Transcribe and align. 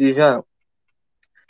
de 0.00 0.08
Israel. 0.08 0.46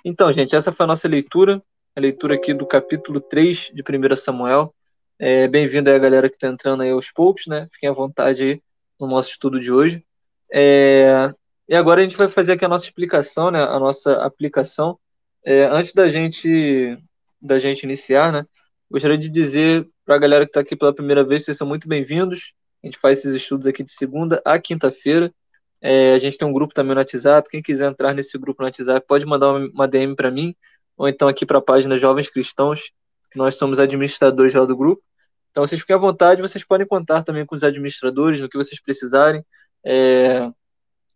Então, 0.05 0.33
gente, 0.33 0.57
essa 0.57 0.73
foi 0.73 0.85
a 0.85 0.87
nossa 0.89 1.07
leitura, 1.07 1.63
a 1.95 2.01
leitura 2.01 2.35
aqui 2.35 2.53
do 2.53 2.67
capítulo 2.67 3.21
3 3.21 3.71
de 3.73 3.83
1 3.83 4.17
Samuel. 4.17 4.75
É, 5.21 5.47
Bem-vindo 5.47 5.89
aí 5.89 5.95
a 5.95 6.01
galera 6.01 6.29
que 6.29 6.35
está 6.35 6.49
entrando 6.49 6.83
aí 6.83 6.91
aos 6.91 7.13
poucos, 7.13 7.47
né? 7.47 7.69
Fiquem 7.71 7.89
à 7.89 7.93
vontade 7.93 8.43
aí 8.43 8.63
no 8.99 9.07
nosso 9.07 9.31
estudo 9.31 9.61
de 9.61 9.71
hoje. 9.71 10.05
É, 10.53 11.33
e 11.69 11.77
agora 11.77 12.01
a 12.01 12.03
gente 12.03 12.17
vai 12.17 12.29
fazer 12.29 12.55
aqui 12.55 12.65
a 12.65 12.69
nossa 12.69 12.85
explicação, 12.85 13.53
né? 13.53 13.63
A 13.63 13.79
nossa 13.79 14.15
aplicação. 14.25 14.99
É, 15.45 15.65
antes 15.67 15.93
da 15.93 16.09
gente 16.09 16.99
da 17.41 17.59
gente 17.59 17.85
iniciar, 17.85 18.33
né? 18.33 18.45
Gostaria 18.91 19.17
de 19.17 19.29
dizer 19.29 19.89
para 20.05 20.17
a 20.17 20.19
galera 20.19 20.45
que 20.45 20.51
está 20.51 20.61
aqui 20.61 20.75
pela 20.75 20.93
primeira 20.93 21.23
vez, 21.25 21.45
vocês 21.45 21.57
são 21.57 21.69
muito 21.69 21.87
bem-vindos. 21.87 22.53
A 22.83 22.87
gente 22.89 22.99
faz 22.99 23.21
esses 23.21 23.33
estudos 23.33 23.67
aqui 23.69 23.85
de 23.85 23.93
segunda 23.93 24.43
a 24.45 24.59
quinta-feira. 24.59 25.33
É, 25.81 26.13
a 26.15 26.19
gente 26.19 26.37
tem 26.37 26.47
um 26.47 26.53
grupo 26.53 26.75
também 26.75 26.95
no 26.95 27.01
WhatsApp. 27.01 27.49
Quem 27.49 27.63
quiser 27.63 27.91
entrar 27.91 28.15
nesse 28.15 28.37
grupo 28.39 28.63
no 28.63 28.67
WhatsApp 28.67 29.07
pode 29.07 29.25
mandar 29.27 29.53
uma, 29.53 29.89
DM 29.89 30.15
para 30.15 30.31
mim, 30.31 30.55
ou 30.97 31.09
então 31.09 31.29
aqui 31.29 31.47
para 31.47 31.59
a 31.59 31.63
página 31.63 31.97
Jovens 31.97 32.29
Cristãos, 32.29 32.93
que 33.31 33.39
nós 33.39 33.57
somos 33.57 33.79
administradores 33.79 34.55
lá 34.55 34.65
do 34.65 34.77
grupo. 34.77 35.03
Então 35.51 35.65
vocês 35.65 35.81
fiquem 35.81 35.97
à 35.97 35.99
vontade, 35.99 36.43
vocês 36.43 36.65
podem 36.65 36.87
contar 36.87 37.23
também 37.23 37.45
com 37.45 37.55
os 37.55 37.65
administradores 37.65 38.41
no 38.41 38.49
que 38.49 38.57
vocês 38.57 38.81
precisarem. 38.81 39.45
É, 39.85 40.51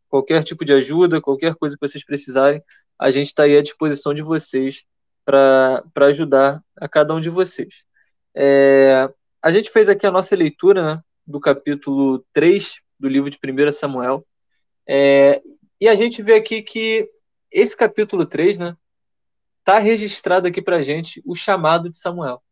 qualquer 0.09 0.43
tipo 0.43 0.65
de 0.65 0.73
ajuda, 0.73 1.21
qualquer 1.21 1.55
coisa 1.55 1.77
que 1.77 1.87
vocês 1.87 2.05
precisarem, 2.05 2.63
a 2.99 3.11
gente 3.11 3.27
está 3.27 3.45
aí 3.45 3.57
à 3.57 3.63
disposição 3.63 4.15
de 4.15 4.23
vocês 4.23 4.85
para 5.25 5.83
ajudar 6.03 6.63
a 6.77 6.89
cada 6.89 7.15
um 7.15 7.21
de 7.21 7.31
vocês. 7.31 7.85
É, 8.35 9.09
a 9.43 9.51
gente 9.51 9.71
fez 9.71 9.89
aqui 9.89 10.07
a 10.07 10.11
nossa 10.11 10.35
leitura 10.35 10.95
né, 10.97 11.03
do 11.27 11.41
capítulo 11.41 12.25
3 12.33 12.81
do 12.99 13.09
livro 13.09 13.31
de 13.31 13.39
1 13.39 13.73
Samuel. 13.73 14.25
É, 14.87 15.43
e 15.81 15.89
a 15.89 15.95
gente 15.95 16.23
vê 16.23 16.35
aqui 16.35 16.63
que 16.63 17.09
esse 17.51 17.77
capítulo 17.77 18.27
3, 18.27 18.59
né, 18.59 18.77
está 19.61 19.79
registrado 19.79 20.47
aqui 20.47 20.61
para 20.61 20.77
a 20.77 20.83
gente 20.83 21.23
o 21.25 21.35
chamado 21.35 21.89
de 21.89 21.99
Samuel. 21.99 22.43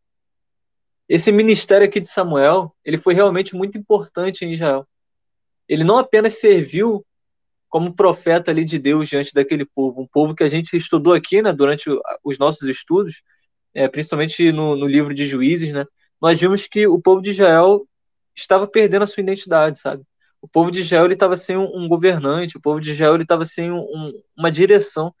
Esse 1.07 1.31
ministério 1.31 1.85
aqui 1.85 1.99
de 1.99 2.09
Samuel, 2.09 2.73
ele 2.83 2.97
foi 2.97 3.13
realmente 3.13 3.55
muito 3.55 3.77
importante 3.77 4.45
em 4.45 4.53
Israel. 4.53 4.87
Ele 5.67 5.83
não 5.83 5.97
apenas 5.97 6.39
serviu 6.39 7.05
como 7.69 7.93
profeta 7.93 8.51
ali 8.51 8.63
de 8.63 8.77
Deus 8.77 9.09
diante 9.09 9.33
daquele 9.33 9.65
povo, 9.65 10.01
um 10.01 10.07
povo 10.07 10.35
que 10.35 10.43
a 10.43 10.47
gente 10.47 10.75
estudou 10.75 11.13
aqui, 11.13 11.41
né, 11.41 11.51
durante 11.51 11.89
os 12.23 12.37
nossos 12.37 12.67
estudos, 12.69 13.21
é, 13.73 13.87
principalmente 13.87 14.51
no, 14.51 14.75
no, 14.75 14.85
livro 14.85 15.13
de 15.13 15.25
Juízes, 15.25 15.71
né, 15.71 15.83
nós 16.21 16.39
vimos 16.39 16.67
que 16.67 16.85
o 16.87 17.01
povo 17.01 17.21
de 17.21 17.31
Israel 17.31 17.87
estava 18.35 18.67
perdendo 18.67 19.03
a 19.03 19.07
sua 19.07 19.21
identidade, 19.21 19.79
sabe? 19.79 20.03
O 20.43 20.47
povo 20.49 20.69
de 20.69 20.81
Israel 20.81 21.09
estava 21.09 21.37
sem 21.37 21.55
um, 21.55 21.73
um, 21.73 21.87
governante, 21.87 22.57
o 22.57 22.59
povo 22.59 22.81
de 22.81 22.91
Israel 22.91 23.15
estava 23.15 23.45
sem 23.45 23.71
um, 23.71 24.11
uma 24.35 24.51
direção, 24.51 25.15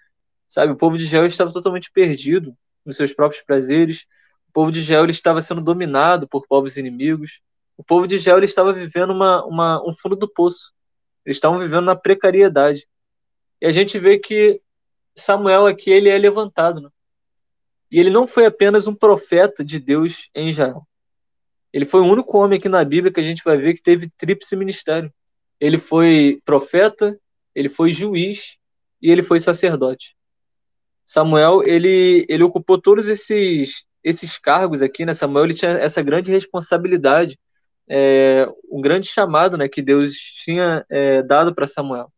sabe? 0.49 0.73
O 0.73 0.75
povo 0.75 0.97
de 0.97 1.05
Israel 1.05 1.25
estava 1.25 1.49
totalmente 1.49 1.89
perdido 1.89 2.53
nos 2.85 2.97
seus 2.97 3.13
próprios 3.13 3.41
prazeres. 3.41 4.05
O 4.49 4.51
povo 4.51 4.69
de 4.69 4.79
Israel 4.79 5.05
estava 5.05 5.41
sendo 5.41 5.61
dominado 5.61 6.27
por 6.27 6.45
povos 6.45 6.75
inimigos. 6.75 7.39
O 7.77 7.83
povo 7.85 8.05
de 8.05 8.15
Israel 8.15 8.43
estava 8.43 8.73
vivendo 8.73 9.11
uma, 9.11 9.45
uma, 9.45 9.81
um 9.87 9.93
fundo 9.93 10.17
do 10.17 10.27
poço. 10.27 10.73
Eles 11.25 11.37
estavam 11.37 11.57
vivendo 11.57 11.85
na 11.85 11.95
precariedade. 11.95 12.85
E 13.61 13.65
a 13.65 13.71
gente 13.71 13.97
vê 13.97 14.19
que 14.19 14.61
Samuel 15.15 15.67
aqui 15.67 15.89
ele 15.89 16.09
é 16.09 16.17
levantado. 16.17 16.81
Né? 16.81 16.89
E 17.89 17.97
ele 17.97 18.09
não 18.09 18.27
foi 18.27 18.45
apenas 18.45 18.87
um 18.87 18.93
profeta 18.93 19.63
de 19.63 19.79
Deus 19.79 20.29
em 20.35 20.49
Israel. 20.49 20.85
Ele 21.73 21.85
foi 21.85 22.01
o 22.01 22.05
único 22.05 22.37
homem 22.37 22.59
aqui 22.59 22.69
na 22.69 22.83
Bíblia 22.83 23.11
que 23.11 23.19
a 23.19 23.23
gente 23.23 23.43
vai 23.43 23.57
ver 23.57 23.73
que 23.73 23.81
teve 23.81 24.09
tríplice 24.15 24.55
ministério. 24.55 25.11
Ele 25.59 25.77
foi 25.77 26.39
profeta, 26.45 27.19
ele 27.55 27.67
foi 27.67 27.91
juiz 27.91 28.57
e 29.01 29.09
ele 29.11 29.23
foi 29.23 29.39
sacerdote. 29.39 30.15
Samuel, 31.03 31.63
ele, 31.63 32.25
ele 32.29 32.43
ocupou 32.43 32.79
todos 32.79 33.07
esses, 33.09 33.83
esses 34.03 34.37
cargos 34.37 34.81
aqui, 34.81 35.05
né? 35.05 35.13
Samuel 35.13 35.45
ele 35.45 35.53
tinha 35.53 35.71
essa 35.71 36.01
grande 36.01 36.31
responsabilidade 36.31 37.37
é, 37.89 38.47
um 38.71 38.81
grande 38.81 39.07
chamado 39.07 39.57
né, 39.57 39.67
que 39.67 39.81
Deus 39.81 40.13
tinha 40.13 40.85
é, 40.89 41.21
dado 41.21 41.53
para 41.53 41.67
Samuel. 41.67 42.11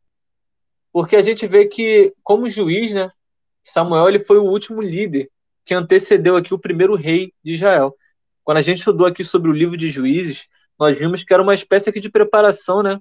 Porque 0.91 1.15
a 1.15 1.21
gente 1.21 1.45
vê 1.47 1.65
que, 1.65 2.13
como 2.23 2.49
juiz, 2.49 2.93
né, 2.93 3.09
Samuel 3.63 4.07
ele 4.07 4.19
foi 4.19 4.37
o 4.37 4.45
último 4.45 4.81
líder 4.81 5.29
que 5.65 5.73
antecedeu 5.73 6.35
aqui 6.35 6.53
o 6.53 6.59
primeiro 6.59 6.95
rei 6.95 7.33
de 7.43 7.53
Israel. 7.53 7.95
Quando 8.45 8.59
a 8.59 8.61
gente 8.61 8.77
estudou 8.77 9.07
aqui 9.07 9.23
sobre 9.23 9.49
o 9.49 9.53
livro 9.53 9.75
de 9.75 9.89
Juízes, 9.89 10.47
nós 10.79 10.99
vimos 10.99 11.23
que 11.23 11.33
era 11.33 11.41
uma 11.41 11.55
espécie 11.55 11.89
aqui 11.89 11.99
de 11.99 12.11
preparação 12.11 12.83
né, 12.83 12.99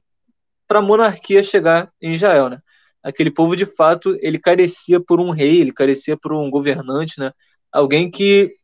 para 0.66 0.78
a 0.78 0.82
monarquia 0.82 1.42
chegar 1.42 1.92
em 2.00 2.14
Israel. 2.14 2.48
Né? 2.48 2.60
Aquele 3.02 3.30
povo, 3.30 3.54
de 3.54 3.66
fato, 3.66 4.16
ele 4.22 4.38
carecia 4.38 4.98
por 4.98 5.20
um 5.20 5.30
rei, 5.30 5.60
ele 5.60 5.70
carecia 5.70 6.16
por 6.16 6.32
um 6.32 6.50
governante, 6.50 7.20
né? 7.20 7.30
alguém 7.70 8.10
que 8.10 8.56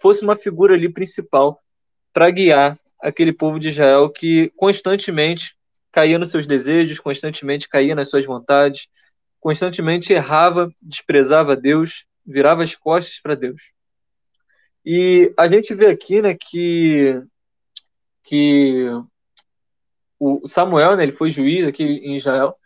fosse 0.00 0.24
uma 0.24 0.34
figura 0.34 0.74
ali 0.74 0.92
principal 0.92 1.60
para 2.12 2.28
guiar 2.30 2.76
aquele 3.00 3.32
povo 3.32 3.60
de 3.60 3.68
Israel 3.68 4.10
que 4.10 4.50
constantemente 4.56 5.54
caía 5.92 6.18
nos 6.18 6.30
seus 6.30 6.46
desejos, 6.46 6.98
constantemente 6.98 7.68
caía 7.68 7.94
nas 7.94 8.10
suas 8.10 8.26
vontades, 8.26 8.88
constantemente 9.38 10.12
errava, 10.12 10.68
desprezava 10.82 11.54
Deus, 11.54 12.06
virava 12.26 12.64
as 12.64 12.74
costas 12.74 13.20
para 13.20 13.36
Deus. 13.36 13.73
E 14.84 15.32
a 15.36 15.48
gente 15.48 15.74
vê 15.74 15.86
aqui, 15.86 16.20
né, 16.20 16.34
que 16.34 17.22
que 18.22 18.86
o 20.18 20.46
Samuel, 20.46 20.96
né, 20.96 21.02
ele 21.02 21.12
foi 21.12 21.30
juiz 21.32 21.66
aqui 21.66 21.84
em 21.84 22.16
Israel. 22.16 22.56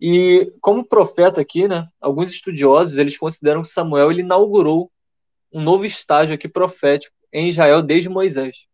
E 0.00 0.52
como 0.60 0.86
profeta 0.86 1.40
aqui, 1.40 1.66
né, 1.66 1.88
alguns 2.00 2.30
estudiosos, 2.30 2.98
eles 2.98 3.18
consideram 3.18 3.62
que 3.62 3.68
Samuel 3.68 4.10
ele 4.10 4.20
inaugurou 4.20 4.90
um 5.52 5.60
novo 5.60 5.84
estágio 5.84 6.34
aqui 6.34 6.48
profético 6.48 7.16
em 7.32 7.48
Israel 7.48 7.82
desde 7.82 8.08
Moisés. 8.08 8.66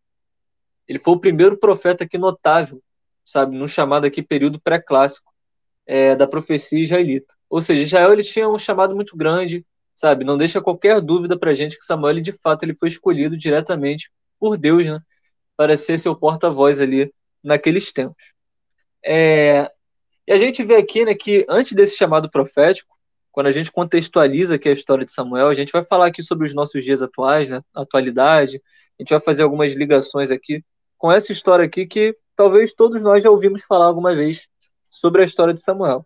Ele 0.86 0.98
foi 0.98 1.14
o 1.14 1.20
primeiro 1.20 1.56
profeta 1.56 2.04
aqui 2.04 2.18
notável, 2.18 2.82
sabe, 3.24 3.56
no 3.56 3.68
chamado 3.68 4.04
aqui 4.04 4.22
período 4.22 4.60
pré-clássico 4.60 5.32
é, 5.86 6.14
da 6.16 6.26
profecia 6.26 6.82
israelita. 6.82 7.32
Ou 7.48 7.60
seja, 7.60 7.82
Israel 7.82 8.12
ele 8.12 8.24
tinha 8.24 8.48
um 8.48 8.58
chamado 8.58 8.94
muito 8.94 9.16
grande, 9.16 9.64
sabe? 10.02 10.24
Não 10.24 10.36
deixa 10.36 10.60
qualquer 10.60 11.00
dúvida 11.00 11.38
para 11.38 11.54
gente 11.54 11.78
que 11.78 11.84
Samuel, 11.84 12.20
de 12.20 12.32
fato, 12.32 12.64
ele 12.64 12.74
foi 12.74 12.88
escolhido 12.88 13.36
diretamente 13.36 14.10
por 14.36 14.58
Deus, 14.58 14.84
né? 14.84 15.00
Para 15.56 15.76
ser 15.76 15.96
seu 15.96 16.16
porta-voz 16.16 16.80
ali 16.80 17.14
naqueles 17.40 17.92
tempos. 17.92 18.32
É, 19.04 19.70
e 20.26 20.32
a 20.32 20.38
gente 20.38 20.64
vê 20.64 20.74
aqui, 20.74 21.04
né, 21.04 21.14
que 21.14 21.46
antes 21.48 21.72
desse 21.74 21.96
chamado 21.96 22.28
profético, 22.28 22.96
quando 23.30 23.46
a 23.46 23.52
gente 23.52 23.70
contextualiza 23.70 24.56
aqui 24.56 24.68
a 24.68 24.72
história 24.72 25.04
de 25.04 25.12
Samuel, 25.12 25.46
a 25.46 25.54
gente 25.54 25.70
vai 25.70 25.84
falar 25.84 26.06
aqui 26.06 26.20
sobre 26.20 26.48
os 26.48 26.54
nossos 26.54 26.84
dias 26.84 27.00
atuais, 27.00 27.48
né? 27.48 27.62
Atualidade. 27.72 28.60
A 28.98 29.02
gente 29.02 29.10
vai 29.10 29.20
fazer 29.20 29.44
algumas 29.44 29.72
ligações 29.72 30.32
aqui 30.32 30.64
com 30.98 31.12
essa 31.12 31.30
história 31.30 31.64
aqui 31.64 31.86
que 31.86 32.16
talvez 32.34 32.72
todos 32.72 33.00
nós 33.00 33.22
já 33.22 33.30
ouvimos 33.30 33.62
falar 33.62 33.86
alguma 33.86 34.16
vez 34.16 34.48
sobre 34.90 35.22
a 35.22 35.24
história 35.24 35.54
de 35.54 35.62
Samuel. 35.62 36.04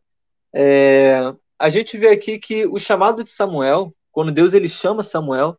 É, 0.54 1.32
a 1.58 1.68
gente 1.68 1.96
vê 1.96 2.08
aqui 2.08 2.38
que 2.38 2.66
o 2.66 2.78
chamado 2.78 3.24
de 3.24 3.30
Samuel, 3.30 3.94
quando 4.12 4.32
Deus 4.32 4.52
ele 4.52 4.68
chama 4.68 5.02
Samuel, 5.02 5.58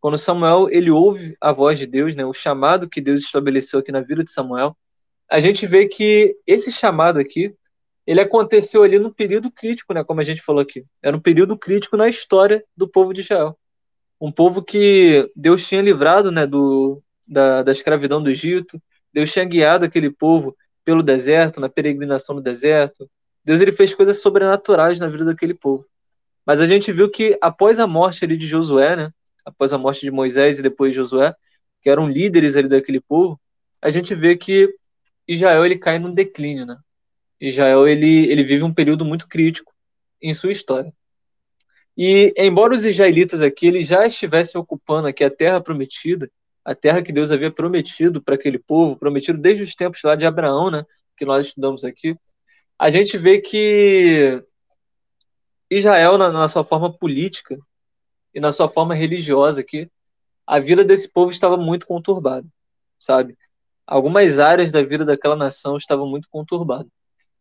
quando 0.00 0.18
Samuel 0.18 0.68
ele 0.70 0.90
ouve 0.90 1.36
a 1.40 1.52
voz 1.52 1.78
de 1.78 1.86
Deus, 1.86 2.14
né, 2.14 2.24
o 2.24 2.32
chamado 2.32 2.88
que 2.88 3.00
Deus 3.00 3.20
estabeleceu 3.20 3.80
aqui 3.80 3.90
na 3.90 4.00
vida 4.00 4.22
de 4.22 4.30
Samuel, 4.30 4.76
a 5.30 5.40
gente 5.40 5.66
vê 5.66 5.86
que 5.86 6.36
esse 6.46 6.72
chamado 6.72 7.18
aqui, 7.18 7.54
ele 8.06 8.20
aconteceu 8.20 8.82
ali 8.82 8.98
no 8.98 9.12
período 9.12 9.50
crítico, 9.50 9.92
né, 9.92 10.02
como 10.02 10.20
a 10.20 10.24
gente 10.24 10.40
falou 10.40 10.62
aqui. 10.62 10.84
Era 11.02 11.16
um 11.16 11.20
período 11.20 11.58
crítico 11.58 11.96
na 11.96 12.08
história 12.08 12.64
do 12.76 12.88
povo 12.88 13.12
de 13.12 13.20
Israel. 13.20 13.58
Um 14.20 14.32
povo 14.32 14.62
que 14.62 15.30
Deus 15.36 15.66
tinha 15.66 15.82
livrado, 15.82 16.32
né, 16.32 16.46
do, 16.46 17.02
da, 17.26 17.62
da 17.62 17.72
escravidão 17.72 18.22
do 18.22 18.30
Egito. 18.30 18.80
Deus 19.12 19.30
tinha 19.30 19.44
guiado 19.44 19.84
aquele 19.84 20.10
povo 20.10 20.56
pelo 20.84 21.02
deserto, 21.02 21.60
na 21.60 21.68
peregrinação 21.68 22.34
no 22.34 22.40
deserto. 22.40 23.08
Deus 23.48 23.62
ele 23.62 23.72
fez 23.72 23.94
coisas 23.94 24.20
sobrenaturais 24.20 24.98
na 24.98 25.06
vida 25.06 25.24
daquele 25.24 25.54
povo. 25.54 25.86
Mas 26.44 26.60
a 26.60 26.66
gente 26.66 26.92
viu 26.92 27.10
que 27.10 27.38
após 27.40 27.80
a 27.80 27.86
morte 27.86 28.22
ali 28.22 28.36
de 28.36 28.46
Josué, 28.46 28.94
né, 28.94 29.10
após 29.42 29.72
a 29.72 29.78
morte 29.78 30.02
de 30.02 30.10
Moisés 30.10 30.58
e 30.58 30.62
depois 30.62 30.92
de 30.92 30.96
Josué, 30.96 31.34
que 31.80 31.88
eram 31.88 32.06
líderes 32.06 32.58
ali 32.58 32.68
daquele 32.68 33.00
povo, 33.00 33.40
a 33.80 33.88
gente 33.88 34.14
vê 34.14 34.36
que 34.36 34.68
Israel 35.26 35.64
ele 35.64 35.78
cai 35.78 35.98
num 35.98 36.12
declínio, 36.12 36.66
né? 36.66 36.76
Israel 37.40 37.88
ele, 37.88 38.30
ele 38.30 38.44
vive 38.44 38.64
um 38.64 38.74
período 38.74 39.02
muito 39.02 39.26
crítico 39.26 39.72
em 40.20 40.34
sua 40.34 40.52
história. 40.52 40.92
E 41.96 42.34
embora 42.36 42.74
os 42.74 42.84
israelitas 42.84 43.40
aqui 43.40 43.66
eles 43.66 43.88
já 43.88 44.06
estivessem 44.06 44.60
ocupando 44.60 45.08
aqui 45.08 45.24
a 45.24 45.30
terra 45.30 45.58
prometida, 45.58 46.30
a 46.62 46.74
terra 46.74 47.00
que 47.00 47.12
Deus 47.12 47.32
havia 47.32 47.50
prometido 47.50 48.22
para 48.22 48.34
aquele 48.34 48.58
povo, 48.58 48.94
prometido 48.94 49.38
desde 49.38 49.62
os 49.62 49.74
tempos 49.74 50.02
lá 50.04 50.14
de 50.14 50.26
Abraão, 50.26 50.70
né, 50.70 50.84
que 51.16 51.24
nós 51.24 51.46
estudamos 51.46 51.82
aqui, 51.82 52.14
a 52.78 52.90
gente 52.90 53.18
vê 53.18 53.40
que 53.40 54.42
Israel, 55.70 56.16
na, 56.16 56.30
na 56.30 56.48
sua 56.48 56.64
forma 56.64 56.92
política 56.92 57.58
e 58.34 58.40
na 58.40 58.52
sua 58.52 58.68
forma 58.68 58.94
religiosa 58.94 59.60
aqui, 59.60 59.90
a 60.46 60.58
vida 60.58 60.84
desse 60.84 61.12
povo 61.12 61.30
estava 61.30 61.56
muito 61.56 61.86
conturbada, 61.86 62.46
sabe? 62.98 63.36
Algumas 63.86 64.38
áreas 64.38 64.70
da 64.70 64.82
vida 64.82 65.04
daquela 65.04 65.36
nação 65.36 65.76
estavam 65.76 66.06
muito 66.06 66.28
conturbadas. 66.30 66.90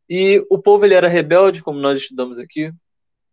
E 0.10 0.46
o 0.50 0.58
povo 0.58 0.86
ele 0.86 0.94
era 0.94 1.08
rebelde, 1.08 1.62
como 1.62 1.80
nós 1.80 2.00
estudamos 2.00 2.40
aqui. 2.40 2.72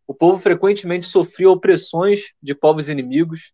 O 0.06 0.12
povo 0.12 0.39
frequentemente 0.39 1.06
sofria 1.06 1.51
opressões 1.51 2.33
de 2.43 2.55
povos 2.55 2.89
inimigos, 2.89 3.53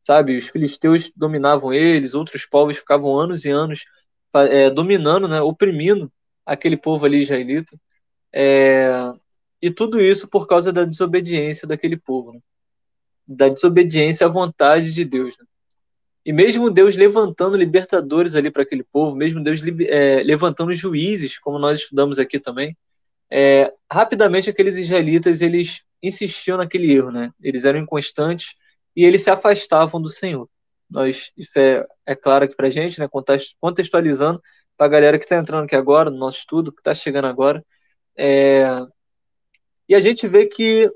sabe? 0.00 0.36
Os 0.36 0.48
filisteus 0.48 1.10
dominavam 1.16 1.72
eles, 1.72 2.14
outros 2.14 2.46
povos 2.46 2.76
ficavam 2.76 3.18
anos 3.18 3.44
e 3.44 3.50
anos 3.50 3.84
é, 4.34 4.70
dominando, 4.70 5.26
né, 5.26 5.40
oprimindo 5.40 6.12
aquele 6.46 6.76
povo 6.76 7.04
ali 7.04 7.20
israelita. 7.20 7.78
É, 8.32 9.12
e 9.60 9.70
tudo 9.70 10.00
isso 10.00 10.28
por 10.28 10.46
causa 10.46 10.72
da 10.72 10.84
desobediência 10.84 11.66
daquele 11.66 11.96
povo, 11.96 12.32
né? 12.32 12.40
da 13.26 13.48
desobediência 13.48 14.26
à 14.26 14.30
vontade 14.30 14.92
de 14.92 15.04
Deus. 15.04 15.36
Né? 15.38 15.44
E 16.24 16.32
mesmo 16.32 16.70
Deus 16.70 16.96
levantando 16.96 17.56
libertadores 17.56 18.34
ali 18.34 18.50
para 18.50 18.62
aquele 18.62 18.82
povo, 18.82 19.16
mesmo 19.16 19.42
Deus 19.42 19.60
é, 19.88 20.22
levantando 20.22 20.72
juízes, 20.74 21.38
como 21.38 21.58
nós 21.58 21.78
estudamos 21.78 22.18
aqui 22.18 22.38
também, 22.38 22.76
é, 23.30 23.72
rapidamente 23.90 24.48
aqueles 24.48 24.76
israelitas 24.76 25.40
eles 25.42 25.82
insistiam 26.02 26.56
naquele 26.56 26.92
erro, 26.92 27.10
né? 27.10 27.30
Eles 27.42 27.64
eram 27.64 27.78
inconstantes 27.78 28.54
e 28.96 29.04
eles 29.04 29.22
se 29.22 29.30
afastavam 29.30 30.00
do 30.00 30.08
Senhor. 30.08 30.48
Nós, 30.88 31.30
isso 31.36 31.58
é, 31.58 31.86
é 32.06 32.14
claro 32.14 32.44
aqui 32.44 32.56
para 32.56 32.70
gente, 32.70 32.98
né? 32.98 33.08
Contextualizando 33.60 34.42
para 34.76 34.86
a 34.86 34.90
galera 34.90 35.18
que 35.18 35.24
está 35.24 35.36
entrando 35.36 35.64
aqui 35.64 35.76
agora, 35.76 36.10
no 36.10 36.18
nosso 36.18 36.38
estudo, 36.38 36.72
que 36.72 36.80
está 36.80 36.94
chegando 36.94 37.26
agora. 37.26 37.64
É, 38.18 38.66
e 39.88 39.94
a 39.94 40.00
gente 40.00 40.26
vê 40.26 40.46
que 40.46 40.90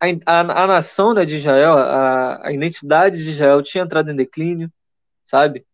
a, 0.00 0.06
a, 0.24 0.64
a 0.64 0.66
nação 0.66 1.12
né, 1.12 1.24
de 1.24 1.36
Israel, 1.36 1.72
a, 1.74 2.46
a, 2.46 2.52
identidade 2.52 3.22
de 3.22 3.30
Israel 3.30 3.62
tinha 3.62 3.82
entrado 3.82 4.10
em 4.10 4.16
declínio, 4.16 4.72
sabe? 5.24 5.66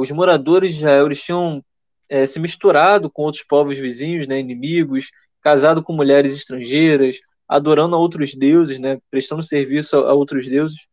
os 0.00 0.10
moradores 0.10 0.72
de 0.72 0.78
Israel 0.78 1.04
eles 1.04 1.20
tinham 1.22 1.62
é, 2.08 2.24
se 2.24 2.40
misturado 2.40 3.10
com 3.10 3.22
outros 3.22 3.44
povos 3.44 3.78
vizinhos, 3.78 4.26
né, 4.26 4.40
inimigos, 4.40 5.10
casado 5.42 5.82
com 5.82 5.92
mulheres 5.92 6.32
estrangeiras, 6.32 7.20
adorando 7.46 7.94
a 7.94 7.98
outros 7.98 8.34
deuses, 8.34 8.78
né, 8.78 8.98
prestando 9.10 9.42
serviço 9.42 9.98
a, 9.98 10.10
a 10.10 10.14
outros 10.14 10.48
deuses. 10.48 10.86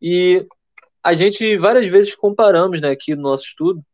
E 0.00 0.46
a 1.02 1.14
gente 1.14 1.58
várias 1.58 1.86
vezes 1.88 2.14
comparamos, 2.14 2.80
né, 2.80 2.90
aqui 2.90 3.16
no 3.16 3.22
nosso 3.22 3.44
estudo, 3.44 3.84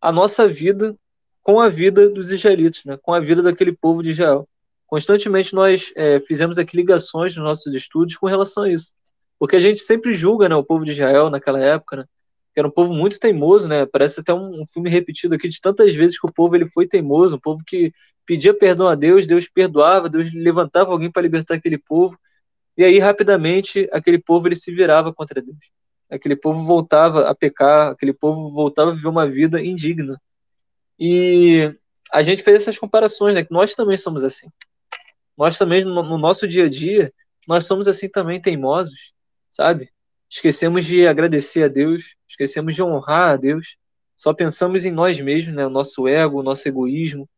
a 0.00 0.12
nossa 0.12 0.46
vida 0.46 0.96
com 1.44 1.60
a 1.60 1.68
vida 1.68 2.08
dos 2.08 2.32
israelitas, 2.32 2.84
né, 2.86 2.98
com 3.00 3.12
a 3.12 3.20
vida 3.20 3.42
daquele 3.42 3.72
povo 3.72 4.02
de 4.02 4.10
Israel. 4.10 4.48
Constantemente 4.86 5.54
nós 5.54 5.92
é, 5.94 6.18
fizemos 6.20 6.58
aqui 6.58 6.76
ligações 6.76 7.36
nos 7.36 7.44
nossos 7.44 7.72
estudos 7.74 8.16
com 8.16 8.26
relação 8.26 8.64
a 8.64 8.72
isso, 8.72 8.94
porque 9.38 9.54
a 9.54 9.60
gente 9.60 9.80
sempre 9.80 10.14
julga, 10.14 10.48
né, 10.48 10.56
o 10.56 10.64
povo 10.64 10.84
de 10.84 10.92
Israel 10.92 11.28
naquela 11.28 11.60
época, 11.60 11.98
né, 11.98 12.04
que 12.54 12.60
era 12.60 12.68
um 12.68 12.70
povo 12.70 12.94
muito 12.94 13.18
teimoso, 13.18 13.66
né? 13.66 13.84
Parece 13.84 14.20
até 14.20 14.32
um, 14.32 14.64
filme 14.64 14.88
repetido 14.88 15.34
aqui 15.34 15.48
de 15.48 15.60
tantas 15.60 15.92
vezes 15.92 16.18
que 16.18 16.26
o 16.26 16.32
povo 16.32 16.54
ele 16.54 16.70
foi 16.70 16.86
teimoso, 16.86 17.34
um 17.34 17.40
povo 17.40 17.64
que 17.66 17.92
pedia 18.24 18.54
perdão 18.54 18.86
a 18.86 18.94
Deus, 18.94 19.26
Deus 19.26 19.48
perdoava, 19.48 20.08
Deus 20.08 20.32
levantava 20.32 20.92
alguém 20.92 21.10
para 21.10 21.22
libertar 21.22 21.54
aquele 21.54 21.76
povo, 21.76 22.16
e 22.76 22.84
aí 22.84 23.00
rapidamente 23.00 23.88
aquele 23.92 24.18
povo 24.18 24.46
ele 24.46 24.54
se 24.54 24.72
virava 24.72 25.12
contra 25.12 25.42
Deus. 25.42 25.58
Aquele 26.08 26.36
povo 26.36 26.64
voltava 26.64 27.28
a 27.28 27.34
pecar, 27.34 27.90
aquele 27.90 28.12
povo 28.12 28.52
voltava 28.52 28.92
a 28.92 28.94
viver 28.94 29.08
uma 29.08 29.28
vida 29.28 29.60
indigna. 29.60 30.20
E 30.98 31.74
a 32.12 32.22
gente 32.22 32.42
fez 32.42 32.62
essas 32.62 32.78
comparações, 32.78 33.34
né? 33.34 33.44
Que 33.44 33.52
nós 33.52 33.74
também 33.74 33.96
somos 33.96 34.22
assim. 34.22 34.48
Nós 35.36 35.58
também 35.58 35.84
no, 35.84 36.02
no 36.02 36.18
nosso 36.18 36.46
dia 36.46 36.64
a 36.64 36.68
dia, 36.68 37.12
nós 37.48 37.66
somos 37.66 37.88
assim 37.88 38.08
também 38.08 38.40
teimosos, 38.40 39.12
sabe? 39.50 39.90
Esquecemos 40.30 40.84
de 40.84 41.06
agradecer 41.06 41.64
a 41.64 41.68
Deus, 41.68 42.14
esquecemos 42.28 42.74
de 42.74 42.82
honrar 42.82 43.32
a 43.32 43.36
Deus, 43.36 43.76
só 44.16 44.32
pensamos 44.32 44.84
em 44.84 44.90
nós 44.90 45.20
mesmos, 45.20 45.54
né? 45.54 45.66
O 45.66 45.70
nosso 45.70 46.06
ego, 46.06 46.40
o 46.40 46.42
nosso 46.42 46.66
egoísmo, 46.68 47.28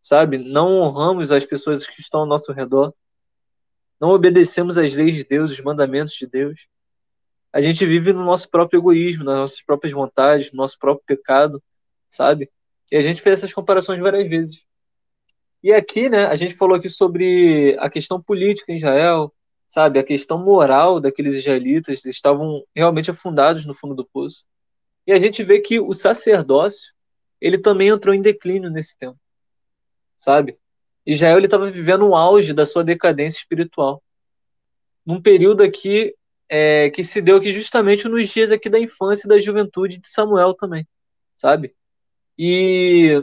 sabe? 0.00 0.38
Não 0.38 0.80
honramos 0.80 1.32
as 1.32 1.44
pessoas 1.44 1.86
que 1.86 2.00
estão 2.00 2.20
ao 2.20 2.26
nosso 2.26 2.52
redor, 2.52 2.94
não 4.00 4.10
obedecemos 4.10 4.76
às 4.76 4.94
leis 4.94 5.14
de 5.14 5.24
Deus, 5.24 5.50
os 5.50 5.60
mandamentos 5.60 6.14
de 6.14 6.26
Deus. 6.26 6.68
A 7.52 7.60
gente 7.60 7.86
vive 7.86 8.12
no 8.12 8.24
nosso 8.24 8.50
próprio 8.50 8.78
egoísmo, 8.78 9.24
nas 9.24 9.36
nossas 9.36 9.62
próprias 9.62 9.92
vontades, 9.92 10.52
no 10.52 10.58
nosso 10.58 10.78
próprio 10.78 11.04
pecado, 11.06 11.62
sabe? 12.08 12.50
E 12.90 12.96
a 12.96 13.00
gente 13.00 13.22
fez 13.22 13.38
essas 13.38 13.52
comparações 13.52 14.00
várias 14.00 14.28
vezes. 14.28 14.64
E 15.62 15.72
aqui, 15.72 16.08
né, 16.08 16.26
a 16.26 16.36
gente 16.36 16.54
falou 16.54 16.76
aqui 16.76 16.88
sobre 16.88 17.76
a 17.80 17.90
questão 17.90 18.22
política 18.22 18.72
em 18.72 18.76
Israel, 18.76 19.34
sabe? 19.66 19.98
A 19.98 20.04
questão 20.04 20.38
moral 20.38 21.00
daqueles 21.00 21.34
israelitas, 21.34 22.04
eles 22.04 22.16
estavam 22.16 22.64
realmente 22.74 23.10
afundados 23.10 23.64
no 23.64 23.74
fundo 23.74 23.94
do 23.94 24.06
poço. 24.06 24.46
E 25.06 25.12
a 25.12 25.18
gente 25.18 25.42
vê 25.42 25.60
que 25.60 25.80
o 25.80 25.92
sacerdócio, 25.92 26.92
ele 27.40 27.58
também 27.58 27.88
entrou 27.88 28.14
em 28.14 28.22
declínio 28.22 28.70
nesse 28.70 28.96
tempo, 28.96 29.18
sabe? 30.16 30.58
Israel 31.04 31.38
estava 31.38 31.70
vivendo 31.70 32.08
o 32.08 32.16
auge 32.16 32.52
da 32.52 32.66
sua 32.66 32.82
decadência 32.82 33.38
espiritual. 33.38 34.02
Num 35.04 35.22
período 35.22 35.62
aqui 35.62 36.14
é, 36.48 36.90
que 36.90 37.04
se 37.04 37.20
deu 37.20 37.36
aqui 37.36 37.52
justamente 37.52 38.08
nos 38.08 38.28
dias 38.28 38.50
aqui 38.50 38.68
da 38.68 38.78
infância 38.78 39.26
e 39.26 39.28
da 39.28 39.38
juventude 39.38 39.98
de 39.98 40.08
Samuel 40.08 40.54
também, 40.54 40.86
sabe? 41.34 41.74
E 42.38 43.22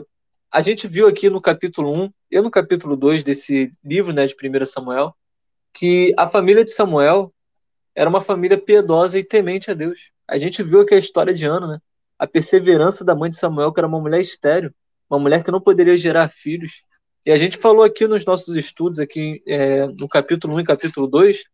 a 0.50 0.60
gente 0.60 0.88
viu 0.88 1.06
aqui 1.06 1.30
no 1.30 1.40
capítulo 1.40 1.92
1 1.92 2.12
e 2.30 2.40
no 2.40 2.50
capítulo 2.50 2.96
2 2.96 3.22
desse 3.22 3.72
livro 3.84 4.12
né, 4.12 4.26
de 4.26 4.34
1 4.34 4.64
Samuel, 4.64 5.14
que 5.72 6.12
a 6.16 6.28
família 6.28 6.64
de 6.64 6.72
Samuel 6.72 7.32
era 7.94 8.10
uma 8.10 8.20
família 8.20 8.58
piedosa 8.58 9.18
e 9.18 9.24
temente 9.24 9.70
a 9.70 9.74
Deus. 9.74 10.10
A 10.26 10.36
gente 10.36 10.62
viu 10.62 10.80
aqui 10.80 10.94
a 10.94 10.98
história 10.98 11.32
de 11.32 11.44
Ana, 11.44 11.66
né? 11.66 11.78
A 12.18 12.26
perseverança 12.26 13.04
da 13.04 13.14
mãe 13.14 13.30
de 13.30 13.36
Samuel, 13.36 13.72
que 13.72 13.80
era 13.80 13.86
uma 13.86 14.00
mulher 14.00 14.20
estéril, 14.20 14.72
uma 15.08 15.18
mulher 15.18 15.44
que 15.44 15.50
não 15.50 15.60
poderia 15.60 15.96
gerar 15.96 16.28
filhos. 16.28 16.82
E 17.26 17.30
a 17.30 17.36
gente 17.36 17.56
falou 17.56 17.82
aqui 17.84 18.06
nos 18.06 18.24
nossos 18.24 18.56
estudos, 18.56 18.98
aqui 18.98 19.42
é, 19.46 19.86
no 19.86 20.08
capítulo 20.08 20.54
1 20.56 20.60
e 20.60 20.64
capítulo 20.64 21.06
2, 21.06 21.44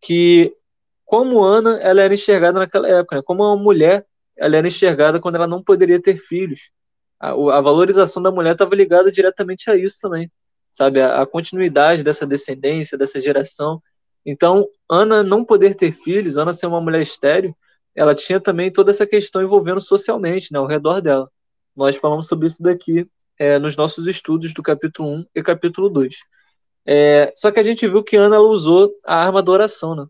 que 0.00 0.54
como 1.04 1.42
Ana 1.42 1.78
ela 1.80 2.02
era 2.02 2.14
enxergada 2.14 2.58
naquela 2.60 2.88
época, 2.88 3.16
né? 3.16 3.22
como 3.24 3.42
uma 3.42 3.56
mulher 3.56 4.06
ela 4.36 4.56
era 4.56 4.66
enxergada 4.66 5.20
quando 5.20 5.34
ela 5.34 5.46
não 5.46 5.62
poderia 5.62 6.00
ter 6.00 6.16
filhos. 6.18 6.70
A, 7.20 7.30
a 7.30 7.60
valorização 7.60 8.22
da 8.22 8.30
mulher 8.30 8.52
estava 8.52 8.74
ligada 8.74 9.12
diretamente 9.12 9.70
a 9.70 9.76
isso 9.76 9.98
também 10.00 10.30
sabe? 10.70 11.00
A, 11.00 11.22
a 11.22 11.26
continuidade 11.26 12.02
dessa 12.02 12.26
descendência, 12.26 12.96
dessa 12.96 13.20
geração. 13.20 13.82
Então, 14.24 14.68
Ana 14.88 15.22
não 15.22 15.44
poder 15.44 15.74
ter 15.74 15.92
filhos, 15.92 16.36
Ana 16.36 16.52
ser 16.52 16.66
uma 16.66 16.80
mulher 16.80 17.02
estéril, 17.02 17.56
ela 17.94 18.14
tinha 18.14 18.40
também 18.40 18.70
toda 18.70 18.90
essa 18.90 19.06
questão 19.06 19.42
envolvendo 19.42 19.80
socialmente, 19.80 20.52
né, 20.52 20.58
ao 20.58 20.66
redor 20.66 21.00
dela. 21.00 21.28
Nós 21.74 21.96
falamos 21.96 22.28
sobre 22.28 22.46
isso 22.46 22.62
daqui 22.62 23.08
é, 23.38 23.58
nos 23.58 23.76
nossos 23.76 24.06
estudos 24.06 24.52
do 24.54 24.62
capítulo 24.62 25.08
1 25.08 25.26
e 25.34 25.42
capítulo 25.42 25.88
2. 25.88 26.14
É, 26.86 27.32
só 27.36 27.50
que 27.50 27.58
a 27.60 27.62
gente 27.62 27.86
viu 27.86 28.02
que 28.02 28.16
Ana 28.16 28.36
ela 28.36 28.46
usou 28.46 28.94
a 29.04 29.16
arma 29.16 29.42
da 29.42 29.52
oração, 29.52 29.94
né? 29.94 30.06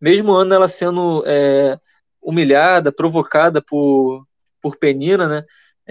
Mesmo 0.00 0.34
Ana 0.34 0.56
ela 0.56 0.68
sendo 0.68 1.22
é, 1.26 1.78
humilhada, 2.20 2.92
provocada 2.92 3.62
por, 3.62 4.26
por 4.60 4.76
Penina, 4.76 5.28
né? 5.28 5.44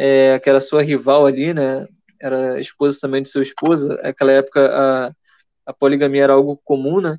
É, 0.04 0.40
que 0.40 0.50
era 0.50 0.60
sua 0.60 0.82
rival 0.82 1.26
ali, 1.28 1.54
né? 1.54 1.86
era 2.22 2.60
esposa 2.60 3.00
também 3.02 3.22
de 3.22 3.30
seu 3.30 3.42
esposo. 3.42 3.90
Naquela 3.90 4.32
época 4.32 4.72
a, 4.72 5.12
a 5.66 5.74
poligamia 5.74 6.24
era 6.24 6.34
algo 6.34 6.62
comum, 6.64 7.02
né? 7.02 7.18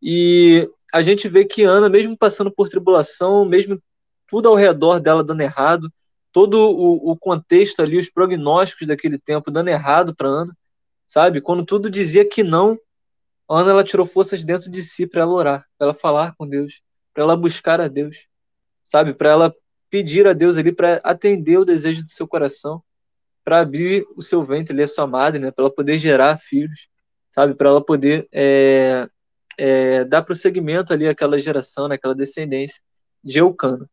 E 0.00 0.68
a 0.92 1.02
gente 1.02 1.28
vê 1.28 1.44
que 1.44 1.64
Ana, 1.64 1.88
mesmo 1.88 2.16
passando 2.16 2.50
por 2.50 2.68
tribulação, 2.68 3.44
mesmo 3.44 3.82
tudo 4.28 4.48
ao 4.48 4.54
redor 4.54 5.00
dela 5.00 5.24
dando 5.24 5.40
errado, 5.40 5.92
todo 6.32 6.54
o, 6.58 7.10
o 7.12 7.16
contexto 7.16 7.82
ali, 7.82 7.98
os 7.98 8.08
prognósticos 8.08 8.86
daquele 8.86 9.18
tempo 9.18 9.50
dando 9.50 9.68
errado 9.68 10.14
para 10.14 10.28
Ana, 10.28 10.56
sabe? 11.06 11.40
Quando 11.40 11.64
tudo 11.64 11.90
dizia 11.90 12.26
que 12.28 12.42
não, 12.42 12.78
Ana 13.48 13.70
ela 13.70 13.84
tirou 13.84 14.06
forças 14.06 14.44
dentro 14.44 14.70
de 14.70 14.82
si 14.82 15.06
para 15.06 15.22
ela 15.22 15.32
orar, 15.32 15.66
para 15.76 15.88
ela 15.88 15.94
falar 15.94 16.34
com 16.36 16.48
Deus, 16.48 16.80
para 17.12 17.24
ela 17.24 17.36
buscar 17.36 17.80
a 17.80 17.88
Deus, 17.88 18.26
sabe? 18.86 19.12
Para 19.14 19.30
ela 19.30 19.54
pedir 19.94 20.26
a 20.26 20.32
Deus 20.32 20.56
ali 20.56 20.72
para 20.72 21.00
atender 21.04 21.56
o 21.56 21.64
desejo 21.64 22.02
do 22.02 22.10
seu 22.10 22.26
coração 22.26 22.82
para 23.44 23.60
abrir 23.60 24.04
o 24.16 24.22
seu 24.22 24.42
ventre, 24.42 24.72
ali, 24.72 24.82
a 24.82 24.88
sua 24.88 25.06
madre, 25.06 25.38
né, 25.38 25.52
para 25.52 25.64
ela 25.64 25.72
poder 25.72 25.98
gerar 25.98 26.36
filhos, 26.38 26.88
sabe, 27.30 27.54
para 27.54 27.68
ela 27.68 27.84
poder 27.84 28.26
é, 28.32 29.08
é, 29.56 30.04
dar 30.04 30.22
prosseguimento 30.22 30.92
ali 30.92 31.06
àquela 31.06 31.38
geração, 31.38 31.86
naquela 31.86 32.14
descendência 32.14 32.82
de 33.22 33.38
Eucana. 33.38 33.88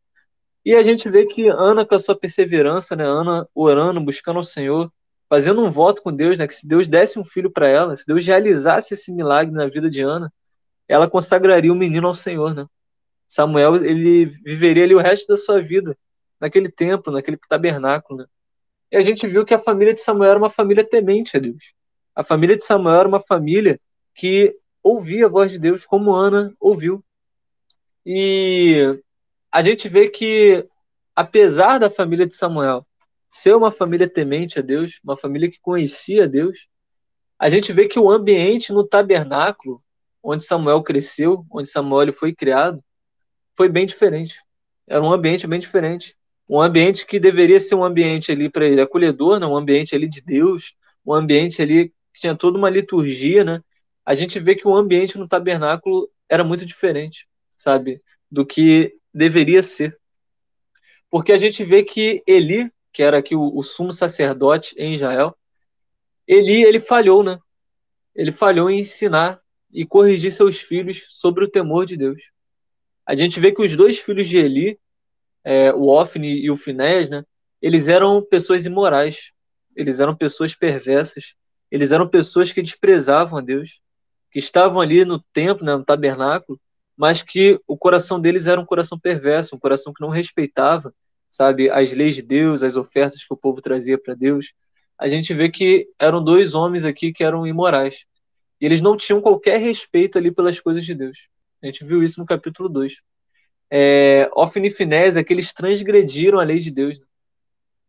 E 0.66 0.74
a 0.74 0.82
gente 0.82 1.08
vê 1.08 1.28
que 1.28 1.48
Ana, 1.50 1.86
com 1.86 1.94
a 1.94 2.00
sua 2.00 2.18
perseverança, 2.18 2.96
né, 2.96 3.04
Ana 3.04 3.48
orando, 3.54 4.02
buscando 4.02 4.40
o 4.40 4.44
Senhor, 4.44 4.92
fazendo 5.30 5.64
um 5.64 5.70
voto 5.70 6.02
com 6.02 6.12
Deus, 6.12 6.40
né, 6.40 6.48
que 6.48 6.54
se 6.56 6.68
Deus 6.68 6.88
desse 6.88 7.20
um 7.20 7.24
filho 7.24 7.52
para 7.52 7.68
ela, 7.68 7.96
se 7.96 8.08
Deus 8.08 8.26
realizasse 8.26 8.96
esse 8.96 9.12
milagre 9.12 9.54
na 9.54 9.68
vida 9.68 9.88
de 9.88 10.02
Ana, 10.02 10.34
ela 10.88 11.08
consagraria 11.08 11.72
o 11.72 11.76
menino 11.76 12.08
ao 12.08 12.16
Senhor, 12.16 12.56
né? 12.56 12.66
Samuel, 13.32 13.78
ele 13.78 14.26
viveria 14.26 14.84
ali 14.84 14.94
o 14.94 15.00
resto 15.00 15.26
da 15.26 15.38
sua 15.38 15.62
vida 15.62 15.98
naquele 16.38 16.70
templo, 16.70 17.14
naquele 17.14 17.38
tabernáculo, 17.38 18.20
né? 18.20 18.26
E 18.92 18.98
a 18.98 19.02
gente 19.02 19.26
viu 19.26 19.46
que 19.46 19.54
a 19.54 19.60
família 19.60 19.94
de 19.94 20.02
Samuel 20.02 20.32
era 20.32 20.38
uma 20.38 20.50
família 20.50 20.84
temente 20.84 21.38
a 21.38 21.40
Deus. 21.40 21.74
A 22.14 22.26
família 22.26 22.58
de 22.58 22.64
Samuel 22.66 23.00
era 23.00 23.08
uma 23.08 23.22
família 23.22 23.80
que 24.14 24.54
ouvia 24.84 25.28
a 25.28 25.30
voz 25.30 25.50
de 25.50 25.58
Deus, 25.58 25.86
como 25.86 26.14
Ana 26.14 26.54
ouviu. 26.60 27.02
E 28.06 29.02
a 29.50 29.62
gente 29.62 29.88
vê 29.88 30.10
que, 30.10 30.68
apesar 31.16 31.78
da 31.78 31.90
família 31.90 32.26
de 32.26 32.36
Samuel 32.36 32.86
ser 33.30 33.56
uma 33.56 33.72
família 33.72 34.10
temente 34.10 34.60
a 34.60 34.62
Deus, 34.62 35.00
uma 35.02 35.16
família 35.16 35.50
que 35.50 35.62
conhecia 35.62 36.28
Deus, 36.28 36.68
a 37.40 37.48
gente 37.48 37.72
vê 37.72 37.88
que 37.88 37.98
o 37.98 38.12
ambiente 38.12 38.74
no 38.74 38.86
tabernáculo 38.86 39.82
onde 40.22 40.44
Samuel 40.44 40.84
cresceu, 40.84 41.46
onde 41.50 41.70
Samuel 41.70 42.12
foi 42.12 42.36
criado, 42.36 42.84
foi 43.56 43.70
bem 43.70 43.86
diferente. 43.86 44.40
Era 44.88 45.02
um 45.02 45.12
ambiente 45.12 45.48
bem 45.48 45.60
diferente. 45.60 46.16
Um 46.48 46.62
ambiente 46.62 47.06
que 47.06 47.20
deveria 47.20 47.60
ser 47.60 47.76
um 47.76 47.84
ambiente 47.84 48.32
ali 48.32 48.50
para 48.50 48.66
ele 48.66 48.82
acolhedor, 48.82 49.40
né? 49.40 49.46
um 49.46 49.56
ambiente 49.56 49.96
ali 49.96 50.08
de 50.08 50.22
Deus, 50.22 50.76
um 51.06 51.14
ambiente 51.14 51.62
ali 51.62 51.90
que 52.14 52.22
tinha 52.22 52.36
toda 52.36 52.58
uma 52.58 52.70
liturgia, 52.70 53.44
né? 53.44 53.64
A 54.06 54.14
gente 54.14 54.40
vê 54.40 54.56
que 54.56 54.68
o 54.68 54.76
ambiente 54.76 55.18
no 55.18 55.28
tabernáculo 55.28 56.10
era 56.28 56.44
muito 56.44 56.66
diferente, 56.66 57.28
sabe, 57.58 58.02
do 58.30 58.46
que 58.46 58.94
deveria 59.14 59.64
ser. 59.64 59.98
Porque 61.10 61.32
a 61.32 61.38
gente 61.38 61.64
vê 61.64 61.84
que 61.84 62.24
Eli, 62.28 62.72
que 62.92 63.04
era 63.04 63.18
aqui 63.18 63.36
o, 63.36 63.58
o 63.58 63.64
sumo 63.64 63.92
sacerdote 63.92 64.76
em 64.78 64.94
Israel, 64.94 65.38
Eli, 66.28 66.64
ele 66.64 66.80
falhou, 66.80 67.24
né? 67.24 67.40
Ele 68.16 68.32
falhou 68.32 68.70
em 68.70 68.80
ensinar 68.80 69.42
e 69.72 69.86
corrigir 69.86 70.32
seus 70.32 70.60
filhos 70.60 71.06
sobre 71.10 71.46
o 71.46 71.50
temor 71.50 71.86
de 71.86 71.96
Deus. 71.96 72.22
A 73.06 73.16
gente 73.16 73.40
vê 73.40 73.52
que 73.52 73.62
os 73.62 73.76
dois 73.76 74.00
filhos 74.00 74.28
de 74.28 74.38
Eli, 74.38 74.80
é, 75.44 75.74
o 75.74 75.88
Ofni 75.88 76.40
e 76.40 76.52
o 76.52 76.56
Finés, 76.56 77.10
né, 77.10 77.24
eles 77.62 77.88
eram 77.88 78.22
pessoas 78.24 78.66
imorais, 78.66 79.32
eles 79.76 80.00
eram 80.00 80.16
pessoas 80.16 80.56
perversas, 80.56 81.36
eles 81.70 81.92
eram 81.92 82.08
pessoas 82.08 82.52
que 82.52 82.62
desprezavam 82.62 83.40
a 83.40 83.42
Deus, 83.42 83.80
que 84.32 84.40
estavam 84.40 84.80
ali 84.80 85.06
no 85.06 85.20
templo, 85.34 85.66
né, 85.66 85.76
no 85.76 85.84
tabernáculo, 85.84 86.60
mas 86.96 87.22
que 87.22 87.60
o 87.68 87.78
coração 87.78 88.20
deles 88.20 88.48
era 88.48 88.60
um 88.60 88.66
coração 88.66 89.00
perverso, 89.00 89.56
um 89.56 89.60
coração 89.60 89.94
que 89.94 90.02
não 90.02 90.10
respeitava, 90.10 90.94
sabe, 91.30 91.70
as 91.70 91.92
leis 91.92 92.16
de 92.16 92.22
Deus, 92.22 92.62
as 92.62 92.76
ofertas 92.76 93.26
que 93.26 93.34
o 93.34 93.38
povo 93.38 93.62
trazia 93.62 93.98
para 93.98 94.14
Deus. 94.14 94.54
A 95.00 95.08
gente 95.08 95.34
vê 95.34 95.50
que 95.50 95.88
eram 95.98 96.24
dois 96.24 96.54
homens 96.54 96.86
aqui 96.86 97.12
que 97.12 97.24
eram 97.24 97.48
imorais. 97.48 98.06
E 98.60 98.66
eles 98.66 98.82
não 98.82 98.96
tinham 98.96 99.22
qualquer 99.22 99.60
respeito 99.60 100.18
ali 100.18 100.32
pelas 100.32 100.60
coisas 100.60 100.86
de 100.86 100.94
Deus. 100.94 101.31
A 101.62 101.66
gente 101.66 101.86
viu 101.86 102.04
isso 102.04 102.20
no 102.20 102.26
capítulo 102.26 102.68
2. 102.70 102.98
É, 103.70 104.30
Ofni 104.36 104.68
e 104.68 104.72
Finés 104.72 105.16
é 105.16 105.24
que 105.24 105.34
eles 105.34 105.54
transgrediram 105.54 106.40
a 106.40 106.44
lei 106.44 106.60
de 106.60 106.72
Deus 106.72 107.00
né? 107.00 107.06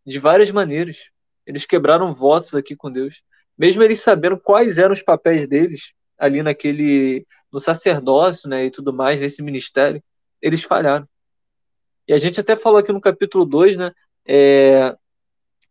de 0.06 0.18
várias 0.18 0.50
maneiras. 0.50 1.10
Eles 1.46 1.66
quebraram 1.66 2.14
votos 2.14 2.54
aqui 2.54 2.76
com 2.76 2.90
Deus. 2.90 3.22
Mesmo 3.56 3.82
eles 3.82 4.00
sabendo 4.00 4.38
quais 4.38 4.78
eram 4.78 4.92
os 4.92 5.02
papéis 5.02 5.46
deles 5.46 5.92
ali 6.18 6.42
naquele 6.42 7.26
no 7.52 7.60
sacerdócio, 7.60 8.48
né, 8.48 8.64
e 8.64 8.70
tudo 8.70 8.94
mais 8.94 9.20
nesse 9.20 9.42
ministério, 9.42 10.02
eles 10.40 10.62
falharam. 10.62 11.06
E 12.08 12.14
a 12.14 12.16
gente 12.16 12.40
até 12.40 12.56
falou 12.56 12.78
aqui 12.78 12.90
no 12.92 13.00
capítulo 13.00 13.44
2, 13.44 13.76
né, 13.76 13.92
é, 14.26 14.96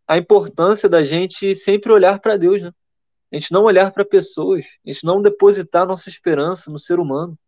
a 0.08 0.18
importância 0.18 0.88
da 0.88 1.04
gente 1.04 1.56
sempre 1.56 1.92
olhar 1.92 2.20
para 2.20 2.38
Deus, 2.38 2.62
né? 2.62 2.72
A 3.32 3.36
gente 3.36 3.54
não 3.54 3.64
olhar 3.64 3.92
para 3.92 4.04
pessoas, 4.04 4.66
a 4.86 4.92
gente 4.92 5.06
não 5.06 5.22
depositar 5.22 5.88
nossa 5.88 6.10
esperança 6.10 6.70
no 6.70 6.78
ser 6.78 7.00
humano. 7.00 7.40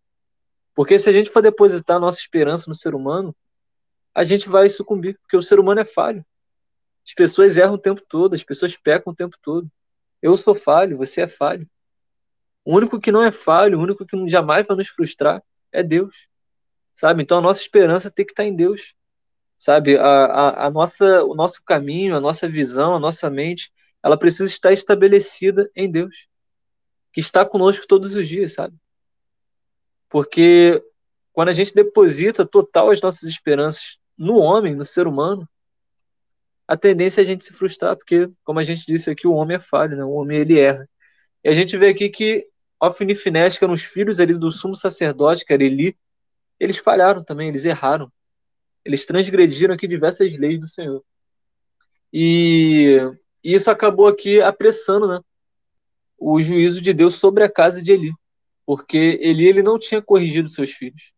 Porque 0.76 0.98
se 0.98 1.10
a 1.10 1.14
gente 1.14 1.30
for 1.30 1.42
depositar 1.42 2.00
nossa 2.00 2.20
esperança 2.20 2.66
no 2.68 2.76
ser 2.76 2.96
humano, 2.96 3.36
a 4.14 4.24
gente 4.24 4.50
vai 4.50 4.70
sucumbir, 4.70 5.18
porque 5.20 5.38
o 5.38 5.42
ser 5.42 5.60
humano 5.60 5.82
é 5.82 5.86
falho. 5.86 6.26
As 7.06 7.14
pessoas 7.14 7.58
erram 7.58 7.74
o 7.74 7.78
tempo 7.78 8.02
todo, 8.08 8.34
as 8.34 8.44
pessoas 8.44 8.78
pecam 8.78 9.12
o 9.12 9.16
tempo 9.16 9.38
todo. 9.42 9.70
Eu 10.22 10.38
sou 10.38 10.56
falho, 10.56 10.98
você 10.98 11.22
é 11.22 11.28
falho. 11.28 11.68
O 12.64 12.76
único 12.76 13.00
que 13.00 13.12
não 13.12 13.22
é 13.22 13.32
falho, 13.32 13.78
o 13.78 13.82
único 13.82 14.06
que 14.06 14.30
jamais 14.30 14.66
vai 14.66 14.78
nos 14.78 14.88
frustrar 14.88 15.44
é 15.72 15.84
Deus. 15.84 16.28
Sabe? 16.94 17.24
Então 17.24 17.40
a 17.40 17.42
nossa 17.42 17.60
esperança 17.60 18.10
tem 18.10 18.26
que 18.26 18.32
estar 18.32 18.46
em 18.46 18.56
Deus. 18.56 18.96
Sabe? 19.58 19.98
A, 19.98 20.06
a, 20.06 20.68
a 20.68 20.72
nossa, 20.72 21.24
o 21.26 21.36
nosso 21.36 21.62
caminho, 21.64 22.16
a 22.16 22.22
nossa 22.22 22.48
visão, 22.48 22.96
a 22.96 23.00
nossa 23.00 23.30
mente, 23.30 23.72
ela 24.02 24.18
precisa 24.18 24.46
estar 24.46 24.72
estabelecida 24.72 25.70
em 25.76 25.90
Deus, 25.90 26.28
que 27.12 27.22
está 27.22 27.46
conosco 27.46 27.88
todos 27.88 28.16
os 28.16 28.28
dias, 28.28 28.54
sabe? 28.54 28.76
Porque 30.14 30.80
quando 31.34 31.50
a 31.50 31.54
gente 31.54 31.74
deposita 31.74 32.46
total 32.46 32.92
as 32.92 33.02
nossas 33.02 33.24
esperanças 33.24 33.98
no 34.16 34.38
homem, 34.38 34.76
no 34.76 34.84
ser 34.84 35.08
humano, 35.08 35.50
a 36.68 36.78
tendência 36.78 37.22
é 37.22 37.24
a 37.24 37.26
gente 37.26 37.44
se 37.44 37.52
frustrar, 37.52 37.98
porque, 37.98 38.30
como 38.44 38.60
a 38.60 38.64
gente 38.64 38.86
disse 38.86 39.10
aqui, 39.10 39.26
o 39.26 39.34
homem 39.34 39.58
é 39.58 39.60
falho, 39.60 39.98
né? 39.98 40.06
o 40.06 40.12
homem 40.12 40.38
ele 40.38 40.60
erra. 40.60 40.88
E 41.44 41.50
a 41.50 41.54
gente 41.56 41.76
vê 41.76 41.88
aqui 41.88 42.10
que 42.10 42.48
Ofni 42.80 43.14
e 43.14 43.16
Finés, 43.16 43.58
que 43.58 43.64
eram 43.64 43.74
os 43.74 43.84
filhos 43.84 44.20
ali 44.20 44.36
do 44.36 44.52
sumo 44.52 44.76
sacerdote, 44.76 45.44
que 45.44 45.52
era 45.52 45.64
Eli, 45.64 45.98
eles 46.60 46.78
falharam 46.78 47.24
também, 47.24 47.48
eles 47.48 47.66
erraram. 47.66 48.14
Eles 48.86 49.08
transgrediram 49.08 49.74
aqui 49.74 49.88
diversas 49.88 50.38
leis 50.38 50.60
do 50.60 50.68
Senhor. 50.68 51.04
E, 52.14 53.00
e 53.44 53.56
isso 53.56 53.72
acabou 53.72 54.06
aqui 54.06 54.40
apressando 54.42 55.08
né, 55.08 55.20
o 56.20 56.40
juízo 56.40 56.80
de 56.82 56.94
Deus 56.94 57.16
sobre 57.16 57.44
a 57.44 57.52
casa 57.52 57.82
de 57.82 57.92
Eli. 57.92 58.14
Porque 58.66 59.20
Eli 59.22 59.48
ele 59.48 59.64
não 59.64 59.78
tinha 59.78 60.02
corrigido 60.02 60.50
seus 60.50 60.72
filhos. 60.72 61.12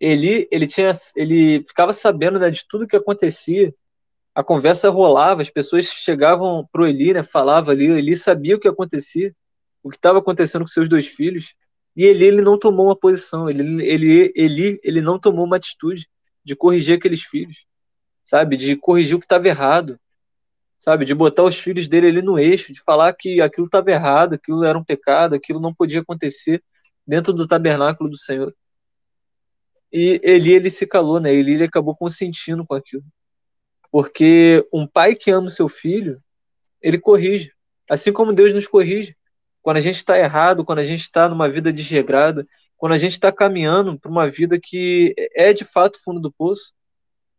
Eli, 0.00 0.48
ele, 0.50 0.66
tinha, 0.66 0.90
ele 1.14 1.62
ficava 1.68 1.92
sabendo 1.92 2.38
né, 2.38 2.50
de 2.50 2.66
tudo 2.66 2.86
que 2.86 2.96
acontecia. 2.96 3.74
A 4.34 4.42
conversa 4.42 4.88
rolava, 4.88 5.42
as 5.42 5.50
pessoas 5.50 5.86
chegavam 5.86 6.66
pro 6.72 6.86
Eli, 6.86 7.12
né, 7.12 7.22
falava 7.22 7.72
ali, 7.72 7.86
Eli 7.86 8.16
sabia 8.16 8.56
o 8.56 8.60
que 8.60 8.68
acontecia, 8.68 9.34
o 9.82 9.90
que 9.90 9.96
estava 9.96 10.18
acontecendo 10.18 10.62
com 10.62 10.68
seus 10.68 10.88
dois 10.88 11.06
filhos, 11.06 11.54
e 11.94 12.04
Eli 12.04 12.26
ele 12.26 12.40
não 12.40 12.58
tomou 12.58 12.86
uma 12.86 12.96
posição, 12.96 13.50
ele, 13.50 13.84
ele, 13.84 14.32
Eli, 14.34 14.80
ele 14.82 15.02
não 15.02 15.18
tomou 15.18 15.44
uma 15.44 15.56
atitude 15.56 16.08
de 16.42 16.56
corrigir 16.56 16.96
aqueles 16.96 17.22
filhos, 17.22 17.66
sabe, 18.24 18.56
de 18.56 18.76
corrigir 18.76 19.16
o 19.16 19.18
que 19.18 19.26
estava 19.26 19.48
errado, 19.48 19.98
sabe, 20.78 21.04
de 21.04 21.14
botar 21.14 21.42
os 21.42 21.58
filhos 21.58 21.88
dele 21.88 22.06
ali 22.06 22.22
no 22.22 22.38
eixo, 22.38 22.72
de 22.72 22.80
falar 22.80 23.12
que 23.12 23.40
aquilo 23.40 23.66
estava 23.66 23.90
errado, 23.90 24.34
aquilo 24.34 24.64
era 24.64 24.78
um 24.78 24.84
pecado, 24.84 25.34
aquilo 25.34 25.60
não 25.60 25.74
podia 25.74 26.00
acontecer 26.00 26.62
dentro 27.10 27.32
do 27.32 27.44
tabernáculo 27.44 28.08
do 28.08 28.16
Senhor. 28.16 28.54
E 29.92 30.20
Eli 30.22 30.52
ele 30.52 30.70
se 30.70 30.86
calou, 30.86 31.18
né? 31.18 31.34
Eli 31.34 31.54
ele 31.54 31.64
acabou 31.64 31.96
consentindo 31.96 32.64
com 32.64 32.72
aquilo. 32.72 33.02
Porque 33.90 34.64
um 34.72 34.86
pai 34.86 35.16
que 35.16 35.28
ama 35.32 35.48
o 35.48 35.50
seu 35.50 35.68
filho, 35.68 36.22
ele 36.80 37.00
corrige. 37.00 37.52
Assim 37.90 38.12
como 38.12 38.32
Deus 38.32 38.54
nos 38.54 38.68
corrige. 38.68 39.16
Quando 39.60 39.78
a 39.78 39.80
gente 39.80 39.96
está 39.96 40.16
errado, 40.16 40.64
quando 40.64 40.78
a 40.78 40.84
gente 40.84 41.00
está 41.00 41.28
numa 41.28 41.48
vida 41.48 41.72
desregrada, 41.72 42.46
quando 42.76 42.92
a 42.92 42.98
gente 42.98 43.14
está 43.14 43.32
caminhando 43.32 43.98
para 43.98 44.08
uma 44.08 44.30
vida 44.30 44.56
que 44.62 45.12
é 45.34 45.52
de 45.52 45.64
fato 45.64 45.98
fundo 46.04 46.20
do 46.20 46.30
poço, 46.30 46.72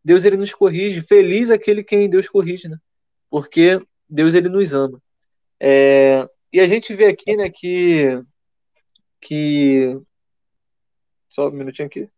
Deus 0.04 0.26
ele 0.26 0.36
nos 0.36 0.54
corrige. 0.54 1.02
Feliz 1.02 1.50
aquele 1.50 1.82
quem 1.82 2.10
Deus 2.10 2.28
corrige, 2.28 2.68
né? 2.68 2.78
Porque 3.30 3.80
Deus 4.10 4.34
ele 4.34 4.50
nos 4.50 4.74
ama. 4.74 5.02
É, 5.58 6.28
e 6.52 6.60
a 6.60 6.68
gente 6.68 6.94
vê 6.94 7.06
aqui, 7.06 7.38
né, 7.38 7.50
que 7.50 8.22
que 9.22 10.00
só 11.30 11.48
um 11.48 11.52
minutinho 11.52 11.88
aqui. 11.88 12.10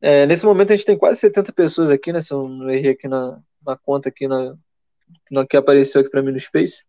É, 0.00 0.26
nesse 0.26 0.44
momento 0.44 0.72
a 0.72 0.76
gente 0.76 0.86
tem 0.86 0.98
quase 0.98 1.20
70 1.20 1.52
pessoas 1.52 1.90
aqui, 1.90 2.12
né? 2.12 2.20
Se 2.20 2.32
eu 2.32 2.48
não 2.48 2.70
errei 2.70 2.92
aqui 2.92 3.08
na, 3.08 3.40
na 3.64 3.76
conta 3.76 4.08
aqui 4.08 4.28
na, 4.28 4.56
na 5.30 5.46
que 5.46 5.56
apareceu 5.56 6.00
aqui 6.00 6.10
para 6.10 6.22
mim 6.22 6.32
no 6.32 6.38
Space. 6.40 6.84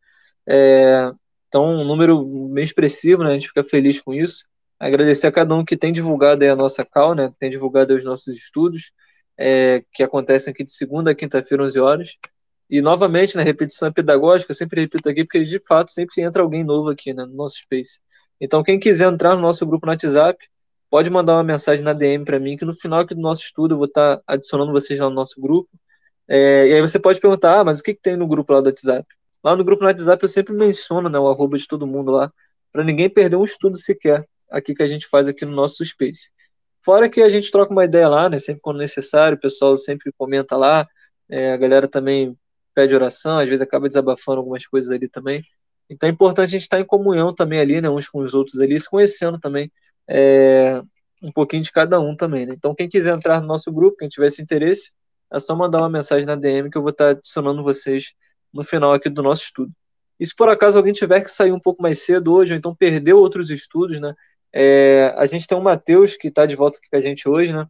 É, 0.45 1.11
então, 1.47 1.65
um 1.65 1.85
número 1.85 2.23
bem 2.49 2.63
expressivo, 2.63 3.23
né? 3.23 3.31
A 3.31 3.33
gente 3.33 3.47
fica 3.47 3.63
feliz 3.63 4.01
com 4.01 4.13
isso. 4.13 4.45
Agradecer 4.79 5.27
a 5.27 5.31
cada 5.31 5.55
um 5.55 5.65
que 5.65 5.77
tem 5.77 5.91
divulgado 5.91 6.45
a 6.45 6.55
nossa 6.55 6.85
cal, 6.85 7.15
né? 7.15 7.33
Tem 7.39 7.49
divulgado 7.49 7.95
os 7.95 8.03
nossos 8.03 8.35
estudos, 8.37 8.91
é, 9.37 9.83
que 9.93 10.03
acontecem 10.03 10.51
aqui 10.51 10.63
de 10.63 10.71
segunda 10.71 11.11
a 11.11 11.15
quinta-feira, 11.15 11.63
11 11.63 11.79
horas. 11.79 12.17
E, 12.69 12.81
novamente, 12.81 13.35
na 13.35 13.43
né, 13.43 13.45
repetição 13.45 13.91
pedagógica, 13.91 14.51
eu 14.51 14.55
sempre 14.55 14.81
repito 14.81 15.09
aqui, 15.09 15.23
porque 15.23 15.43
de 15.43 15.59
fato 15.65 15.91
sempre 15.91 16.21
entra 16.21 16.43
alguém 16.43 16.63
novo 16.63 16.89
aqui 16.89 17.13
né, 17.13 17.25
no 17.25 17.33
nosso 17.33 17.57
Space. 17.57 18.01
Então, 18.39 18.63
quem 18.63 18.79
quiser 18.79 19.11
entrar 19.11 19.35
no 19.35 19.41
nosso 19.41 19.65
grupo 19.65 19.85
no 19.85 19.91
WhatsApp, 19.91 20.37
pode 20.89 21.09
mandar 21.09 21.33
uma 21.33 21.43
mensagem 21.43 21.83
na 21.83 21.93
DM 21.93 22.23
para 22.23 22.39
mim, 22.39 22.57
que 22.57 22.65
no 22.65 22.73
final 22.73 22.99
aqui 22.99 23.15
do 23.15 23.21
nosso 23.21 23.41
estudo 23.41 23.73
eu 23.73 23.77
vou 23.77 23.87
estar 23.87 24.21
adicionando 24.27 24.71
vocês 24.71 24.99
lá 24.99 25.09
no 25.09 25.15
nosso 25.15 25.39
grupo. 25.41 25.69
É, 26.27 26.67
e 26.67 26.73
aí 26.73 26.81
você 26.81 26.99
pode 26.99 27.19
perguntar, 27.19 27.59
ah, 27.59 27.63
mas 27.63 27.79
o 27.79 27.83
que, 27.83 27.93
que 27.93 28.01
tem 28.01 28.15
no 28.15 28.27
grupo 28.27 28.53
lá 28.53 28.61
do 28.61 28.67
WhatsApp? 28.67 29.05
Lá 29.43 29.55
no 29.55 29.63
grupo 29.63 29.81
do 29.81 29.87
WhatsApp 29.87 30.23
eu 30.23 30.29
sempre 30.29 30.53
menciono 30.53 31.09
né, 31.09 31.17
o 31.17 31.27
arroba 31.29 31.57
de 31.57 31.67
todo 31.67 31.87
mundo 31.87 32.11
lá, 32.11 32.31
para 32.71 32.83
ninguém 32.83 33.09
perder 33.09 33.37
um 33.37 33.43
estudo 33.43 33.77
sequer 33.77 34.27
aqui 34.49 34.75
que 34.75 34.83
a 34.83 34.87
gente 34.87 35.07
faz 35.07 35.27
aqui 35.27 35.45
no 35.45 35.51
nosso 35.51 35.83
Space. 35.85 36.29
Fora 36.81 37.09
que 37.09 37.21
a 37.21 37.29
gente 37.29 37.51
troca 37.51 37.71
uma 37.71 37.85
ideia 37.85 38.07
lá, 38.07 38.29
né, 38.29 38.39
sempre 38.39 38.61
quando 38.61 38.77
necessário, 38.77 39.37
o 39.37 39.41
pessoal 39.41 39.75
sempre 39.77 40.11
comenta 40.17 40.55
lá, 40.55 40.87
é, 41.29 41.51
a 41.51 41.57
galera 41.57 41.87
também 41.87 42.37
pede 42.73 42.93
oração, 42.93 43.39
às 43.39 43.49
vezes 43.49 43.61
acaba 43.61 43.87
desabafando 43.87 44.39
algumas 44.39 44.65
coisas 44.65 44.91
ali 44.91 45.07
também. 45.09 45.43
Então 45.89 46.09
é 46.09 46.11
importante 46.11 46.47
a 46.47 46.51
gente 46.51 46.63
estar 46.63 46.79
em 46.79 46.85
comunhão 46.85 47.33
também 47.33 47.59
ali, 47.59 47.79
né, 47.81 47.89
uns 47.89 48.09
com 48.09 48.19
os 48.19 48.33
outros 48.33 48.59
ali, 48.59 48.79
se 48.79 48.89
conhecendo 48.89 49.39
também 49.39 49.71
é, 50.07 50.81
um 51.21 51.31
pouquinho 51.31 51.63
de 51.63 51.71
cada 51.71 51.99
um 51.99 52.15
também. 52.15 52.45
Né? 52.45 52.53
Então 52.57 52.75
quem 52.75 52.89
quiser 52.89 53.13
entrar 53.13 53.41
no 53.41 53.47
nosso 53.47 53.71
grupo, 53.71 53.97
quem 53.97 54.09
tiver 54.09 54.27
esse 54.27 54.41
interesse, 54.41 54.91
é 55.31 55.39
só 55.39 55.55
mandar 55.55 55.79
uma 55.79 55.89
mensagem 55.89 56.25
na 56.25 56.35
DM 56.35 56.69
que 56.69 56.77
eu 56.77 56.81
vou 56.81 56.91
estar 56.91 57.09
adicionando 57.09 57.63
vocês 57.63 58.13
no 58.53 58.63
final 58.63 58.93
aqui 58.93 59.09
do 59.09 59.21
nosso 59.23 59.43
estudo. 59.43 59.71
E 60.19 60.25
se 60.25 60.35
por 60.35 60.49
acaso 60.49 60.77
alguém 60.77 60.93
tiver 60.93 61.21
que 61.21 61.29
sair 61.29 61.51
um 61.51 61.59
pouco 61.59 61.81
mais 61.81 61.99
cedo 61.99 62.33
hoje, 62.33 62.53
ou 62.53 62.57
então 62.57 62.75
perdeu 62.75 63.17
outros 63.17 63.49
estudos, 63.49 63.99
né? 63.99 64.15
É, 64.51 65.13
a 65.17 65.25
gente 65.25 65.45
tem 65.45 65.57
o 65.57 65.61
Matheus 65.61 66.15
que 66.15 66.29
está 66.29 66.45
de 66.45 66.55
volta 66.55 66.77
aqui 66.77 66.89
com 66.89 66.95
a 66.95 67.01
gente 67.01 67.27
hoje, 67.29 67.53
né? 67.53 67.67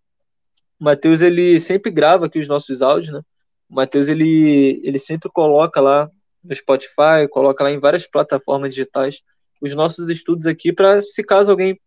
O 0.80 0.84
Matheus, 0.86 1.22
ele 1.22 1.60
sempre 1.60 1.92
grava 1.92 2.28
aqui 2.28 2.40
os 2.40 2.48
nossos 2.48 2.82
áudios, 2.82 3.12
né? 3.12 3.22
O 3.70 3.76
Matheus, 3.76 4.08
ele, 4.08 4.80
ele 4.84 5.00
sempre 5.00 5.30
coloca 5.30 5.82
lá 5.82 6.10
no 6.48 6.56
Spotify, 6.56 7.28
coloca 7.30 7.64
lá 7.64 7.72
em 7.72 7.80
várias 7.80 8.08
plataformas 8.08 8.74
digitais 8.74 9.22
os 9.62 9.74
nossos 9.74 10.10
estudos 10.10 10.46
aqui 10.46 10.72
para 10.72 11.02
se 11.02 11.24
caso 11.24 11.52
alguém 11.52 11.80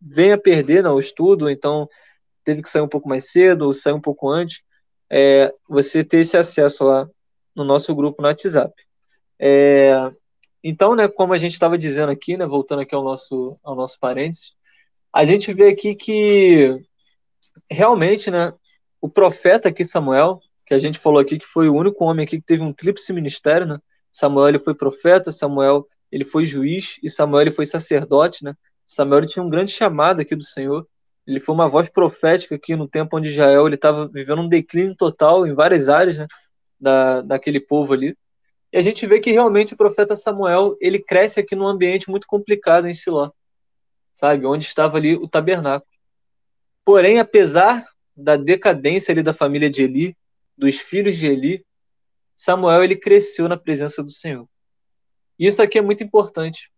venha 0.00 0.36
perder 0.36 0.82
no 0.82 0.98
estudo, 0.98 1.48
então 1.48 1.88
teve 2.44 2.62
que 2.62 2.68
sair 2.68 2.82
um 2.82 2.88
pouco 2.88 3.08
mais 3.08 3.30
cedo, 3.30 3.62
ou 3.62 3.74
sair 3.74 3.94
um 3.94 4.00
pouco 4.00 4.28
antes, 4.28 4.62
é, 5.10 5.52
você 5.68 6.04
ter 6.04 6.18
esse 6.18 6.36
acesso 6.36 6.84
lá 6.84 7.08
no 7.54 7.64
nosso 7.64 7.94
grupo 7.94 8.20
no 8.20 8.28
WhatsApp. 8.28 8.74
É, 9.38 9.96
então, 10.62 10.94
né, 10.94 11.08
como 11.08 11.32
a 11.32 11.38
gente 11.38 11.52
estava 11.52 11.78
dizendo 11.78 12.10
aqui, 12.10 12.36
né, 12.36 12.46
voltando 12.46 12.82
aqui 12.82 12.94
ao 12.94 13.02
nosso, 13.02 13.58
ao 13.62 13.74
nosso 13.74 13.98
parênteses, 13.98 14.52
a 15.12 15.24
gente 15.24 15.52
vê 15.52 15.68
aqui 15.68 15.94
que 15.94 16.76
realmente, 17.70 18.30
né, 18.30 18.52
o 19.00 19.08
profeta 19.08 19.68
aqui, 19.68 19.84
Samuel, 19.84 20.34
que 20.66 20.74
a 20.74 20.78
gente 20.78 20.98
falou 20.98 21.20
aqui 21.20 21.38
que 21.38 21.46
foi 21.46 21.68
o 21.68 21.74
único 21.74 22.04
homem 22.04 22.24
aqui 22.24 22.38
que 22.38 22.44
teve 22.46 22.62
um 22.62 22.72
tríplice 22.72 23.12
ministério, 23.12 23.66
né? 23.66 23.78
Samuel 24.14 24.50
ele 24.50 24.58
foi 24.60 24.74
profeta, 24.76 25.32
Samuel 25.32 25.88
ele 26.10 26.24
foi 26.24 26.46
juiz 26.46 27.00
e 27.02 27.10
Samuel 27.10 27.42
ele 27.42 27.50
foi 27.50 27.66
sacerdote, 27.66 28.44
né? 28.44 28.54
Samuel 28.86 29.26
tinha 29.26 29.42
um 29.42 29.50
grande 29.50 29.72
chamado 29.72 30.20
aqui 30.20 30.36
do 30.36 30.44
Senhor. 30.44 30.86
Ele 31.26 31.40
foi 31.40 31.52
uma 31.52 31.68
voz 31.68 31.88
profética 31.88 32.54
aqui 32.54 32.76
no 32.76 32.86
tempo 32.86 33.16
onde 33.16 33.30
Israel 33.30 33.66
ele 33.66 33.74
estava 33.74 34.06
vivendo 34.06 34.42
um 34.42 34.48
declínio 34.48 34.94
total 34.94 35.44
em 35.44 35.52
várias 35.52 35.88
áreas, 35.88 36.16
né? 36.16 36.28
Da, 36.78 37.22
daquele 37.22 37.58
povo 37.58 37.92
ali. 37.92 38.16
E 38.72 38.78
a 38.78 38.80
gente 38.80 39.04
vê 39.04 39.18
que 39.18 39.32
realmente 39.32 39.74
o 39.74 39.76
profeta 39.76 40.14
Samuel 40.14 40.76
ele 40.80 41.00
cresce 41.00 41.40
aqui 41.40 41.56
num 41.56 41.66
ambiente 41.66 42.08
muito 42.08 42.28
complicado 42.28 42.86
em 42.86 42.94
Siló, 42.94 43.32
sabe? 44.12 44.46
Onde 44.46 44.64
estava 44.64 44.96
ali 44.96 45.16
o 45.16 45.26
tabernáculo. 45.26 45.90
Porém, 46.84 47.18
apesar 47.18 47.84
da 48.16 48.36
decadência 48.36 49.10
ali 49.10 49.24
da 49.24 49.32
família 49.32 49.68
de 49.68 49.82
Eli, 49.82 50.16
dos 50.56 50.78
filhos 50.78 51.16
de 51.16 51.26
Eli, 51.26 51.64
Samuel 52.34 52.84
ele 52.84 52.96
cresceu 52.96 53.48
na 53.48 53.56
presença 53.56 54.02
do 54.02 54.10
Senhor. 54.10 54.48
Isso 55.38 55.62
aqui 55.62 55.78
é 55.78 55.82
muito 55.82 56.02
importante, 56.02 56.70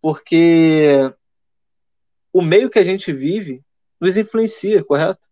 porque 0.00 1.12
o 2.32 2.42
meio 2.42 2.70
que 2.70 2.78
a 2.78 2.84
gente 2.84 3.12
vive 3.12 3.62
nos 4.00 4.16
influencia, 4.16 4.84
correto? 4.84 5.28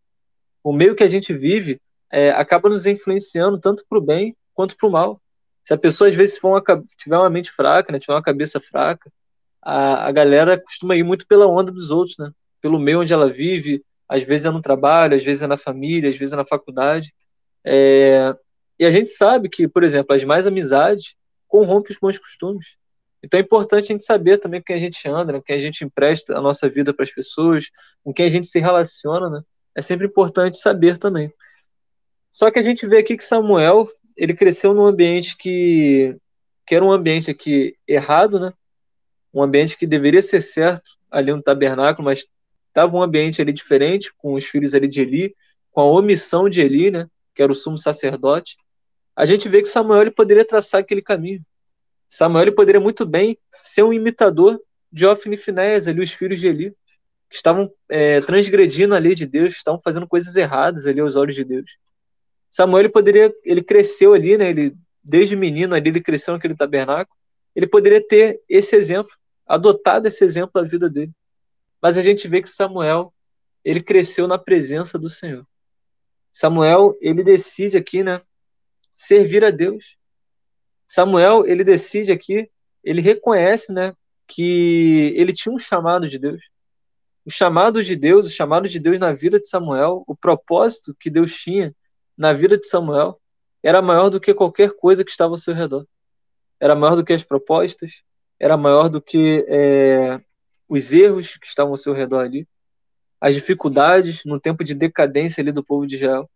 O 0.63 0.73
meio 0.73 0.95
que 0.95 1.05
a 1.05 1.09
gente 1.09 1.33
vive 1.33 1.81
é, 2.11 2.31
acaba 2.31 2.69
nos 2.69 2.87
influenciando 2.87 3.59
tanto 3.59 3.85
para 3.89 3.99
o 3.99 4.01
bem 4.01 4.37
quanto 4.53 4.77
para 4.77 4.89
o 4.89 4.93
mal. 4.93 5.21
Se 5.63 5.75
a 5.75 5.79
pessoa 5.79 6.09
às 6.09 6.15
vezes 6.15 6.39
for 6.39 6.51
uma, 6.51 6.63
tiver 6.97 7.17
uma 7.17 7.31
mente 7.31 7.51
fraca, 7.53 7.93
né, 7.93 7.99
tiver 7.99 8.15
uma 8.15 8.23
cabeça 8.23 8.61
fraca, 8.61 9.11
a, 9.63 10.07
a 10.07 10.13
galera 10.13 10.61
costuma 10.61 10.97
ir 10.97 11.03
muito 11.03 11.27
pela 11.27 11.47
onda 11.47 11.73
dos 11.73 11.91
outros, 11.91 12.17
né? 12.19 12.31
Pelo 12.61 12.79
meio 12.79 13.01
onde 13.01 13.13
ela 13.13 13.31
vive, 13.31 13.85
às 14.09 14.23
vezes 14.23 14.47
é 14.47 14.51
no 14.51 14.61
trabalho, 14.61 15.17
às 15.17 15.25
vezes 15.25 15.43
é 15.43 15.47
na 15.47 15.57
família, 15.57 16.09
às 16.09 16.17
vezes 16.17 16.33
é 16.33 16.37
na 16.37 16.45
faculdade. 16.45 17.13
É... 17.65 18.33
E 18.79 18.85
a 18.85 18.91
gente 18.91 19.11
sabe 19.11 19.49
que, 19.49 19.67
por 19.67 19.83
exemplo, 19.83 20.15
as 20.15 20.23
mais 20.25 20.47
amizades 20.47 21.15
corrompem 21.49 21.93
os 21.93 21.99
bons 21.99 22.19
costumes. 22.19 22.77
Então 23.23 23.41
é 23.41 23.43
importante 23.43 23.85
a 23.85 23.89
gente 23.89 24.05
saber 24.05 24.39
também 24.39 24.61
com 24.61 24.67
quem 24.67 24.77
a 24.77 24.81
gente 24.81 25.09
anda, 25.09 25.33
né? 25.33 25.39
com 25.39 25.45
quem 25.45 25.57
a 25.57 25.61
gente 25.61 25.85
empresta 25.85 26.37
a 26.37 26.41
nossa 26.41 26.69
vida 26.69 26.93
para 26.93 27.03
as 27.03 27.11
pessoas, 27.11 27.71
com 28.05 28.13
quem 28.13 28.27
a 28.27 28.29
gente 28.29 28.47
se 28.47 28.59
relaciona, 28.61 29.31
né? 29.31 29.43
É 29.75 29.83
sempre 29.83 30.07
importante 30.07 30.59
saber 30.59 30.99
também. 30.99 31.33
Só 32.31 32.51
que 32.51 32.59
a 32.59 32.63
gente 32.63 32.87
vê 32.87 32.99
aqui 32.99 33.17
que 33.17 33.25
Samuel, 33.25 33.91
ele 34.17 34.35
cresceu 34.35 34.75
num 34.75 34.87
ambiente 34.87 35.37
que, 35.39 36.17
que 36.67 36.75
era 36.75 36.85
um 36.85 36.93
ambiente 36.93 37.31
aqui 37.31 37.77
errado, 37.87 38.39
né? 38.39 38.53
Um 39.33 39.43
ambiente 39.43 39.77
que 39.77 39.87
deveria 39.87 40.23
ser 40.23 40.41
certo 40.41 40.97
ali 41.11 41.33
no 41.33 41.43
tabernáculo, 41.43 42.05
mas 42.05 42.27
estava 42.69 42.95
um 42.95 43.03
ambiente 43.03 43.41
ali 43.41 43.53
diferente, 43.53 44.13
com 44.19 44.35
os 44.35 44.45
filhos 44.45 44.75
ali 44.75 44.87
de 44.87 45.01
Eli, 45.01 45.35
com 45.73 45.81
a 45.81 45.91
omissão 45.91 46.49
de 46.49 46.61
Eli, 46.61 46.91
né, 46.91 47.09
que 47.35 47.43
era 47.43 47.51
o 47.51 47.55
sumo 47.55 47.79
sacerdote, 47.79 48.57
a 49.17 49.25
gente 49.25 49.49
vê 49.49 49.63
que 49.63 49.69
Samuel 49.69 50.03
ele 50.03 50.11
poderia 50.11 50.45
traçar 50.45 50.83
aquele 50.83 51.01
caminho. 51.01 51.43
Samuel 52.07 52.43
ele 52.43 52.53
poderia 52.53 52.81
muito 52.81 53.07
bem 53.07 53.39
ser 53.63 53.83
um 53.83 53.93
imitador 53.93 54.61
de 54.93 55.07
Ofni 55.07 55.35
e 55.35 55.39
Finéias, 55.39 55.89
ali, 55.89 56.01
os 56.01 56.13
filhos 56.13 56.39
de 56.39 56.47
Eli, 56.47 56.71
que 57.29 57.37
estavam 57.37 57.73
é, 57.89 58.21
transgredindo 58.21 58.95
a 58.95 58.99
lei 58.99 59.15
de 59.15 59.27
Deus, 59.27 59.55
estavam 59.55 59.81
fazendo 59.83 60.07
coisas 60.07 60.37
erradas 60.37 60.87
ali 60.87 61.01
aos 61.01 61.17
olhos 61.17 61.35
de 61.35 61.45
Deus. 61.45 61.79
Samuel 62.51 62.85
ele 62.85 62.89
poderia, 62.91 63.35
ele 63.45 63.63
cresceu 63.63 64.13
ali, 64.15 64.37
né, 64.37 64.51
ele, 64.51 64.77
desde 65.03 65.35
menino 65.35 65.75
ali, 65.75 65.89
ele 65.89 66.01
cresceu 66.01 66.35
naquele 66.35 66.55
tabernáculo, 66.55 67.17
ele 67.55 67.67
poderia 67.67 68.07
ter 68.07 68.41
esse 68.49 68.77
exemplo, 68.77 69.11
adotado 69.47 70.07
esse 70.07 70.23
exemplo 70.23 70.63
na 70.63 70.69
vida 70.69 70.91
dele. 70.91 71.13
Mas 71.81 71.97
a 71.97 72.03
gente 72.03 72.29
vê 72.29 72.43
que 72.43 72.49
Samuel, 72.49 73.13
ele 73.65 73.81
cresceu 73.81 74.29
na 74.29 74.39
presença 74.39 74.99
do 74.99 75.09
Senhor. 75.09 75.45
Samuel, 76.31 76.97
ele 77.01 77.25
decide 77.25 77.77
aqui, 77.77 78.03
né, 78.03 78.21
servir 78.97 79.45
a 79.45 79.51
Deus. 79.51 79.97
Samuel, 80.89 81.45
ele 81.47 81.63
decide 81.63 82.11
aqui, 82.11 82.51
ele 82.83 83.01
reconhece, 83.01 83.73
né, 83.73 83.95
que 84.27 85.13
ele 85.15 85.33
tinha 85.33 85.55
um 85.55 85.59
chamado 85.59 86.09
de 86.09 86.19
Deus. 86.19 86.43
O 87.25 87.31
chamado 87.31 87.83
de 87.85 87.95
Deus, 87.95 88.27
o 88.27 88.31
chamado 88.31 88.69
de 88.69 88.81
Deus 88.81 88.99
na 88.99 89.13
vida 89.13 89.39
de 89.39 89.49
Samuel, 89.49 90.03
o 90.07 90.17
propósito 90.17 90.97
que 90.99 91.11
Deus 91.11 91.35
tinha 91.35 91.75
na 92.17 92.33
vida 92.33 92.57
de 92.57 92.67
Samuel 92.67 93.21
era 93.63 93.83
maior 93.83 94.09
do 94.09 94.21
que 94.21 94.33
qualquer 94.33 94.71
coisa 94.77 95.05
que 95.05 95.11
estava 95.11 95.33
ao 95.33 95.37
seu 95.37 95.53
redor. 95.53 95.87
Era 96.59 96.75
maior 96.75 96.95
do 96.95 97.05
que 97.05 97.13
as 97.13 97.25
propostas, 97.25 98.03
era 98.39 98.57
maior 98.57 98.89
do 98.89 99.03
que 99.03 99.45
é, 99.49 100.21
os 100.69 100.93
erros 100.93 101.37
que 101.37 101.47
estavam 101.47 101.73
ao 101.73 101.77
seu 101.77 101.93
redor 101.93 102.21
ali, 102.21 102.47
as 103.21 103.35
dificuldades 103.35 104.25
no 104.25 104.39
tempo 104.39 104.63
de 104.63 104.75
decadência 104.75 105.41
ali 105.41 105.51
do 105.51 105.65
povo 105.65 105.87
de 105.87 105.97
Israel, 105.97 106.31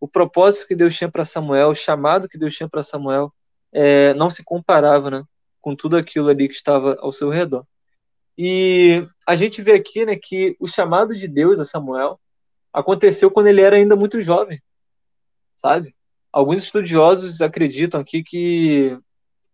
o 0.00 0.08
propósito 0.08 0.66
que 0.66 0.74
Deus 0.74 0.96
tinha 0.96 1.10
para 1.10 1.24
Samuel, 1.24 1.68
o 1.68 1.74
chamado 1.74 2.28
que 2.28 2.38
Deus 2.38 2.54
tinha 2.54 2.68
para 2.68 2.82
Samuel, 2.82 3.32
é, 3.70 4.14
não 4.14 4.30
se 4.30 4.42
comparava 4.42 5.10
né, 5.10 5.24
com 5.60 5.76
tudo 5.76 5.96
aquilo 5.96 6.28
ali 6.28 6.48
que 6.48 6.54
estava 6.54 6.96
ao 7.00 7.12
seu 7.12 7.28
redor. 7.28 7.66
E 8.36 9.06
a 9.26 9.36
gente 9.36 9.60
vê 9.60 9.72
aqui 9.72 10.06
né, 10.06 10.16
que 10.16 10.56
o 10.58 10.66
chamado 10.66 11.14
de 11.14 11.28
Deus 11.28 11.60
a 11.60 11.64
Samuel 11.64 12.18
aconteceu 12.72 13.30
quando 13.30 13.48
ele 13.48 13.60
era 13.60 13.76
ainda 13.76 13.94
muito 13.94 14.22
jovem, 14.22 14.62
sabe? 15.56 15.94
Alguns 16.32 16.62
estudiosos 16.62 17.42
acreditam 17.42 18.00
aqui 18.00 18.22
que 18.22 18.98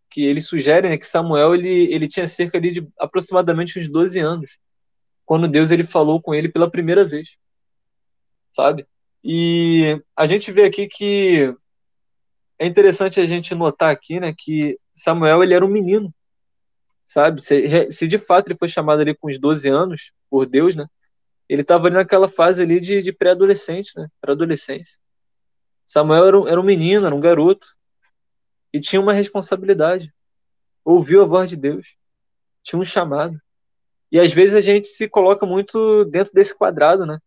que 0.09 0.25
ele 0.25 0.41
sugere 0.41 0.89
né, 0.89 0.97
que 0.97 1.07
Samuel 1.07 1.53
ele, 1.53 1.93
ele 1.93 2.07
tinha 2.07 2.29
cerca 2.29 2.57
ali 2.57 2.71
de 2.71 2.89
aproximadamente 2.97 3.79
uns 3.79 3.89
12 3.89 4.21
anos, 4.21 4.57
quando 5.25 5.49
Deus 5.49 5.73
ele 5.73 5.83
falou 5.83 6.23
com 6.23 6.33
ele 6.33 6.49
pela 6.49 6.71
primeira 6.71 7.05
vez, 7.05 7.37
sabe? 8.49 8.87
E 9.29 10.01
a 10.15 10.25
gente 10.25 10.53
vê 10.53 10.63
aqui 10.63 10.87
que 10.87 11.53
é 12.61 12.65
interessante 12.65 13.21
a 13.21 13.27
gente 13.27 13.57
notar 13.57 13.91
aqui, 13.91 14.21
né, 14.21 14.33
que 14.33 14.79
Samuel 14.95 15.43
ele 15.43 15.53
era 15.53 15.67
um 15.67 15.69
menino, 15.69 16.15
sabe? 17.05 17.43
Se, 17.43 17.91
se 17.91 18.07
de 18.07 18.19
fato 18.19 18.47
ele 18.47 18.57
foi 18.57 18.69
chamado 18.69 19.01
ali 19.01 19.17
com 19.17 19.29
uns 19.29 19.37
12 19.37 19.69
anos 19.69 20.13
por 20.31 20.47
Deus, 20.47 20.77
né? 20.77 20.87
Ele 21.49 21.63
estava 21.63 21.89
ali 21.89 21.97
naquela 21.97 22.29
fase 22.29 22.63
ali 22.63 22.81
de, 22.81 23.03
de 23.03 23.13
pré-adolescente, 23.13 23.91
né? 23.97 24.07
Pré-adolescência. 24.21 24.97
Samuel 25.85 26.29
era 26.29 26.41
um, 26.41 26.49
era 26.49 26.61
um 26.61 26.65
menino, 26.65 27.05
era 27.05 27.15
um 27.15 27.21
garoto, 27.21 27.67
e 28.73 28.79
tinha 28.79 29.03
uma 29.03 29.13
responsabilidade. 29.13 30.15
Ouviu 30.85 31.23
a 31.23 31.27
voz 31.27 31.51
de 31.51 31.57
Deus, 31.57 31.97
tinha 32.63 32.79
um 32.79 32.85
chamado. 32.85 33.41
E 34.13 34.21
às 34.21 34.33
vezes 34.33 34.55
a 34.55 34.61
gente 34.61 34.87
se 34.87 35.09
coloca 35.09 35.45
muito 35.45 36.05
dentro 36.05 36.33
desse 36.33 36.57
quadrado, 36.57 37.05
né? 37.05 37.19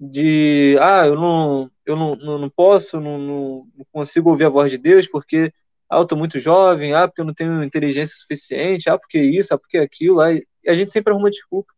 De, 0.00 0.76
ah, 0.80 1.06
eu 1.06 1.16
não, 1.16 1.70
eu 1.84 1.96
não, 1.96 2.14
não, 2.16 2.38
não 2.38 2.50
posso, 2.50 3.00
não, 3.00 3.18
não, 3.18 3.68
consigo 3.92 4.30
ouvir 4.30 4.44
a 4.44 4.48
voz 4.48 4.70
de 4.70 4.78
Deus 4.78 5.06
porque, 5.08 5.52
ah, 5.90 5.98
eu 5.98 6.06
tô 6.06 6.16
muito 6.16 6.38
jovem, 6.38 6.94
ah, 6.94 7.08
porque 7.08 7.20
eu 7.20 7.24
não 7.24 7.34
tenho 7.34 7.62
inteligência 7.64 8.16
suficiente, 8.16 8.88
ah, 8.88 8.98
porque 8.98 9.18
isso, 9.18 9.52
ah, 9.54 9.58
porque 9.58 9.78
aquilo. 9.78 10.20
Ah, 10.20 10.32
e 10.32 10.46
a 10.68 10.74
gente 10.74 10.92
sempre 10.92 11.12
arruma 11.12 11.30
desculpa 11.30 11.72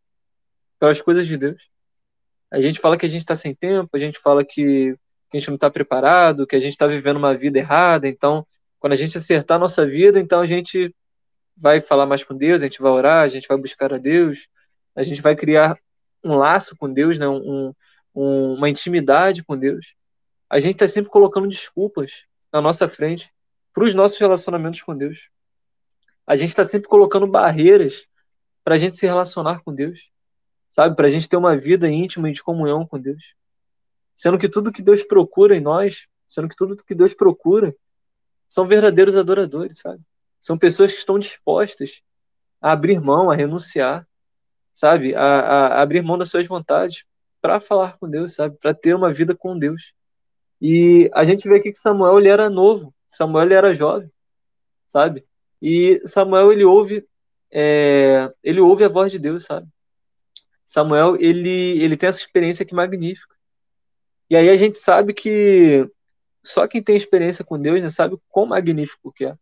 pelas 0.79 1.01
coisas 1.01 1.27
de 1.27 1.37
Deus. 1.37 1.69
A 2.51 2.61
gente 2.61 2.79
fala 2.79 2.97
que 2.97 3.05
a 3.05 3.09
gente 3.09 3.21
está 3.21 3.35
sem 3.35 3.55
tempo, 3.55 3.89
a 3.93 3.99
gente 3.99 4.19
fala 4.19 4.43
que, 4.45 4.95
que 5.29 5.37
a 5.37 5.39
gente 5.39 5.49
não 5.49 5.55
está 5.55 5.69
preparado, 5.69 6.45
que 6.45 6.55
a 6.55 6.59
gente 6.59 6.73
está 6.73 6.87
vivendo 6.87 7.17
uma 7.17 7.35
vida 7.35 7.59
errada, 7.59 8.07
então 8.07 8.45
quando 8.79 8.93
a 8.93 8.95
gente 8.95 9.17
acertar 9.17 9.57
a 9.57 9.59
nossa 9.59 9.85
vida, 9.85 10.19
então 10.19 10.41
a 10.41 10.45
gente 10.45 10.93
vai 11.55 11.79
falar 11.79 12.07
mais 12.07 12.23
com 12.23 12.35
Deus, 12.35 12.61
a 12.61 12.65
gente 12.65 12.81
vai 12.81 12.91
orar, 12.91 13.23
a 13.23 13.27
gente 13.27 13.47
vai 13.47 13.57
buscar 13.57 13.93
a 13.93 13.97
Deus, 13.97 14.47
a 14.95 15.03
gente 15.03 15.21
vai 15.21 15.35
criar 15.35 15.77
um 16.23 16.35
laço 16.35 16.75
com 16.75 16.91
Deus, 16.91 17.19
né? 17.19 17.27
um, 17.27 17.73
um, 18.13 18.53
uma 18.53 18.69
intimidade 18.69 19.43
com 19.43 19.57
Deus. 19.57 19.93
A 20.49 20.59
gente 20.59 20.73
está 20.73 20.87
sempre 20.87 21.09
colocando 21.09 21.47
desculpas 21.47 22.25
na 22.51 22.61
nossa 22.61 22.87
frente 22.89 23.31
para 23.73 23.85
os 23.85 23.93
nossos 23.95 24.17
relacionamentos 24.17 24.81
com 24.81 24.95
Deus. 24.95 25.29
A 26.27 26.35
gente 26.35 26.49
está 26.49 26.63
sempre 26.63 26.89
colocando 26.89 27.25
barreiras 27.25 28.05
para 28.63 28.75
a 28.75 28.77
gente 28.77 28.97
se 28.97 29.05
relacionar 29.05 29.61
com 29.63 29.73
Deus, 29.73 30.11
sabe? 30.69 30.95
Para 30.95 31.07
a 31.07 31.09
gente 31.09 31.27
ter 31.27 31.37
uma 31.37 31.55
vida 31.55 31.89
íntima 31.89 32.29
e 32.29 32.33
de 32.33 32.43
comunhão 32.43 32.85
com 32.85 32.99
Deus. 32.99 33.33
Sendo 34.13 34.37
que 34.37 34.49
tudo 34.49 34.71
que 34.71 34.81
Deus 34.81 35.03
procura 35.03 35.55
em 35.55 35.61
nós, 35.61 36.07
sendo 36.25 36.47
que 36.47 36.55
tudo 36.55 36.75
que 36.75 36.93
Deus 36.93 37.13
procura 37.13 37.75
são 38.47 38.67
verdadeiros 38.67 39.15
adoradores, 39.15 39.79
sabe? 39.79 40.01
São 40.39 40.57
pessoas 40.57 40.91
que 40.91 40.99
estão 40.99 41.17
dispostas 41.17 42.01
a 42.59 42.71
abrir 42.73 42.99
mão, 42.99 43.31
a 43.31 43.35
renunciar, 43.35 44.07
sabe? 44.73 45.15
A, 45.15 45.21
a, 45.21 45.67
a 45.67 45.81
abrir 45.81 46.01
mão 46.01 46.17
das 46.17 46.29
suas 46.29 46.45
vontades 46.45 47.05
para 47.41 47.59
falar 47.59 47.97
com 47.97 48.09
Deus, 48.09 48.35
sabe? 48.35 48.57
Para 48.57 48.73
ter 48.73 48.95
uma 48.95 49.11
vida 49.13 49.35
com 49.35 49.57
Deus. 49.57 49.93
E 50.61 51.09
a 51.13 51.25
gente 51.25 51.49
vê 51.49 51.55
aqui 51.57 51.71
que 51.71 51.79
Samuel 51.79 52.19
ele 52.19 52.29
era 52.29 52.49
novo, 52.49 52.93
Samuel 53.07 53.45
ele 53.45 53.53
era 53.55 53.73
jovem, 53.73 54.11
sabe? 54.87 55.25
E 55.61 56.01
Samuel 56.05 56.51
ele 56.51 56.63
ouve, 56.63 57.05
é, 57.51 58.31
ele 58.43 58.61
ouve 58.61 58.83
a 58.83 58.89
voz 58.89 59.11
de 59.11 59.17
Deus, 59.17 59.45
sabe? 59.45 59.67
Samuel, 60.65 61.17
ele, 61.19 61.81
ele 61.83 61.97
tem 61.97 62.07
essa 62.07 62.19
experiência 62.19 62.63
que 62.63 62.73
magnífica. 62.73 63.35
E 64.29 64.37
aí 64.37 64.49
a 64.49 64.55
gente 64.55 64.77
sabe 64.77 65.13
que 65.13 65.85
só 66.41 66.65
quem 66.67 66.81
tem 66.81 66.95
experiência 66.95 67.43
com 67.43 67.59
Deus 67.59 67.83
né, 67.83 67.89
sabe 67.89 68.17
quão 68.29 68.45
magnífico 68.45 69.11
que 69.11 69.25
é. 69.25 69.35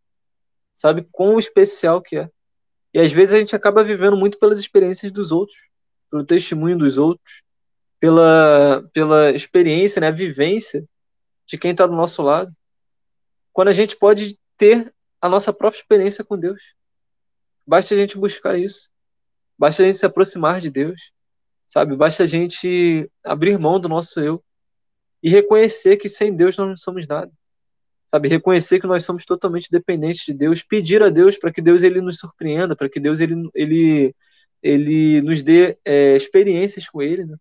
Sabe 0.73 1.07
quão 1.11 1.37
especial 1.37 2.01
que 2.01 2.17
é. 2.17 2.29
E 2.93 2.99
às 2.99 3.11
vezes 3.11 3.35
a 3.35 3.39
gente 3.39 3.55
acaba 3.55 3.83
vivendo 3.83 4.17
muito 4.17 4.39
pelas 4.39 4.59
experiências 4.59 5.11
dos 5.11 5.31
outros, 5.31 5.59
pelo 6.09 6.25
testemunho 6.25 6.77
dos 6.77 6.97
outros, 6.97 7.43
pela, 7.99 8.87
pela 8.93 9.31
experiência, 9.31 9.99
né, 9.99 10.07
a 10.07 10.11
vivência 10.11 10.85
de 11.45 11.57
quem 11.57 11.71
está 11.71 11.85
do 11.85 11.95
nosso 11.95 12.21
lado. 12.21 12.55
Quando 13.51 13.67
a 13.67 13.73
gente 13.73 13.97
pode 13.97 14.39
ter 14.57 14.93
a 15.21 15.27
nossa 15.27 15.51
própria 15.51 15.79
experiência 15.79 16.23
com 16.23 16.37
Deus. 16.37 16.61
Basta 17.65 17.93
a 17.93 17.97
gente 17.97 18.17
buscar 18.17 18.57
isso. 18.57 18.89
Basta 19.57 19.83
a 19.83 19.85
gente 19.85 19.97
se 19.97 20.05
aproximar 20.05 20.61
de 20.61 20.69
Deus. 20.69 21.11
Sabe? 21.67 21.95
Basta 21.95 22.23
a 22.23 22.27
gente 22.27 23.09
abrir 23.23 23.57
mão 23.59 23.79
do 23.79 23.89
nosso 23.89 24.19
eu 24.19 24.43
e 25.21 25.29
reconhecer 25.29 25.97
que 25.97 26.07
sem 26.07 26.33
Deus 26.33 26.57
nós 26.57 26.67
não 26.67 26.77
somos 26.77 27.07
nada. 27.07 27.31
Sabe, 28.07 28.27
reconhecer 28.27 28.79
que 28.79 28.87
nós 28.87 29.05
somos 29.05 29.23
totalmente 29.23 29.69
dependentes 29.69 30.25
de 30.25 30.33
Deus, 30.33 30.63
pedir 30.63 31.03
a 31.03 31.09
Deus 31.09 31.37
para 31.37 31.53
que 31.53 31.61
Deus 31.61 31.83
ele 31.83 32.01
nos 32.01 32.17
surpreenda, 32.17 32.75
para 32.75 32.89
que 32.89 32.99
Deus 32.99 33.19
ele, 33.19 33.47
ele, 33.53 34.15
ele 34.63 35.21
nos 35.21 35.43
dê 35.43 35.77
é, 35.85 36.15
experiências 36.15 36.89
com 36.89 37.03
Ele, 37.03 37.25
né? 37.25 37.37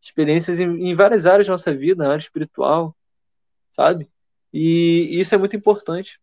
Experiências 0.00 0.60
em, 0.60 0.88
em, 0.88 0.94
várias 0.94 1.26
áreas 1.26 1.46
da 1.46 1.52
nossa 1.52 1.74
vida, 1.74 2.04
na 2.04 2.12
área 2.12 2.22
espiritual, 2.22 2.96
sabe? 3.68 4.08
E, 4.52 5.20
isso 5.20 5.34
é 5.34 5.38
muito 5.38 5.54
importante. 5.56 6.18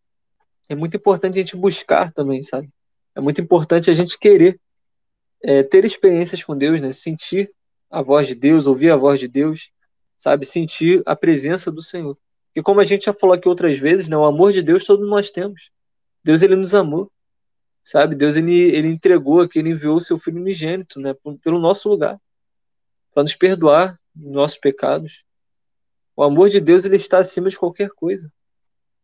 É 0.68 0.74
muito 0.74 0.96
importante 0.96 1.34
a 1.34 1.38
gente 1.38 1.56
buscar 1.56 2.12
também, 2.12 2.42
sabe? 2.42 2.70
É 3.14 3.20
muito 3.20 3.40
importante 3.40 3.90
a 3.90 3.94
gente 3.94 4.18
querer 4.18 4.60
é, 5.42 5.62
ter 5.62 5.84
experiências 5.84 6.42
com 6.42 6.56
Deus, 6.56 6.80
né? 6.80 6.92
Sentir 6.92 7.50
a 7.90 8.02
voz 8.02 8.26
de 8.26 8.34
Deus, 8.34 8.66
ouvir 8.66 8.90
a 8.90 8.96
voz 8.96 9.18
de 9.18 9.28
Deus, 9.28 9.70
sabe? 10.16 10.44
Sentir 10.44 11.02
a 11.06 11.16
presença 11.16 11.70
do 11.70 11.82
Senhor. 11.82 12.18
E 12.54 12.62
como 12.62 12.80
a 12.80 12.84
gente 12.84 13.04
já 13.04 13.12
falou 13.12 13.34
aqui 13.34 13.48
outras 13.48 13.78
vezes, 13.78 14.08
né, 14.08 14.16
o 14.16 14.24
amor 14.24 14.52
de 14.52 14.62
Deus 14.62 14.84
todos 14.84 15.08
nós 15.08 15.30
temos. 15.30 15.70
Deus 16.24 16.42
ele 16.42 16.56
nos 16.56 16.74
amou, 16.74 17.10
sabe? 17.82 18.14
Deus 18.14 18.36
ele, 18.36 18.52
ele 18.52 18.88
entregou 18.88 19.40
aqui, 19.40 19.58
ele 19.60 19.70
enviou 19.70 19.96
o 19.96 20.00
seu 20.00 20.18
filho 20.18 20.40
unigênito, 20.40 21.00
né, 21.00 21.14
pelo 21.42 21.58
nosso 21.58 21.88
lugar, 21.88 22.20
para 23.12 23.22
nos 23.22 23.34
perdoar 23.34 23.98
nossos 24.14 24.58
pecados. 24.58 25.24
O 26.16 26.22
amor 26.22 26.48
de 26.48 26.60
Deus 26.60 26.84
ele 26.84 26.96
está 26.96 27.18
acima 27.18 27.48
de 27.48 27.58
qualquer 27.58 27.90
coisa. 27.90 28.32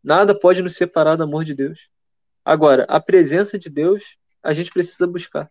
Nada 0.03 0.39
pode 0.39 0.63
nos 0.63 0.77
separar 0.77 1.17
do 1.17 1.23
amor 1.23 1.45
de 1.45 1.55
Deus. 1.55 1.89
Agora, 2.45 2.85
a 2.89 3.01
presença 3.01 3.59
de 3.59 3.71
Deus, 3.71 4.17
a 4.43 4.53
gente 4.53 4.71
precisa 4.71 5.07
buscar. 5.07 5.51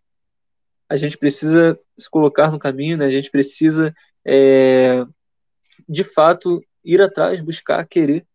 A 0.88 0.96
gente 0.96 1.18
precisa 1.18 1.80
se 1.98 2.10
colocar 2.10 2.52
no 2.52 2.60
caminho, 2.60 2.98
né? 2.98 3.06
a 3.06 3.12
gente 3.12 3.32
precisa 3.32 3.96
é, 4.26 5.06
de 5.88 6.04
fato, 6.04 6.64
ir 6.84 7.02
atrás, 7.02 7.40
buscar, 7.42 7.86
querer 7.88 8.26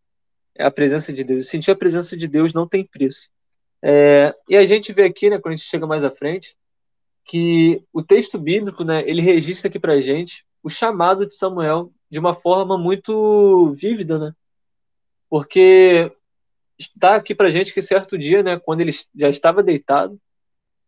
a 0.57 0.69
presença 0.69 1.13
de 1.13 1.23
Deus. 1.23 1.47
Sentir 1.47 1.71
a 1.71 1.75
presença 1.75 2.17
de 2.17 2.27
Deus 2.27 2.53
não 2.53 2.67
tem 2.67 2.85
preço. 2.85 3.31
É, 3.81 4.35
e 4.49 4.57
a 4.57 4.65
gente 4.65 4.91
vê 4.91 5.03
aqui, 5.03 5.29
né, 5.29 5.39
quando 5.39 5.53
a 5.53 5.55
gente 5.55 5.69
chega 5.69 5.87
mais 5.87 6.03
à 6.03 6.11
frente, 6.11 6.57
que 7.29 7.85
o 7.93 8.01
texto 8.01 8.39
bíblico, 8.39 8.83
né, 8.83 9.07
ele 9.07 9.21
registra 9.21 9.67
aqui 9.69 9.79
para 9.79 10.01
gente 10.01 10.43
o 10.63 10.69
chamado 10.69 11.27
de 11.27 11.35
Samuel 11.35 11.93
de 12.09 12.17
uma 12.17 12.33
forma 12.33 12.75
muito 12.75 13.71
vívida, 13.73 14.17
né? 14.17 14.33
Porque 15.29 16.11
está 16.75 17.13
aqui 17.13 17.35
para 17.35 17.51
gente 17.51 17.71
que 17.71 17.83
certo 17.83 18.17
dia, 18.17 18.41
né, 18.41 18.57
quando 18.57 18.81
ele 18.81 18.91
já 19.15 19.29
estava 19.29 19.61
deitado, 19.61 20.19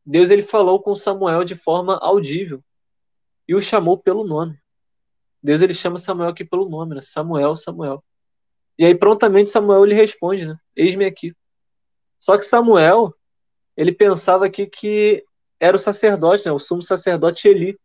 Deus 0.04 0.32
ele 0.32 0.42
falou 0.42 0.82
com 0.82 0.96
Samuel 0.96 1.44
de 1.44 1.54
forma 1.54 2.00
audível 2.00 2.60
e 3.48 3.54
o 3.54 3.62
chamou 3.62 3.96
pelo 3.96 4.26
nome. 4.26 4.60
Deus 5.44 5.62
ele 5.62 5.76
chama 5.76 6.00
Samuel 6.00 6.32
aqui 6.32 6.44
pelo 6.44 6.68
nome, 6.68 6.96
né? 6.96 7.02
Samuel, 7.02 7.56
Samuel. 7.56 8.04
E 8.80 8.86
aí 8.86 8.96
prontamente 8.96 9.52
Samuel 9.52 9.86
lhe 9.86 9.94
responde, 9.94 10.48
né? 10.48 10.58
Eis-me 10.76 11.06
aqui. 11.06 11.36
Só 12.18 12.36
que 12.36 12.44
Samuel, 12.44 13.14
ele 13.78 13.92
pensava 13.92 14.48
aqui 14.48 14.66
que 14.66 15.24
era 15.62 15.78
o 15.78 15.80
sacerdote, 15.80 16.46
né? 16.46 16.52
O 16.52 16.58
sumo 16.58 16.82
sacerdote 16.82 17.48
Eli, 17.48 17.80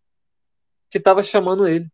que 0.90 0.96
estava 0.96 1.22
chamando 1.22 1.68
ele. 1.68 1.86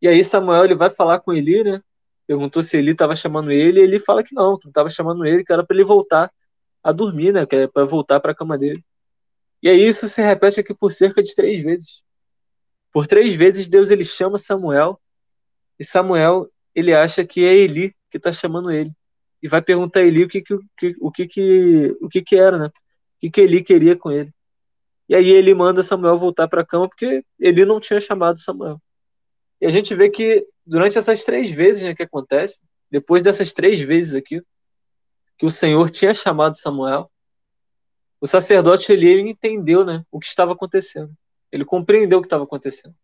E 0.00 0.06
aí 0.06 0.22
Samuel 0.24 0.64
ele 0.64 0.76
vai 0.76 0.88
falar 0.88 1.18
com 1.20 1.32
Eli, 1.32 1.64
né? 1.64 1.82
Perguntou 2.26 2.62
se 2.62 2.76
Eli 2.78 2.92
estava 2.92 3.16
chamando 3.16 3.50
ele, 3.50 3.80
e 3.80 3.82
ele 3.82 3.98
fala 3.98 4.22
que 4.22 4.34
não, 4.34 4.56
que 4.56 4.66
não 4.66 4.70
estava 4.70 4.88
chamando 4.88 5.26
ele, 5.26 5.44
que 5.44 5.52
era 5.52 5.66
para 5.66 5.76
ele 5.76 5.84
voltar 5.84 6.32
a 6.82 6.92
dormir, 6.92 7.32
né? 7.32 7.44
Que 7.44 7.56
era 7.56 7.68
para 7.68 7.84
voltar 7.84 8.20
para 8.20 8.30
a 8.30 8.34
cama 8.34 8.56
dele. 8.56 8.82
E 9.60 9.68
aí 9.68 9.80
isso 9.84 10.08
se 10.08 10.22
repete 10.22 10.60
aqui 10.60 10.72
por 10.72 10.92
cerca 10.92 11.22
de 11.22 11.34
três 11.34 11.60
vezes. 11.60 12.02
Por 12.92 13.06
três 13.06 13.34
vezes 13.34 13.68
Deus 13.68 13.90
ele 13.90 14.04
chama 14.04 14.38
Samuel 14.38 15.00
e 15.78 15.84
Samuel 15.84 16.48
ele 16.74 16.94
acha 16.94 17.24
que 17.24 17.44
é 17.44 17.54
Eli 17.54 17.94
que 18.10 18.16
está 18.16 18.30
chamando 18.30 18.70
ele 18.70 18.92
e 19.42 19.48
vai 19.48 19.60
perguntar 19.62 20.00
a 20.00 20.04
Eli 20.04 20.24
o 20.24 20.28
que 20.28 20.40
que, 20.40 20.54
o 21.00 21.10
que, 21.10 21.26
que, 21.26 21.96
o 22.00 22.08
que, 22.08 22.22
que 22.22 22.36
era, 22.36 22.58
né? 22.58 22.66
O 22.66 22.70
que, 23.20 23.30
que 23.30 23.40
Eli 23.40 23.62
queria 23.62 23.96
com 23.96 24.10
ele. 24.10 24.32
E 25.08 25.14
aí 25.14 25.30
ele 25.30 25.52
manda 25.54 25.82
Samuel 25.82 26.18
voltar 26.18 26.48
para 26.48 26.62
a 26.62 26.66
cama 26.66 26.88
porque 26.88 27.24
ele 27.38 27.64
não 27.64 27.80
tinha 27.80 28.00
chamado 28.00 28.38
Samuel. 28.38 28.80
E 29.60 29.66
a 29.66 29.70
gente 29.70 29.94
vê 29.94 30.08
que 30.08 30.46
durante 30.66 30.98
essas 30.98 31.24
três 31.24 31.50
vezes 31.50 31.82
né, 31.82 31.94
que 31.94 32.02
acontece, 32.02 32.60
depois 32.90 33.22
dessas 33.22 33.52
três 33.52 33.80
vezes 33.80 34.14
aqui, 34.14 34.42
que 35.38 35.46
o 35.46 35.50
Senhor 35.50 35.90
tinha 35.90 36.14
chamado 36.14 36.56
Samuel, 36.56 37.10
o 38.20 38.26
sacerdote 38.26 38.92
Eli 38.92 39.08
ele 39.08 39.28
entendeu 39.28 39.84
né, 39.84 40.04
o 40.10 40.20
que 40.20 40.26
estava 40.26 40.52
acontecendo. 40.52 41.12
Ele 41.50 41.64
compreendeu 41.64 42.18
o 42.18 42.22
que 42.22 42.26
estava 42.26 42.44
acontecendo. 42.44 42.94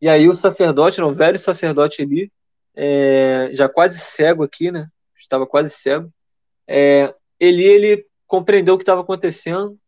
E 0.00 0.08
aí 0.08 0.28
o 0.28 0.34
sacerdote, 0.34 1.00
o 1.00 1.12
velho 1.12 1.38
sacerdote 1.38 2.02
ali, 2.02 2.32
é, 2.74 3.50
já 3.52 3.68
quase 3.68 3.98
cego 3.98 4.42
aqui, 4.42 4.70
né? 4.70 4.88
Estava 5.18 5.46
quase 5.46 5.70
cego. 5.70 6.12
É, 6.66 7.14
ele, 7.38 7.62
ele 7.62 8.06
compreendeu 8.26 8.74
o 8.74 8.78
que 8.78 8.82
estava 8.82 9.00
acontecendo 9.00 9.78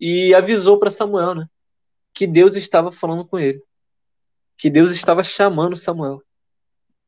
e 0.00 0.34
avisou 0.34 0.78
para 0.78 0.90
Samuel, 0.90 1.34
né? 1.34 1.46
Que 2.14 2.26
Deus 2.26 2.56
estava 2.56 2.90
falando 2.90 3.26
com 3.26 3.38
ele. 3.38 3.62
Que 4.56 4.70
Deus 4.70 4.92
estava 4.92 5.22
chamando 5.22 5.76
Samuel. 5.76 6.22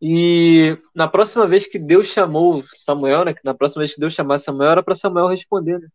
E 0.01 0.77
na 0.95 1.09
próxima 1.09 1.47
vez 1.47 1.67
que 1.67 1.79
Deus 1.79 2.07
chamou 2.09 2.65
Samuel, 2.75 3.25
né? 3.25 3.35
Na 3.45 3.55
próxima 3.55 3.83
vez 3.83 3.95
que 3.95 4.01
Deus 4.01 4.13
chamasse 4.13 4.45
Samuel, 4.45 4.73
era 4.73 4.83
para 4.83 4.95
Samuel 4.95 5.29
responder, 5.29 5.79
né? 5.79 5.89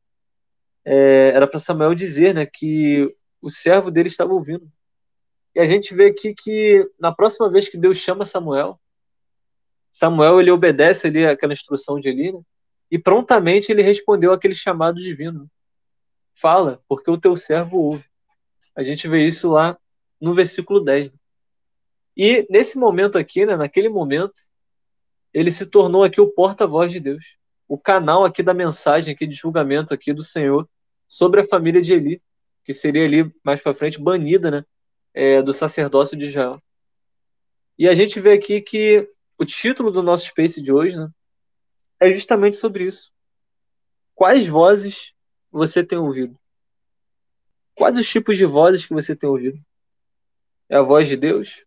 É, 0.86 1.32
era 1.36 1.46
para 1.46 1.60
Samuel 1.60 1.94
dizer, 1.94 2.34
né? 2.34 2.46
Que 2.46 3.14
o 3.42 3.50
servo 3.50 3.92
dele 3.92 4.08
estava 4.08 4.34
ouvindo. 4.34 4.72
E 5.54 5.60
a 5.60 5.66
gente 5.66 5.94
vê 5.94 6.06
aqui 6.06 6.34
que 6.34 6.90
na 7.00 7.12
próxima 7.12 7.50
vez 7.50 7.68
que 7.68 7.78
Deus 7.78 7.98
chama 7.98 8.24
Samuel, 8.24 8.80
Samuel 9.92 10.40
ele 10.40 10.52
obedece 10.52 11.08
ali 11.08 11.26
aquela 11.26 11.54
instrução 11.54 12.00
de 12.00 12.10
Eli, 12.10 12.32
né? 12.32 12.40
e 12.90 12.98
prontamente 12.98 13.72
ele 13.72 13.82
respondeu 13.82 14.32
aquele 14.32 14.54
chamado 14.54 15.02
divino. 15.02 15.50
Fala, 16.40 16.82
porque 16.88 17.10
o 17.10 17.20
teu 17.20 17.36
servo 17.36 17.78
ouve. 17.78 18.06
A 18.76 18.84
gente 18.84 19.08
vê 19.08 19.26
isso 19.26 19.50
lá 19.50 19.78
no 20.20 20.34
versículo 20.34 20.80
10. 20.80 21.12
E 22.16 22.48
nesse 22.50 22.78
momento 22.78 23.18
aqui, 23.18 23.46
né, 23.46 23.56
naquele 23.56 23.90
momento, 23.90 24.40
ele 25.34 25.52
se 25.52 25.68
tornou 25.70 26.04
aqui 26.04 26.20
o 26.20 26.32
porta-voz 26.32 26.92
de 26.92 27.00
Deus, 27.00 27.38
o 27.68 27.78
canal 27.78 28.26
aqui 28.26 28.42
da 28.42 28.54
mensagem 28.54 29.14
aqui 29.14 29.28
de 29.28 29.36
julgamento 29.36 29.94
aqui 29.94 30.14
do 30.14 30.24
Senhor 30.24 30.68
sobre 31.08 31.42
a 31.42 31.48
família 31.48 31.82
de 31.82 31.94
Eli 31.94 32.22
que 32.68 32.74
seria 32.74 33.06
ali 33.06 33.34
mais 33.42 33.62
para 33.62 33.74
frente 33.74 33.98
banida, 33.98 34.52
né, 34.52 34.66
é, 35.14 35.42
do 35.42 35.54
sacerdócio 35.54 36.18
de 36.18 36.26
Israel. 36.26 36.62
E 37.80 37.88
a 37.88 37.96
gente 37.96 38.20
vê 38.20 38.34
aqui 38.34 38.60
que 38.60 39.10
o 39.38 39.46
título 39.46 39.90
do 39.90 40.04
nosso 40.04 40.26
Space 40.26 40.62
de 40.62 40.74
hoje, 40.74 40.98
né, 40.98 41.10
é 41.98 42.12
justamente 42.12 42.58
sobre 42.58 42.84
isso. 42.84 43.14
Quais 44.14 44.46
vozes 44.48 45.14
você 45.52 45.84
tem 45.84 45.98
ouvido? 45.98 46.38
Quais 47.76 47.98
os 47.98 48.10
tipos 48.10 48.38
de 48.38 48.46
vozes 48.46 48.86
que 48.86 48.94
você 48.94 49.16
tem 49.16 49.30
ouvido? 49.30 49.60
É 50.70 50.78
a 50.78 50.82
voz 50.82 51.08
de 51.08 51.16
Deus? 51.16 51.64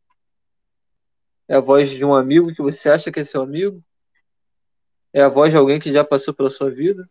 É 1.48 1.56
a 1.56 1.60
voz 1.60 1.90
de 1.90 2.04
um 2.04 2.14
amigo 2.14 2.54
que 2.54 2.62
você 2.62 2.90
acha 2.90 3.10
que 3.10 3.20
é 3.20 3.24
seu 3.24 3.42
amigo? 3.42 3.82
É 5.12 5.22
a 5.22 5.28
voz 5.28 5.52
de 5.52 5.58
alguém 5.58 5.80
que 5.80 5.92
já 5.92 6.04
passou 6.04 6.34
pela 6.34 6.50
sua 6.50 6.70
vida? 6.70 7.08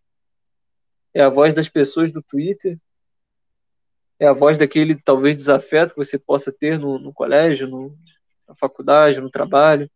É 1.14 1.22
a 1.22 1.30
voz 1.30 1.54
das 1.54 1.68
pessoas 1.68 2.12
do 2.12 2.22
Twitter? 2.22 2.80
é 4.20 4.28
a 4.28 4.34
voz 4.34 4.58
daquele 4.58 4.96
talvez 4.96 5.36
desafeto 5.36 5.94
que 5.94 6.04
você 6.04 6.20
possa 6.20 6.52
ter 6.52 6.78
no, 6.78 7.00
no 7.00 7.14
colégio, 7.14 7.68
no, 7.68 7.98
na 8.48 8.54
faculdade, 8.54 9.22
no 9.22 9.30
trabalho. 9.30 9.90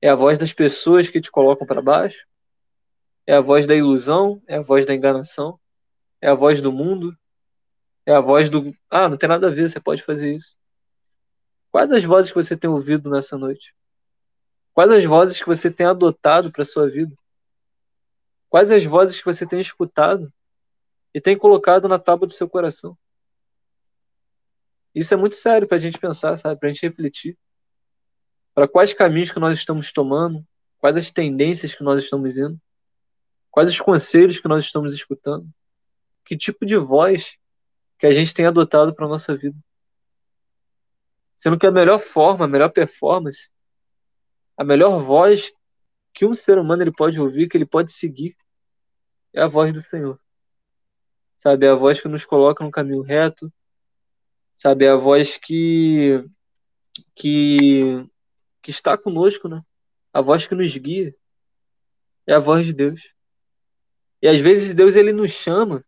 É 0.00 0.08
a 0.08 0.14
voz 0.14 0.38
das 0.38 0.52
pessoas 0.52 1.10
que 1.10 1.20
te 1.20 1.30
colocam 1.30 1.66
para 1.66 1.82
baixo. 1.82 2.24
É 3.26 3.34
a 3.34 3.40
voz 3.40 3.66
da 3.66 3.74
ilusão, 3.74 4.40
é 4.46 4.56
a 4.56 4.62
voz 4.62 4.86
da 4.86 4.94
enganação, 4.94 5.58
é 6.20 6.28
a 6.28 6.34
voz 6.34 6.60
do 6.60 6.72
mundo, 6.72 7.16
é 8.04 8.12
a 8.12 8.20
voz 8.20 8.48
do 8.48 8.74
ah, 8.90 9.08
não 9.08 9.16
tem 9.16 9.28
nada 9.28 9.48
a 9.48 9.50
ver, 9.50 9.68
você 9.68 9.80
pode 9.80 10.02
fazer 10.02 10.34
isso. 10.34 10.56
Quais 11.70 11.92
as 11.92 12.04
vozes 12.04 12.30
que 12.30 12.42
você 12.42 12.56
tem 12.56 12.70
ouvido 12.70 13.10
nessa 13.10 13.36
noite? 13.36 13.74
Quais 14.72 14.90
as 14.90 15.04
vozes 15.04 15.38
que 15.38 15.46
você 15.46 15.70
tem 15.70 15.86
adotado 15.86 16.52
para 16.52 16.64
sua 16.64 16.88
vida? 16.88 17.14
Quais 18.48 18.70
as 18.70 18.84
vozes 18.84 19.18
que 19.18 19.24
você 19.24 19.46
tem 19.46 19.60
escutado 19.60 20.32
e 21.12 21.20
tem 21.20 21.36
colocado 21.36 21.88
na 21.88 21.98
tábua 21.98 22.26
do 22.26 22.32
seu 22.32 22.48
coração? 22.48 22.96
Isso 24.94 25.12
é 25.12 25.16
muito 25.16 25.34
sério 25.34 25.68
para 25.68 25.76
a 25.76 25.80
gente 25.80 25.98
pensar, 25.98 26.36
sabe? 26.36 26.58
Para 26.58 26.70
a 26.70 26.72
gente 26.72 26.86
refletir. 26.86 27.36
Para 28.54 28.66
quais 28.66 28.94
caminhos 28.94 29.30
que 29.30 29.38
nós 29.38 29.58
estamos 29.58 29.92
tomando, 29.92 30.42
quais 30.78 30.96
as 30.96 31.10
tendências 31.10 31.74
que 31.74 31.82
nós 31.82 32.02
estamos 32.02 32.38
indo, 32.38 32.58
quais 33.50 33.68
os 33.68 33.78
conselhos 33.78 34.40
que 34.40 34.48
nós 34.48 34.64
estamos 34.64 34.94
escutando, 34.94 35.46
que 36.26 36.36
tipo 36.36 36.66
de 36.66 36.76
voz 36.76 37.38
que 37.98 38.06
a 38.06 38.10
gente 38.10 38.34
tem 38.34 38.46
adotado 38.46 38.94
para 38.94 39.08
nossa 39.08 39.34
vida. 39.34 39.56
Sendo 41.34 41.58
que 41.58 41.66
a 41.66 41.70
melhor 41.70 42.00
forma, 42.00 42.44
a 42.44 42.48
melhor 42.48 42.70
performance, 42.70 43.50
a 44.56 44.64
melhor 44.64 45.00
voz 45.02 45.52
que 46.12 46.26
um 46.26 46.34
ser 46.34 46.58
humano 46.58 46.82
ele 46.82 46.92
pode 46.92 47.20
ouvir, 47.20 47.48
que 47.48 47.56
ele 47.56 47.66
pode 47.66 47.92
seguir, 47.92 48.36
é 49.32 49.42
a 49.42 49.46
voz 49.46 49.72
do 49.72 49.80
Senhor. 49.82 50.18
Sabe, 51.36 51.66
é 51.66 51.70
a 51.70 51.74
voz 51.74 52.00
que 52.00 52.08
nos 52.08 52.24
coloca 52.24 52.64
no 52.64 52.70
caminho 52.70 53.02
reto, 53.02 53.52
sabe, 54.52 54.86
é 54.86 54.90
a 54.90 54.96
voz 54.96 55.36
que 55.36 56.24
que 57.14 58.08
que 58.62 58.70
está 58.70 58.96
conosco, 58.96 59.46
né? 59.48 59.62
A 60.12 60.20
voz 60.20 60.46
que 60.46 60.54
nos 60.54 60.74
guia 60.74 61.14
é 62.26 62.34
a 62.34 62.40
voz 62.40 62.66
de 62.66 62.72
Deus. 62.72 63.00
E 64.20 64.26
às 64.26 64.40
vezes 64.40 64.74
Deus 64.74 64.96
ele 64.96 65.12
nos 65.12 65.30
chama, 65.30 65.84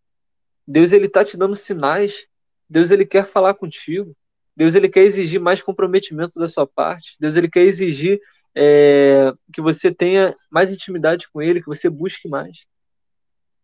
Deus 0.71 0.93
ele 0.93 1.09
tá 1.09 1.25
te 1.25 1.39
dando 1.39 1.57
sinais, 1.57 2.27
Deus 2.69 2.91
ele 2.91 3.07
quer 3.07 3.25
falar 3.25 3.55
contigo, 3.55 4.15
Deus 4.55 4.75
ele 4.75 4.89
quer 4.89 5.03
exigir 5.03 5.41
mais 5.41 5.63
comprometimento 5.63 6.39
da 6.39 6.47
sua 6.47 6.67
parte, 6.67 7.17
Deus 7.19 7.37
ele 7.37 7.49
quer 7.49 7.63
exigir 7.63 8.21
é, 8.55 9.33
que 9.53 9.63
você 9.63 9.95
tenha 9.95 10.35
mais 10.51 10.71
intimidade 10.71 11.29
com 11.33 11.41
Ele, 11.41 11.61
que 11.61 11.67
você 11.69 11.89
busque 11.89 12.29
mais. 12.29 12.67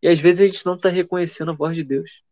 E 0.00 0.08
às 0.08 0.20
vezes 0.20 0.40
a 0.40 0.46
gente 0.46 0.64
não 0.64 0.74
está 0.74 0.88
reconhecendo 0.88 1.50
a 1.50 1.54
voz 1.54 1.74
de 1.74 1.82
Deus. 1.82 2.22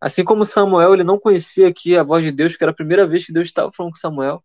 Assim 0.00 0.24
como 0.24 0.44
Samuel, 0.44 0.94
ele 0.94 1.04
não 1.04 1.18
conhecia 1.18 1.68
aqui 1.68 1.96
a 1.96 2.02
voz 2.02 2.24
de 2.24 2.32
Deus, 2.32 2.56
que 2.56 2.64
era 2.64 2.72
a 2.72 2.74
primeira 2.74 3.06
vez 3.06 3.24
que 3.24 3.32
Deus 3.32 3.48
estava 3.48 3.70
falando 3.72 3.92
com 3.92 3.98
Samuel. 3.98 4.42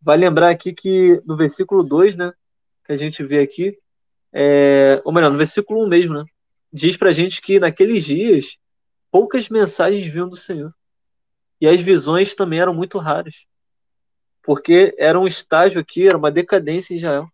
Vai 0.00 0.16
lembrar 0.16 0.50
aqui 0.50 0.72
que 0.72 1.20
no 1.26 1.36
versículo 1.36 1.82
2, 1.82 2.16
né, 2.16 2.32
que 2.84 2.92
a 2.92 2.96
gente 2.96 3.22
vê 3.24 3.40
aqui, 3.40 3.76
é, 4.32 5.02
ou 5.04 5.12
melhor, 5.12 5.30
no 5.30 5.36
versículo 5.36 5.84
1 5.84 5.88
mesmo, 5.88 6.14
né, 6.14 6.24
diz 6.72 6.96
pra 6.96 7.12
gente 7.12 7.40
que 7.40 7.58
naqueles 7.58 8.04
dias 8.04 8.58
poucas 9.10 9.48
mensagens 9.48 10.04
vinham 10.04 10.28
do 10.28 10.36
Senhor. 10.36 10.74
E 11.60 11.68
as 11.68 11.80
visões 11.80 12.34
também 12.34 12.60
eram 12.60 12.74
muito 12.74 12.98
raras 12.98 13.46
porque 14.42 14.94
era 14.98 15.18
um 15.18 15.26
estágio 15.26 15.80
aqui, 15.80 16.08
era 16.08 16.16
uma 16.16 16.30
decadência 16.30 16.94
em 16.94 16.96
Israel. 16.96 17.28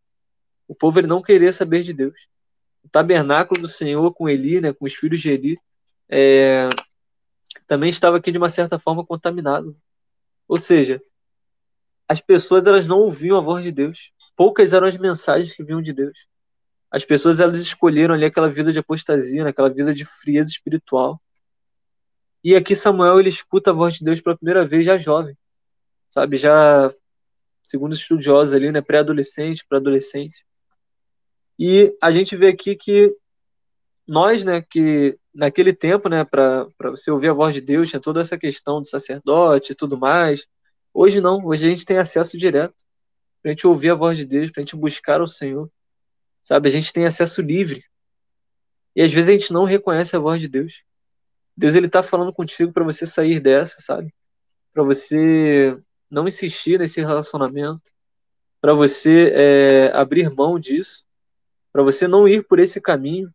O 0.67 0.75
povo 0.75 0.99
ele 0.99 1.07
não 1.07 1.23
queria 1.23 1.53
saber 1.53 1.83
de 1.83 1.93
Deus. 1.93 2.29
O 2.85 2.89
tabernáculo 2.89 3.61
do 3.61 3.69
Senhor 3.69 4.13
com 4.13 4.29
Eli, 4.29 4.61
né, 4.61 4.73
com 4.73 4.85
os 4.85 4.95
filhos 4.95 5.21
de 5.21 5.31
Eli, 5.31 5.59
é, 6.09 6.69
também 7.67 7.91
estava 7.91 8.17
aqui 8.17 8.31
de 8.31 8.39
uma 8.39 8.49
certa 8.49 8.79
forma 8.79 9.05
contaminado. 9.05 9.77
Ou 10.49 10.59
seja, 10.59 11.01
as 12.09 12.21
pessoas 12.21 12.67
elas 12.67 12.87
não 12.87 12.99
ouviam 12.99 13.39
a 13.39 13.41
voz 13.41 13.65
de 13.65 13.73
Deus. 13.73 14.13
Poucas 14.37 14.73
eram 14.73 14.87
as 14.87 14.97
mensagens 14.97 15.55
que 15.55 15.65
vinham 15.65 15.83
de 15.83 15.93
Deus. 15.93 16.27
As 16.91 17.05
pessoas 17.05 17.41
elas 17.41 17.61
escolheram 17.61 18.15
ali 18.15 18.25
aquela 18.25 18.49
vida 18.49 18.73
de 18.73 18.79
apostasia, 18.79 19.47
aquela 19.47 19.69
vida 19.69 19.95
de 19.95 20.05
frieza 20.05 20.51
espiritual. 20.51 21.21
E 22.43 22.55
aqui 22.55 22.75
Samuel 22.75 23.19
ele 23.19 23.29
escuta 23.29 23.71
a 23.71 23.75
voz 23.75 23.95
de 23.95 24.05
Deus 24.05 24.21
pela 24.21 24.37
primeira 24.37 24.67
vez 24.67 24.87
já 24.87 24.97
jovem 24.97 25.37
sabe, 26.17 26.37
já 26.39 26.91
segundo 27.63 27.93
os 27.93 27.99
estudiosos 27.99 28.55
ali, 28.55 28.73
né, 28.73 28.81
pré-adolescente 28.81 29.67
para 29.69 29.77
adolescente. 29.77 30.47
E 31.59 31.95
a 32.03 32.11
gente 32.11 32.35
vê 32.35 32.49
aqui 32.49 32.75
que 32.75 33.15
nós, 34.07 34.43
né, 34.43 34.63
que 34.63 35.19
naquele 35.35 35.75
tempo, 35.75 36.09
né, 36.09 36.25
para 36.25 36.69
você 36.85 37.11
ouvir 37.11 37.29
a 37.29 37.35
voz 37.35 37.55
de 37.55 37.61
Deus, 37.61 37.91
tinha 37.91 38.01
toda 38.01 38.21
essa 38.21 38.39
questão 38.39 38.81
do 38.81 38.89
sacerdote 38.89 39.73
e 39.73 39.75
tudo 39.75 39.99
mais. 39.99 40.47
Hoje 40.95 41.21
não, 41.21 41.45
hoje 41.45 41.67
a 41.67 41.71
gente 41.71 41.85
tem 41.85 41.99
acesso 41.99 42.39
direto 42.39 42.75
para 43.43 43.51
a 43.51 43.53
gente 43.53 43.67
ouvir 43.67 43.91
a 43.91 43.95
voz 43.95 44.17
de 44.17 44.25
Deus, 44.25 44.51
para 44.51 44.63
a 44.63 44.65
gente 44.65 44.77
buscar 44.77 45.21
o 45.21 45.29
Senhor, 45.29 45.71
sabe? 46.47 46.69
A 46.69 46.71
gente 46.71 46.93
tem 46.93 47.05
acesso 47.05 47.43
livre. 47.43 47.85
E 48.95 49.03
às 49.03 49.13
vezes 49.13 49.29
a 49.29 49.33
gente 49.33 49.53
não 49.53 49.65
reconhece 49.65 50.15
a 50.15 50.21
voz 50.21 50.41
de 50.41 50.47
Deus. 50.47 50.85
Deus 51.57 51.75
ele 51.75 51.89
tá 51.89 52.05
falando 52.05 52.33
contigo 52.33 52.73
para 52.73 52.85
você 52.85 53.05
sair 53.05 53.41
dessa, 53.41 53.81
sabe? 53.81 54.15
Para 54.73 54.85
você 54.85 55.77
não 56.09 56.29
insistir 56.29 56.79
nesse 56.79 57.01
relacionamento, 57.01 57.91
para 58.61 58.75
você 58.75 59.33
é, 59.35 59.91
abrir 59.93 60.33
mão 60.33 60.57
disso, 60.57 61.05
para 61.73 61.83
você 61.83 62.07
não 62.07 62.29
ir 62.29 62.47
por 62.47 62.61
esse 62.61 62.81
caminho. 62.81 63.35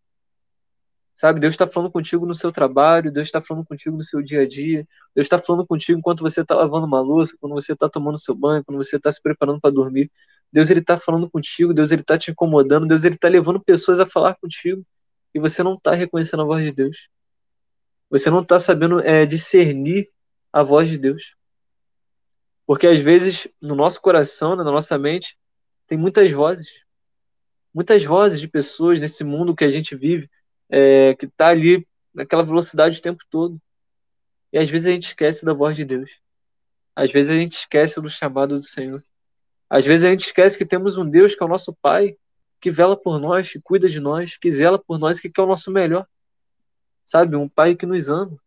Sabe, 1.22 1.40
Deus 1.40 1.54
está 1.54 1.68
falando 1.68 1.92
contigo 1.92 2.26
no 2.26 2.34
seu 2.34 2.52
trabalho, 2.52 3.12
Deus 3.12 3.28
está 3.28 3.40
falando 3.40 3.64
contigo 3.64 3.96
no 3.96 4.04
seu 4.04 4.24
dia 4.24 4.42
a 4.42 4.48
dia, 4.48 4.88
Deus 5.14 5.26
está 5.26 5.38
falando 5.38 5.68
contigo 5.68 6.00
enquanto 6.00 6.22
você 6.22 6.42
está 6.42 6.56
lavando 6.56 6.88
uma 6.88 7.00
louça, 7.00 7.38
quando 7.40 7.54
você 7.54 7.74
está 7.74 7.88
tomando 7.88 8.18
seu 8.18 8.34
banho, 8.34 8.66
quando 8.66 8.84
você 8.84 8.96
está 8.96 9.12
se 9.12 9.22
preparando 9.22 9.62
para 9.62 9.70
dormir. 9.70 10.12
Deus 10.52 10.72
ele 10.72 10.80
está 10.80 10.98
falando 10.98 11.30
contigo, 11.30 11.76
Deus 11.76 11.92
ele 11.92 12.02
está 12.02 12.18
te 12.18 12.32
incomodando, 12.32 12.88
Deus 12.88 13.04
ele 13.04 13.14
está 13.14 13.28
levando 13.28 13.60
pessoas 13.60 14.00
a 14.00 14.06
falar 14.08 14.34
contigo 14.34 14.84
e 15.32 15.40
você 15.40 15.62
não 15.62 15.76
está 15.76 15.94
reconhecendo 15.94 16.42
a 16.42 16.46
voz 16.46 16.64
de 16.64 16.72
Deus. 16.72 17.08
Você 18.10 18.32
não 18.32 18.42
está 18.42 18.58
sabendo 18.58 19.00
é, 19.02 19.24
discernir 19.24 20.10
a 20.52 20.64
voz 20.64 20.90
de 20.90 20.98
Deus. 20.98 21.36
Porque 22.66 22.88
às 22.88 22.98
vezes 22.98 23.48
no 23.62 23.76
nosso 23.76 24.02
coração, 24.02 24.56
né, 24.56 24.64
na 24.64 24.72
nossa 24.72 24.98
mente, 24.98 25.38
tem 25.86 26.00
muitas 26.00 26.32
vozes. 26.32 26.84
Muitas 27.72 28.04
vozes 28.04 28.40
de 28.40 28.48
pessoas 28.48 29.00
nesse 29.00 29.24
mundo 29.24 29.56
que 29.56 29.64
a 29.64 29.70
gente 29.70 29.96
vive, 29.96 30.28
é, 30.72 31.14
que 31.14 31.26
está 31.26 31.50
ali 31.50 31.86
naquela 32.14 32.44
velocidade 32.44 32.98
o 32.98 33.02
tempo 33.02 33.24
todo. 33.30 33.62
E 34.54 34.58
às 34.58 34.70
vezes 34.70 34.88
a 34.88 34.92
gente 34.92 35.08
esquece 35.10 35.46
da 35.46 35.54
voz 35.54 35.76
de 35.76 35.84
Deus. 35.84 36.20
Às 36.96 37.12
vezes 37.12 37.30
a 37.30 37.36
gente 37.36 37.58
esquece 37.58 38.02
do 38.02 38.10
chamado 38.10 38.56
do 38.56 38.64
Senhor. 38.64 39.04
Às 39.70 39.86
vezes 39.86 40.06
a 40.06 40.10
gente 40.10 40.26
esquece 40.26 40.58
que 40.58 40.66
temos 40.66 40.98
um 40.98 41.08
Deus 41.08 41.36
que 41.36 41.44
é 41.44 41.46
o 41.46 41.50
nosso 41.50 41.74
Pai, 41.82 42.18
que 42.60 42.72
vela 42.72 42.96
por 42.96 43.20
nós, 43.20 43.52
que 43.52 43.60
cuida 43.60 43.90
de 43.90 44.00
nós, 44.00 44.38
que 44.38 44.50
zela 44.50 44.80
por 44.80 44.98
nós, 44.98 45.20
que 45.20 45.30
quer 45.30 45.42
o 45.42 45.48
nosso 45.48 45.72
melhor. 45.72 46.08
Sabe? 47.06 47.36
Um 47.36 47.50
Pai 47.50 47.76
que 47.76 47.86
nos 47.86 48.10
ama. 48.10 48.38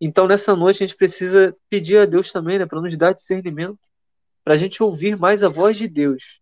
Então, 0.00 0.28
nessa 0.28 0.54
noite, 0.54 0.82
a 0.82 0.86
gente 0.86 0.96
precisa 0.96 1.56
pedir 1.68 1.98
a 1.98 2.06
Deus 2.06 2.30
também, 2.30 2.58
né, 2.58 2.66
para 2.66 2.80
nos 2.80 2.96
dar 2.96 3.12
discernimento, 3.12 3.80
para 4.44 4.54
a 4.54 4.56
gente 4.56 4.80
ouvir 4.82 5.16
mais 5.16 5.42
a 5.42 5.48
voz 5.48 5.76
de 5.76 5.88
Deus 5.88 6.40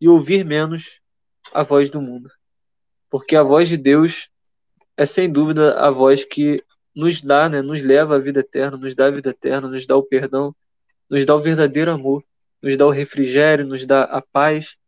e 0.00 0.08
ouvir 0.08 0.44
menos 0.44 1.00
a 1.52 1.62
voz 1.62 1.90
do 1.90 2.00
mundo. 2.00 2.30
Porque 3.12 3.36
a 3.36 3.42
voz 3.42 3.68
de 3.68 3.76
Deus 3.76 4.30
é, 4.96 5.04
sem 5.04 5.30
dúvida, 5.30 5.78
a 5.78 5.90
voz 5.90 6.24
que 6.24 6.64
nos 6.96 7.20
dá, 7.20 7.46
né, 7.46 7.60
nos 7.60 7.82
leva 7.84 8.16
à 8.16 8.18
vida 8.18 8.40
eterna, 8.40 8.78
nos 8.78 8.94
dá 8.94 9.06
a 9.06 9.10
vida 9.10 9.28
eterna, 9.28 9.68
nos 9.68 9.86
dá 9.86 9.94
o 9.94 10.02
perdão, 10.02 10.56
nos 11.10 11.26
dá 11.26 11.36
o 11.36 11.40
verdadeiro 11.40 11.90
amor, 11.90 12.24
nos 12.62 12.74
dá 12.74 12.86
o 12.86 12.90
refrigério, 12.90 13.66
nos 13.66 13.84
dá 13.84 14.04
a 14.04 14.22
paz. 14.22 14.78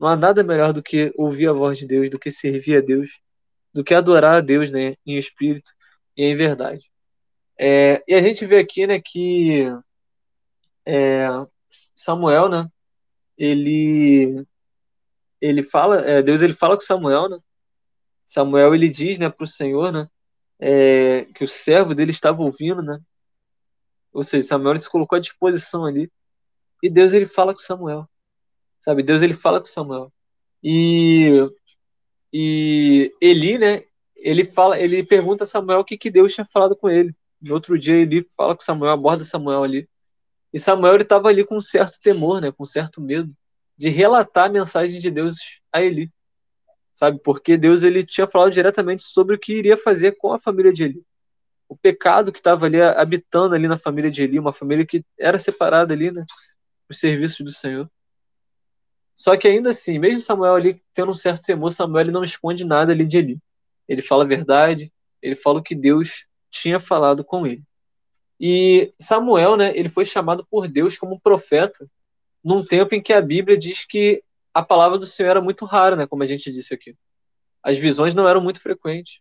Não 0.00 0.08
há 0.08 0.16
nada 0.16 0.42
melhor 0.42 0.72
do 0.72 0.82
que 0.82 1.12
ouvir 1.18 1.48
a 1.48 1.52
voz 1.52 1.76
de 1.76 1.86
Deus, 1.86 2.08
do 2.08 2.18
que 2.18 2.30
servir 2.30 2.78
a 2.78 2.80
Deus, 2.80 3.20
do 3.74 3.84
que 3.84 3.94
adorar 3.94 4.36
a 4.36 4.40
Deus 4.40 4.70
né, 4.70 4.94
em 5.04 5.18
espírito 5.18 5.70
e 6.16 6.24
em 6.24 6.34
verdade. 6.34 6.90
É, 7.58 8.02
e 8.08 8.14
a 8.14 8.22
gente 8.22 8.46
vê 8.46 8.58
aqui, 8.58 8.86
né, 8.86 8.98
que 9.04 9.66
é, 10.86 11.28
Samuel, 11.94 12.48
né, 12.48 12.66
ele 13.36 14.46
ele 15.40 15.62
fala, 15.62 16.00
é, 16.00 16.22
Deus 16.22 16.40
ele 16.40 16.54
fala 16.54 16.74
com 16.74 16.80
Samuel, 16.80 17.28
né? 17.28 17.36
Samuel 18.26 18.74
ele 18.74 18.90
diz, 18.90 19.18
né, 19.18 19.30
para 19.30 19.44
o 19.44 19.46
Senhor, 19.46 19.92
né, 19.92 20.08
é, 20.58 21.26
que 21.34 21.44
o 21.44 21.48
servo 21.48 21.94
dele 21.94 22.10
estava 22.10 22.42
ouvindo, 22.42 22.82
né? 22.82 22.98
Ou 24.12 24.24
seja, 24.24 24.48
Samuel 24.48 24.78
se 24.78 24.90
colocou 24.90 25.16
à 25.16 25.20
disposição 25.20 25.84
ali 25.84 26.10
e 26.82 26.90
Deus 26.90 27.12
ele 27.12 27.26
fala 27.26 27.52
com 27.52 27.60
Samuel, 27.60 28.08
sabe? 28.80 29.02
Deus 29.02 29.22
ele 29.22 29.34
fala 29.34 29.60
com 29.60 29.66
Samuel 29.66 30.12
e 30.62 31.48
e 32.32 33.14
Eli, 33.20 33.58
né? 33.58 33.84
Ele 34.16 34.44
fala, 34.44 34.78
ele 34.80 35.04
pergunta 35.04 35.44
a 35.44 35.46
Samuel 35.46 35.80
o 35.80 35.84
que 35.84 35.96
que 35.96 36.10
Deus 36.10 36.34
tinha 36.34 36.46
falado 36.52 36.74
com 36.74 36.88
ele. 36.88 37.14
No 37.40 37.54
outro 37.54 37.78
dia 37.78 37.96
ele 37.96 38.26
fala 38.36 38.56
com 38.56 38.62
Samuel, 38.62 38.92
aborda 38.92 39.24
Samuel 39.24 39.62
ali. 39.62 39.88
E 40.52 40.58
Samuel 40.58 40.94
ele 40.94 41.02
estava 41.02 41.28
ali 41.28 41.44
com 41.44 41.56
um 41.56 41.60
certo 41.60 42.00
temor, 42.00 42.40
né, 42.40 42.50
com 42.50 42.62
um 42.64 42.66
certo 42.66 43.00
medo 43.00 43.34
de 43.76 43.90
relatar 43.90 44.46
a 44.46 44.52
mensagem 44.52 45.00
de 45.00 45.10
Deus 45.10 45.36
a 45.72 45.82
Eli. 45.82 46.10
Sabe? 46.96 47.20
Porque 47.22 47.58
Deus 47.58 47.82
ele 47.82 48.02
tinha 48.06 48.26
falado 48.26 48.50
diretamente 48.50 49.02
sobre 49.02 49.36
o 49.36 49.38
que 49.38 49.52
iria 49.52 49.76
fazer 49.76 50.16
com 50.16 50.32
a 50.32 50.38
família 50.38 50.72
de 50.72 50.84
Eli. 50.84 51.04
O 51.68 51.76
pecado 51.76 52.32
que 52.32 52.38
estava 52.38 52.64
ali 52.64 52.80
habitando 52.80 53.54
ali 53.54 53.68
na 53.68 53.76
família 53.76 54.10
de 54.10 54.22
Eli, 54.22 54.38
uma 54.38 54.52
família 54.52 54.86
que 54.86 55.04
era 55.18 55.38
separada 55.38 55.92
ali, 55.92 56.10
né, 56.10 56.24
os 56.88 56.98
serviços 56.98 57.44
do 57.44 57.52
Senhor. 57.52 57.90
Só 59.14 59.36
que 59.36 59.46
ainda 59.46 59.70
assim, 59.70 59.98
mesmo 59.98 60.20
Samuel 60.20 60.54
ali 60.54 60.82
tendo 60.94 61.10
um 61.10 61.14
certo 61.14 61.42
temor, 61.42 61.70
Samuel 61.70 62.06
ele 62.06 62.12
não 62.12 62.24
esconde 62.24 62.64
nada 62.64 62.92
ali 62.92 63.04
de 63.04 63.18
Eli. 63.18 63.38
Ele 63.86 64.00
fala 64.00 64.24
a 64.24 64.26
verdade, 64.26 64.90
ele 65.20 65.36
fala 65.36 65.58
o 65.58 65.62
que 65.62 65.74
Deus 65.74 66.24
tinha 66.50 66.80
falado 66.80 67.22
com 67.22 67.46
ele. 67.46 67.62
E 68.40 68.94
Samuel, 68.98 69.58
né, 69.58 69.70
ele 69.76 69.90
foi 69.90 70.06
chamado 70.06 70.46
por 70.50 70.66
Deus 70.66 70.96
como 70.96 71.20
profeta 71.20 71.86
num 72.42 72.64
tempo 72.64 72.94
em 72.94 73.02
que 73.02 73.12
a 73.12 73.20
Bíblia 73.20 73.58
diz 73.58 73.84
que 73.84 74.22
a 74.56 74.62
palavra 74.62 74.96
do 74.96 75.04
Senhor 75.04 75.28
era 75.28 75.40
muito 75.42 75.66
rara, 75.66 75.94
né, 75.94 76.06
como 76.06 76.22
a 76.22 76.26
gente 76.26 76.50
disse 76.50 76.72
aqui. 76.72 76.96
As 77.62 77.76
visões 77.76 78.14
não 78.14 78.26
eram 78.26 78.40
muito 78.40 78.58
frequentes. 78.58 79.20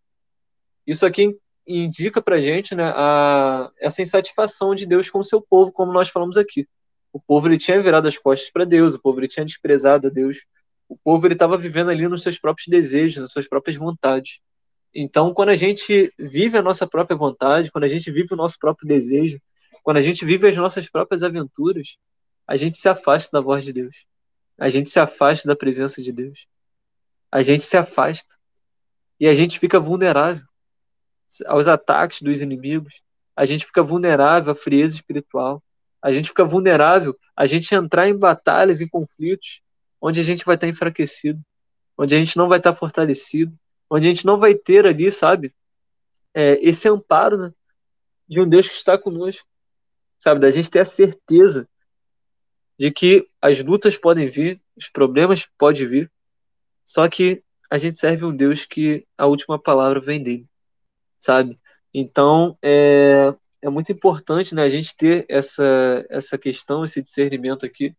Isso 0.87 1.05
aqui 1.05 1.37
indica 1.67 2.21
para 2.21 2.39
gente 2.39 2.73
né, 2.73 2.85
a, 2.95 3.69
essa 3.77 4.01
insatisfação 4.01 4.73
de 4.73 4.85
Deus 4.85 5.09
com 5.09 5.19
o 5.19 5.23
seu 5.25 5.41
povo, 5.41 5.73
como 5.73 5.91
nós 5.91 6.07
falamos 6.07 6.37
aqui. 6.37 6.65
O 7.11 7.19
povo 7.19 7.49
ele 7.49 7.57
tinha 7.57 7.81
virado 7.81 8.07
as 8.07 8.17
costas 8.17 8.49
para 8.49 8.63
Deus, 8.63 8.93
o 8.93 8.99
povo 8.99 9.19
ele 9.19 9.27
tinha 9.27 9.45
desprezado 9.45 10.07
a 10.07 10.09
Deus, 10.09 10.45
o 10.87 10.95
povo 10.95 11.27
ele 11.27 11.33
estava 11.33 11.57
vivendo 11.57 11.89
ali 11.89 12.07
nos 12.07 12.23
seus 12.23 12.39
próprios 12.39 12.69
desejos, 12.69 13.21
nas 13.21 13.33
suas 13.33 13.45
próprias 13.45 13.75
vontades. 13.75 14.39
Então, 14.93 15.33
quando 15.33 15.49
a 15.49 15.55
gente 15.57 16.13
vive 16.17 16.57
a 16.57 16.61
nossa 16.61 16.87
própria 16.87 17.17
vontade, 17.17 17.69
quando 17.71 17.83
a 17.83 17.89
gente 17.89 18.09
vive 18.09 18.33
o 18.33 18.37
nosso 18.37 18.57
próprio 18.57 18.87
desejo, 18.87 19.37
quando 19.83 19.97
a 19.97 20.01
gente 20.01 20.23
vive 20.23 20.47
as 20.47 20.55
nossas 20.55 20.89
próprias 20.89 21.23
aventuras, 21.23 21.97
a 22.47 22.55
gente 22.55 22.77
se 22.77 22.87
afasta 22.87 23.29
da 23.33 23.41
voz 23.41 23.65
de 23.65 23.73
Deus. 23.73 24.14
A 24.57 24.69
gente 24.69 24.89
se 24.89 24.99
afasta 24.99 25.47
da 25.47 25.55
presença 25.55 26.01
de 26.01 26.11
Deus. 26.11 26.47
A 27.31 27.41
gente 27.41 27.63
se 27.63 27.75
afasta. 27.75 28.35
E 29.19 29.27
a 29.27 29.33
gente 29.33 29.59
fica 29.59 29.79
vulnerável 29.79 30.45
aos 31.45 31.67
ataques 31.67 32.21
dos 32.21 32.41
inimigos. 32.41 33.01
A 33.35 33.45
gente 33.45 33.65
fica 33.65 33.83
vulnerável 33.83 34.51
à 34.53 34.55
frieza 34.55 34.95
espiritual. 34.95 35.61
A 36.01 36.11
gente 36.11 36.29
fica 36.29 36.45
vulnerável 36.45 37.17
a 37.35 37.45
gente 37.45 37.73
entrar 37.73 38.07
em 38.07 38.15
batalhas, 38.15 38.79
em 38.79 38.87
conflitos, 38.87 39.61
onde 39.99 40.19
a 40.19 40.23
gente 40.23 40.45
vai 40.45 40.55
estar 40.55 40.67
enfraquecido, 40.67 41.41
onde 41.97 42.15
a 42.15 42.19
gente 42.19 42.37
não 42.37 42.47
vai 42.47 42.59
estar 42.59 42.73
fortalecido, 42.73 43.57
onde 43.89 44.07
a 44.07 44.09
gente 44.11 44.25
não 44.25 44.37
vai 44.37 44.53
ter 44.53 44.85
ali, 44.85 45.11
sabe, 45.11 45.53
é, 46.33 46.59
esse 46.61 46.87
amparo 46.87 47.37
né, 47.37 47.53
de 48.27 48.39
um 48.39 48.47
Deus 48.47 48.67
que 48.67 48.75
está 48.75 48.97
conosco, 48.97 49.43
sabe, 50.19 50.39
da 50.39 50.51
gente 50.51 50.69
ter 50.69 50.79
a 50.79 50.85
certeza 50.85 51.67
de 52.77 52.91
que 52.91 53.27
as 53.41 53.63
lutas 53.63 53.97
podem 53.97 54.27
vir, 54.27 54.61
os 54.75 54.89
problemas 54.89 55.47
podem 55.57 55.87
vir, 55.87 56.11
só 56.83 57.07
que 57.07 57.43
a 57.69 57.77
gente 57.77 57.97
serve 57.97 58.25
um 58.25 58.35
Deus 58.35 58.65
que 58.65 59.05
a 59.17 59.25
última 59.25 59.57
palavra 59.57 59.99
vem 59.99 60.21
dele, 60.21 60.45
sabe? 61.17 61.59
Então, 61.93 62.57
é, 62.61 63.33
é 63.61 63.69
muito 63.69 63.91
importante 63.91 64.53
né, 64.53 64.63
a 64.63 64.69
gente 64.69 64.95
ter 64.95 65.25
essa, 65.27 66.05
essa 66.09 66.37
questão, 66.37 66.83
esse 66.83 67.01
discernimento 67.01 67.65
aqui. 67.65 67.95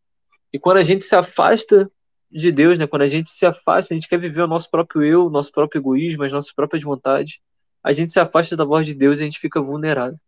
E 0.53 0.59
quando 0.59 0.77
a 0.77 0.83
gente 0.83 1.03
se 1.03 1.17
afasta 1.17 1.91
de 2.31 2.53
Deus, 2.53 2.79
né, 2.79 2.87
quando 2.87 3.03
a 3.03 3.09
gente 3.09 3.31
se 3.31 3.45
afasta, 3.47 3.93
a 3.93 3.97
gente 3.97 4.09
quer 4.09 4.19
viver 4.19 4.43
o 4.43 4.47
nosso 4.47 4.71
próprio 4.71 5.03
eu, 5.03 5.27
o 5.27 5.31
nosso 5.31 5.51
próprio 5.51 5.81
egoísmo, 5.81 6.23
as 6.23 6.33
nossas 6.33 6.53
próprias 6.53 6.83
vontades, 6.83 7.41
a 7.83 7.93
gente 7.93 8.13
se 8.13 8.21
afasta 8.21 8.57
da 8.57 8.65
voz 8.65 8.87
de 8.87 8.95
Deus 8.95 9.19
e 9.19 9.23
a 9.23 9.25
gente 9.25 9.41
fica 9.41 9.61
vulnerável. 9.61 10.19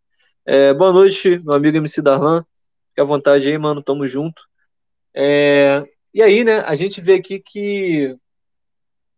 É, 0.45 0.73
boa 0.73 0.91
noite, 0.91 1.39
meu 1.39 1.53
amigo 1.53 1.77
MC 1.77 2.01
Darlan. 2.01 2.43
Fique 2.99 3.01
à 3.01 3.05
vontade 3.05 3.47
aí, 3.47 3.57
mano. 3.57 3.81
Tamo 3.81 4.05
junto. 4.05 4.43
É, 5.15 5.87
e 6.13 6.21
aí, 6.21 6.43
né, 6.43 6.59
a 6.59 6.75
gente 6.75 6.99
vê 6.99 7.13
aqui 7.13 7.39
que, 7.39 8.13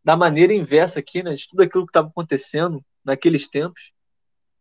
da 0.04 0.16
maneira 0.16 0.54
inversa 0.54 1.00
aqui, 1.00 1.24
né, 1.24 1.34
de 1.34 1.48
tudo 1.48 1.64
aquilo 1.64 1.86
que 1.86 1.90
estava 1.90 2.08
acontecendo 2.08 2.86
naqueles 3.04 3.50
tempos, 3.50 3.92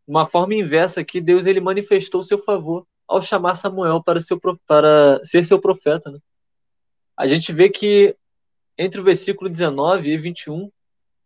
uma 0.07 0.27
forma 0.27 0.55
inversa 0.55 1.01
aqui, 1.03 1.21
Deus 1.21 1.45
ele 1.45 1.61
manifestou 1.61 2.23
o 2.23 2.25
seu 2.25 2.39
favor 2.39 2.87
ao 3.07 3.21
chamar 3.21 3.55
Samuel 3.57 4.03
para, 4.03 4.23
seu, 4.23 4.41
para 4.67 5.23
ser 5.23 5.45
seu 5.45 5.61
profeta. 5.61 6.11
Né? 6.11 6.19
A 7.15 7.27
gente 7.27 7.53
vê 7.53 7.69
que 7.69 8.17
entre 8.79 9.03
o 9.03 9.05
versículo 9.05 9.51
19 9.51 10.09
e 10.09 10.17
21, 10.17 10.73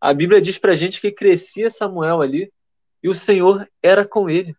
a 0.01 0.13
Bíblia 0.13 0.41
diz 0.41 0.59
para 0.59 0.73
a 0.73 0.77
gente 0.77 1.01
que 1.01 1.13
crescia 1.13 1.71
Samuel 1.71 2.21
ali 2.21 2.53
e 3.01 3.09
o 3.09 3.15
Senhor 3.15 3.71
era 3.81 4.05
com 4.05 4.29
ele. 4.29 4.57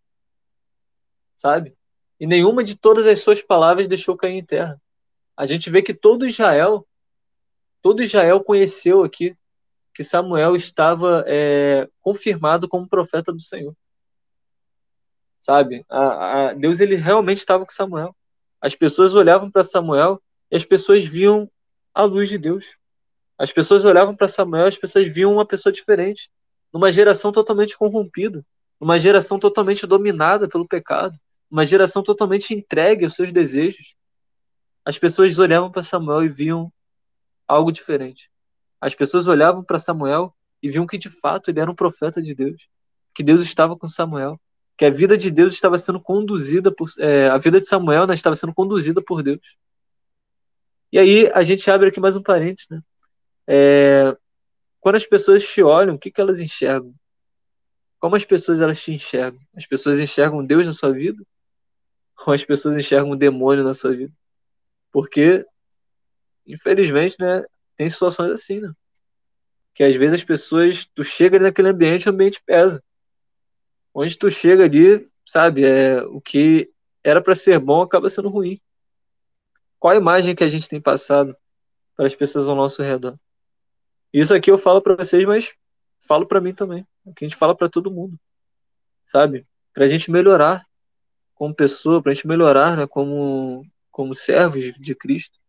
Sabe? 1.36 1.75
E 2.20 2.26
nenhuma 2.26 2.64
de 2.64 2.76
todas 2.76 3.08
as 3.08 3.20
suas 3.20 3.42
palavras 3.42 3.88
deixou 3.88 4.16
cair 4.16 4.36
em 4.36 4.44
terra 4.44 4.80
a 5.36 5.46
gente 5.46 5.70
vê 5.70 5.82
que 5.82 5.94
todo 5.94 6.28
Israel, 6.28 6.88
todo 7.82 8.02
Israel 8.02 8.44
conheceu 8.44 9.04
aqui 9.04 9.36
que 9.94 10.04
Samuel 10.04 10.56
estava 10.56 11.24
é, 11.28 11.88
confirmado 12.02 12.68
como 12.68 12.88
profeta 12.88 13.32
do 13.32 13.42
Senhor. 13.42 13.76
Sabe? 15.40 15.86
A, 15.90 16.48
a, 16.50 16.54
Deus 16.54 16.80
ele 16.80 16.96
realmente 16.96 17.38
estava 17.38 17.66
com 17.66 17.72
Samuel. 17.72 18.16
As 18.60 18.76
pessoas 18.76 19.14
olhavam 19.14 19.52
para 19.52 19.64
Samuel 19.64 20.22
e 20.50 20.56
as 20.56 20.66
pessoas 20.66 21.06
viam 21.06 21.50
a 21.94 22.04
luz 22.04 22.30
de 22.30 22.38
Deus. 22.38 22.66
As 23.38 23.52
pessoas 23.52 23.86
olhavam 23.86 24.16
para 24.16 24.28
Samuel, 24.28 24.66
as 24.66 24.78
pessoas 24.78 25.08
viam 25.08 25.34
uma 25.34 25.46
pessoa 25.46 25.72
diferente, 25.72 26.32
numa 26.74 26.92
geração 26.92 27.32
totalmente 27.32 27.78
corrompida, 27.78 28.46
numa 28.80 28.98
geração 28.98 29.38
totalmente 29.38 29.86
dominada 29.86 30.48
pelo 30.48 30.68
pecado, 30.68 31.18
uma 31.50 31.66
geração 31.66 32.04
totalmente 32.04 32.54
entregue 32.54 33.06
aos 33.06 33.14
seus 33.14 33.32
desejos, 33.32 33.96
as 34.84 34.98
pessoas 34.98 35.38
olhavam 35.40 35.72
para 35.72 35.84
Samuel 35.84 36.24
e 36.24 36.30
viam 36.30 36.72
algo 37.48 37.72
diferente. 37.72 38.30
As 38.80 38.94
pessoas 38.94 39.28
olhavam 39.28 39.64
para 39.64 39.80
Samuel 39.80 40.34
e 40.62 40.70
viam 40.70 40.86
que 40.86 40.98
de 40.98 41.10
fato 41.10 41.50
ele 41.50 41.60
era 41.60 41.72
um 41.72 41.76
profeta 41.76 42.22
de 42.22 42.36
Deus, 42.36 42.68
que 43.14 43.24
Deus 43.24 43.42
estava 43.42 43.76
com 43.76 43.88
Samuel, 43.88 44.40
que 44.78 44.86
a 44.86 44.90
vida 44.90 45.18
de 45.18 45.32
Deus 45.32 45.54
estava 45.54 45.78
sendo 45.78 46.00
conduzida 46.00 46.72
por 46.72 46.90
é, 47.00 47.30
a 47.30 47.38
vida 47.38 47.62
de 47.62 47.68
Samuel 47.68 48.06
né, 48.06 48.14
estava 48.14 48.36
sendo 48.36 48.54
conduzida 48.54 49.02
por 49.02 49.24
Deus. 49.24 49.56
E 50.92 51.00
aí 51.00 51.32
a 51.34 51.42
gente 51.44 51.70
abre 51.70 51.90
aqui 51.90 52.00
mais 52.00 52.16
um 52.16 52.22
parênteses, 52.22 52.70
né? 52.70 52.82
É, 53.48 54.16
quando 54.80 54.96
as 54.96 55.06
pessoas 55.06 55.44
te 55.44 55.64
olham, 55.64 55.96
o 55.96 56.00
que, 56.00 56.12
que 56.12 56.22
elas 56.22 56.40
enxergam? 56.40 56.94
Como 58.00 58.16
as 58.16 58.26
pessoas 58.26 58.62
elas 58.62 58.82
te 58.82 58.92
enxergam? 58.92 59.40
As 59.56 59.66
pessoas 59.66 60.00
enxergam 60.00 60.46
Deus 60.46 60.66
na 60.66 60.74
sua 60.74 60.92
vida? 60.92 61.24
Ou 62.26 62.34
as 62.34 62.44
pessoas 62.44 62.76
enxergam 62.76 63.12
um 63.12 63.18
demônio 63.18 63.64
na 63.64 63.74
sua 63.74 63.96
vida? 63.96 64.14
Porque, 64.92 65.46
infelizmente, 66.46 67.18
né, 67.20 67.44
tem 67.76 67.90
situações 67.90 68.32
assim, 68.32 68.60
né? 68.60 68.74
Que 69.74 69.84
às 69.84 69.96
vezes 69.96 70.16
as 70.16 70.24
pessoas, 70.24 70.86
tu 70.96 71.04
chega 71.04 71.38
naquele 71.38 71.70
ambiente, 71.70 72.08
o 72.08 72.12
ambiente 72.12 72.42
pesa. 72.46 72.84
Onde 73.94 74.18
tu 74.18 74.30
chega 74.30 74.64
ali, 74.64 75.08
sabe, 75.26 75.66
é, 75.66 76.02
o 76.04 76.20
que 76.20 76.72
era 77.04 77.22
para 77.22 77.36
ser 77.36 77.60
bom 77.60 77.82
acaba 77.82 78.10
sendo 78.10 78.30
ruim. 78.30 78.60
Qual 79.78 79.94
a 79.94 79.98
imagem 79.98 80.34
que 80.34 80.44
a 80.44 80.50
gente 80.50 80.68
tem 80.68 80.82
passado 80.82 81.36
para 81.96 82.08
as 82.08 82.16
pessoas 82.16 82.48
ao 82.48 82.56
nosso 82.56 82.82
redor? 82.82 83.20
Isso 84.12 84.34
aqui 84.34 84.50
eu 84.50 84.58
falo 84.58 84.82
para 84.82 84.96
vocês, 84.96 85.26
mas 85.26 85.54
falo 86.00 86.26
para 86.26 86.42
mim 86.42 86.54
também. 86.54 86.88
O 87.04 87.14
que 87.14 87.26
a 87.26 87.28
gente 87.28 87.38
fala 87.38 87.54
para 87.54 87.70
todo 87.70 87.92
mundo, 87.92 88.18
sabe? 89.04 89.46
Para 89.74 89.84
a 89.84 89.88
gente 89.88 90.10
melhorar 90.10 90.66
como 91.36 91.54
pessoa, 91.54 92.02
para 92.02 92.12
a 92.12 92.16
gente 92.16 92.28
melhorar, 92.28 92.76
né, 92.78 92.88
como 92.88 93.66
como 93.92 94.14
servos 94.14 94.74
de 94.78 94.94
Cristo, 94.94 95.40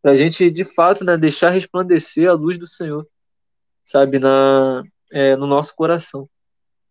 para 0.00 0.12
a 0.12 0.14
gente 0.14 0.48
de 0.48 0.62
fato 0.62 1.04
né, 1.04 1.16
deixar 1.16 1.50
resplandecer 1.50 2.30
a 2.30 2.32
luz 2.32 2.56
do 2.56 2.68
Senhor, 2.68 3.04
sabe, 3.82 4.20
na, 4.20 4.84
é, 5.10 5.34
no 5.34 5.44
nosso 5.44 5.74
coração. 5.74 6.30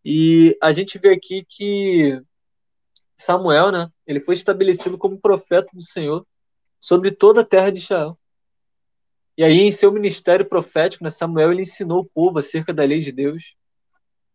E 0.03 0.57
a 0.61 0.73
gente 0.73 0.97
vê 0.97 1.13
aqui 1.13 1.45
que 1.47 2.21
Samuel, 3.15 3.71
né, 3.71 3.89
ele 4.05 4.19
foi 4.19 4.35
estabelecido 4.35 4.97
como 4.97 5.17
profeta 5.17 5.71
do 5.73 5.81
Senhor 5.81 6.27
sobre 6.81 7.11
toda 7.11 7.41
a 7.41 7.45
terra 7.45 7.71
de 7.71 7.79
Israel. 7.79 8.19
E 9.37 9.45
aí, 9.45 9.61
em 9.61 9.71
seu 9.71 9.89
ministério 9.91 10.45
profético, 10.45 11.03
né, 11.03 11.09
Samuel 11.09 11.53
ele 11.53 11.61
ensinou 11.61 12.01
o 12.01 12.05
povo 12.05 12.39
acerca 12.39 12.73
da 12.73 12.83
lei 12.83 12.99
de 12.99 13.13
Deus, 13.13 13.55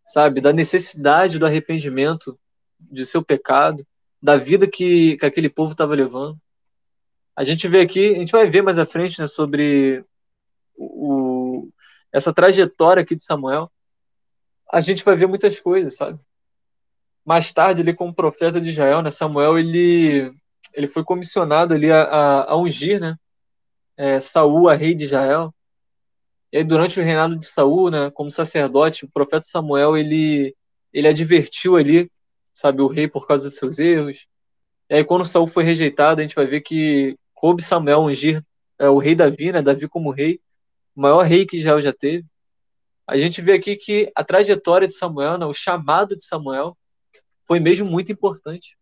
sabe, 0.03 0.41
da 0.41 0.53
necessidade 0.53 1.39
do 1.39 1.45
arrependimento 1.45 2.39
de 2.91 3.07
seu 3.07 3.23
pecado, 3.23 3.87
da 4.23 4.37
vida 4.37 4.69
que, 4.69 5.17
que 5.17 5.27
aquele 5.27 5.49
povo 5.49 5.73
estava 5.73 5.95
levando. 5.95 6.39
A 7.35 7.43
gente 7.43 7.67
vê 7.67 7.81
aqui, 7.81 8.13
a 8.13 8.19
gente 8.19 8.33
vai 8.33 8.49
ver 8.49 8.63
mais 8.63 8.79
à 8.79 8.87
frente 8.87 9.21
né, 9.21 9.27
sobre 9.27 10.05
o, 10.77 11.69
essa 12.13 12.33
trajetória 12.33 13.03
aqui 13.03 13.17
de 13.17 13.25
Samuel. 13.25 13.71
A 14.71 14.81
gente 14.81 15.05
vai 15.05 15.17
ver 15.17 15.27
muitas 15.27 15.59
coisas, 15.59 15.97
sabe? 15.97 16.19
Mais 17.25 17.53
tarde, 17.53 17.83
ele 17.83 17.95
como 17.95 18.15
profeta 18.15 18.61
de 18.61 18.71
Israel, 18.71 19.03
né, 19.03 19.11
Samuel, 19.11 19.59
ele, 19.59 20.33
ele 20.73 20.87
foi 20.87 21.05
comissionado 21.05 21.75
ali 21.75 21.91
a, 21.91 22.03
a, 22.03 22.53
a 22.53 22.57
ungir, 22.57 23.01
né, 23.01 23.17
é, 23.97 24.21
Saul 24.21 24.69
a 24.69 24.75
rei 24.75 24.95
de 24.95 25.05
Israel. 25.05 25.55
E 26.53 26.59
aí, 26.59 26.65
durante 26.65 27.01
o 27.01 27.03
reinado 27.03 27.37
de 27.37 27.47
Saul, 27.47 27.91
né, 27.91 28.11
como 28.11 28.31
sacerdote, 28.31 29.05
o 29.05 29.11
profeta 29.11 29.47
Samuel, 29.47 29.97
ele, 29.97 30.55
ele 30.93 31.09
advertiu 31.09 31.77
ali 31.77 32.11
sabe, 32.53 32.83
o 32.83 32.87
rei 32.87 33.09
por 33.09 33.27
causa 33.27 33.49
dos 33.49 33.59
seus 33.59 33.79
erros. 33.79 34.27
E 34.89 34.95
aí, 34.95 35.05
quando 35.05 35.25
Saul 35.25 35.47
foi 35.47 35.65
rejeitado, 35.65 36.21
a 36.21 36.23
gente 36.23 36.35
vai 36.35 36.47
ver 36.47 36.61
que 36.61 37.17
coube 37.35 37.63
Samuel 37.63 38.03
ungir 38.03 38.45
é, 38.79 38.89
o 38.89 38.99
rei 38.99 39.15
Davi, 39.15 39.53
né? 39.53 39.63
Davi 39.63 39.89
como 39.89 40.11
rei, 40.11 40.41
o 40.95 41.01
maior 41.01 41.23
rei 41.23 41.47
que 41.47 41.57
Israel 41.57 41.81
já 41.81 41.93
teve. 41.93 42.27
A 43.07 43.19
gente 43.19 43.43
vê 43.43 43.53
aqui 43.53 43.77
que 43.77 44.11
a 44.15 44.25
trajetória 44.25 44.87
de 44.87 44.95
Samuel, 44.95 45.39
né, 45.39 45.47
o 45.47 45.53
chamado 45.53 46.17
de 46.17 46.25
Samuel, 46.25 46.77
foi 47.45 47.59
mesmo 47.59 47.91
muito 47.91 48.13
importante. 48.13 48.77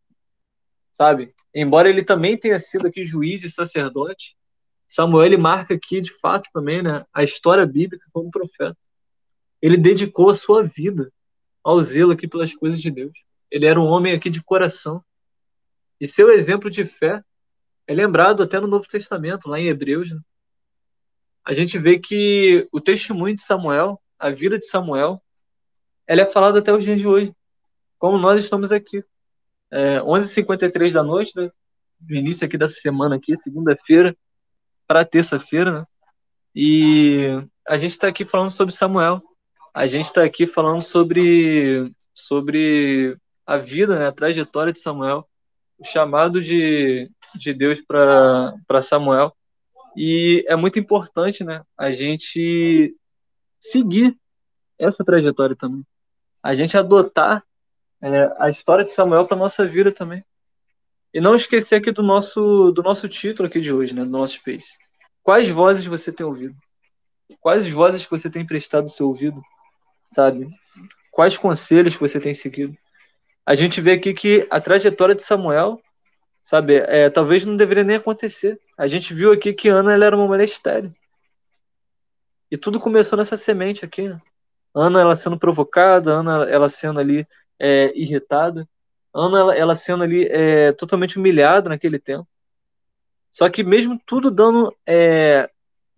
Sabe? 0.92 1.34
Embora 1.54 1.88
ele 1.88 2.02
também 2.02 2.36
tenha 2.36 2.58
sido 2.58 2.86
aqui 2.86 3.04
juiz 3.04 3.42
e 3.42 3.50
sacerdote, 3.50 4.36
Samuel 4.86 5.26
ele 5.26 5.36
marca 5.36 5.74
aqui 5.74 6.00
de 6.00 6.12
fato 6.12 6.48
também, 6.52 6.82
né, 6.82 7.04
a 7.12 7.22
história 7.22 7.64
bíblica 7.64 8.06
como 8.12 8.30
profeta. 8.30 8.76
Ele 9.62 9.76
dedicou 9.76 10.30
a 10.30 10.34
sua 10.34 10.62
vida 10.62 11.12
ao 11.62 11.80
zelo 11.80 12.12
aqui 12.12 12.26
pelas 12.26 12.54
coisas 12.54 12.80
de 12.80 12.90
Deus. 12.90 13.12
Ele 13.50 13.66
era 13.66 13.80
um 13.80 13.86
homem 13.86 14.12
aqui 14.12 14.30
de 14.30 14.42
coração. 14.42 15.04
E 16.00 16.06
seu 16.06 16.30
exemplo 16.30 16.70
de 16.70 16.84
fé 16.84 17.22
é 17.86 17.94
lembrado 17.94 18.42
até 18.42 18.60
no 18.60 18.66
Novo 18.66 18.86
Testamento, 18.86 19.48
lá 19.48 19.58
em 19.58 19.66
Hebreus. 19.66 20.10
Né? 20.10 20.20
A 21.44 21.52
gente 21.52 21.78
vê 21.78 21.98
que 21.98 22.68
o 22.72 22.80
testemunho 22.80 23.34
de 23.34 23.42
Samuel, 23.42 24.00
a 24.18 24.30
vida 24.30 24.58
de 24.58 24.66
Samuel, 24.66 25.22
ela 26.06 26.22
é 26.22 26.26
falada 26.26 26.58
até 26.58 26.72
os 26.72 26.84
dias 26.84 26.98
de 26.98 27.06
hoje. 27.06 27.34
Como 27.98 28.18
nós 28.18 28.42
estamos 28.42 28.72
aqui. 28.72 29.04
É, 29.70 29.98
11h53 30.00 30.92
da 30.92 31.02
noite, 31.02 31.32
né? 31.36 31.50
no 32.08 32.16
início 32.16 32.46
aqui 32.46 32.56
dessa 32.56 32.74
semana 32.74 33.16
aqui, 33.16 33.36
segunda-feira 33.36 34.16
para 34.86 35.04
terça-feira, 35.04 35.80
né? 35.80 35.86
E 36.52 37.28
a 37.68 37.76
gente 37.76 37.92
está 37.92 38.08
aqui 38.08 38.24
falando 38.24 38.50
sobre 38.50 38.74
Samuel. 38.74 39.22
A 39.72 39.86
gente 39.86 40.06
está 40.06 40.24
aqui 40.24 40.48
falando 40.48 40.82
sobre, 40.82 41.92
sobre 42.12 43.16
a 43.50 43.56
vida, 43.56 43.98
né, 43.98 44.06
a 44.06 44.12
trajetória 44.12 44.72
de 44.72 44.78
Samuel, 44.78 45.28
o 45.76 45.84
chamado 45.84 46.40
de, 46.40 47.10
de 47.34 47.52
Deus 47.52 47.80
para 47.80 48.80
Samuel. 48.80 49.36
E 49.96 50.44
é 50.46 50.54
muito 50.54 50.78
importante 50.78 51.42
né, 51.42 51.64
a 51.76 51.90
gente 51.90 52.94
seguir 53.58 54.16
essa 54.78 55.04
trajetória 55.04 55.56
também. 55.56 55.84
A 56.44 56.54
gente 56.54 56.78
adotar 56.78 57.44
é, 58.00 58.32
a 58.38 58.48
história 58.48 58.84
de 58.84 58.92
Samuel 58.92 59.26
para 59.26 59.36
nossa 59.36 59.66
vida 59.66 59.90
também. 59.90 60.24
E 61.12 61.20
não 61.20 61.34
esquecer 61.34 61.74
aqui 61.74 61.90
do 61.90 62.04
nosso, 62.04 62.70
do 62.70 62.84
nosso 62.84 63.08
título 63.08 63.48
aqui 63.48 63.60
de 63.60 63.72
hoje, 63.72 63.96
né, 63.96 64.04
do 64.04 64.10
nosso 64.10 64.34
Space. 64.34 64.78
Quais 65.24 65.50
vozes 65.50 65.84
você 65.84 66.12
tem 66.12 66.24
ouvido? 66.24 66.54
Quais 67.40 67.68
vozes 67.68 68.06
você 68.06 68.30
tem 68.30 68.46
prestado 68.46 68.88
seu 68.88 69.08
ouvido? 69.08 69.42
Sabe? 70.06 70.46
Quais 71.10 71.36
conselhos 71.36 71.96
você 71.96 72.20
tem 72.20 72.32
seguido? 72.32 72.78
A 73.50 73.56
gente 73.56 73.80
vê 73.80 73.94
aqui 73.94 74.14
que 74.14 74.46
a 74.48 74.60
trajetória 74.60 75.12
de 75.12 75.24
Samuel, 75.24 75.82
sabe, 76.40 76.76
é, 76.76 77.10
talvez 77.10 77.44
não 77.44 77.56
deveria 77.56 77.82
nem 77.82 77.96
acontecer. 77.96 78.60
A 78.78 78.86
gente 78.86 79.12
viu 79.12 79.32
aqui 79.32 79.52
que 79.52 79.68
Ana 79.68 79.92
ela 79.92 80.04
era 80.04 80.16
uma 80.16 80.28
mulher 80.28 80.44
estéril. 80.44 80.94
E 82.48 82.56
tudo 82.56 82.78
começou 82.78 83.18
nessa 83.18 83.36
semente 83.36 83.84
aqui, 83.84 84.08
né? 84.08 84.22
Ana 84.72 85.00
ela 85.00 85.16
sendo 85.16 85.36
provocada, 85.36 86.12
Ana 86.12 86.48
ela 86.48 86.68
sendo 86.68 87.00
ali 87.00 87.26
é, 87.58 87.92
irritada. 87.98 88.68
Ana, 89.12 89.40
ela, 89.40 89.56
ela 89.56 89.74
sendo 89.74 90.04
ali 90.04 90.28
é, 90.28 90.70
totalmente 90.70 91.18
humilhada 91.18 91.70
naquele 91.70 91.98
tempo. 91.98 92.28
Só 93.32 93.50
que 93.50 93.64
mesmo 93.64 94.00
tudo 94.06 94.30
dando, 94.30 94.72
é, 94.86 95.50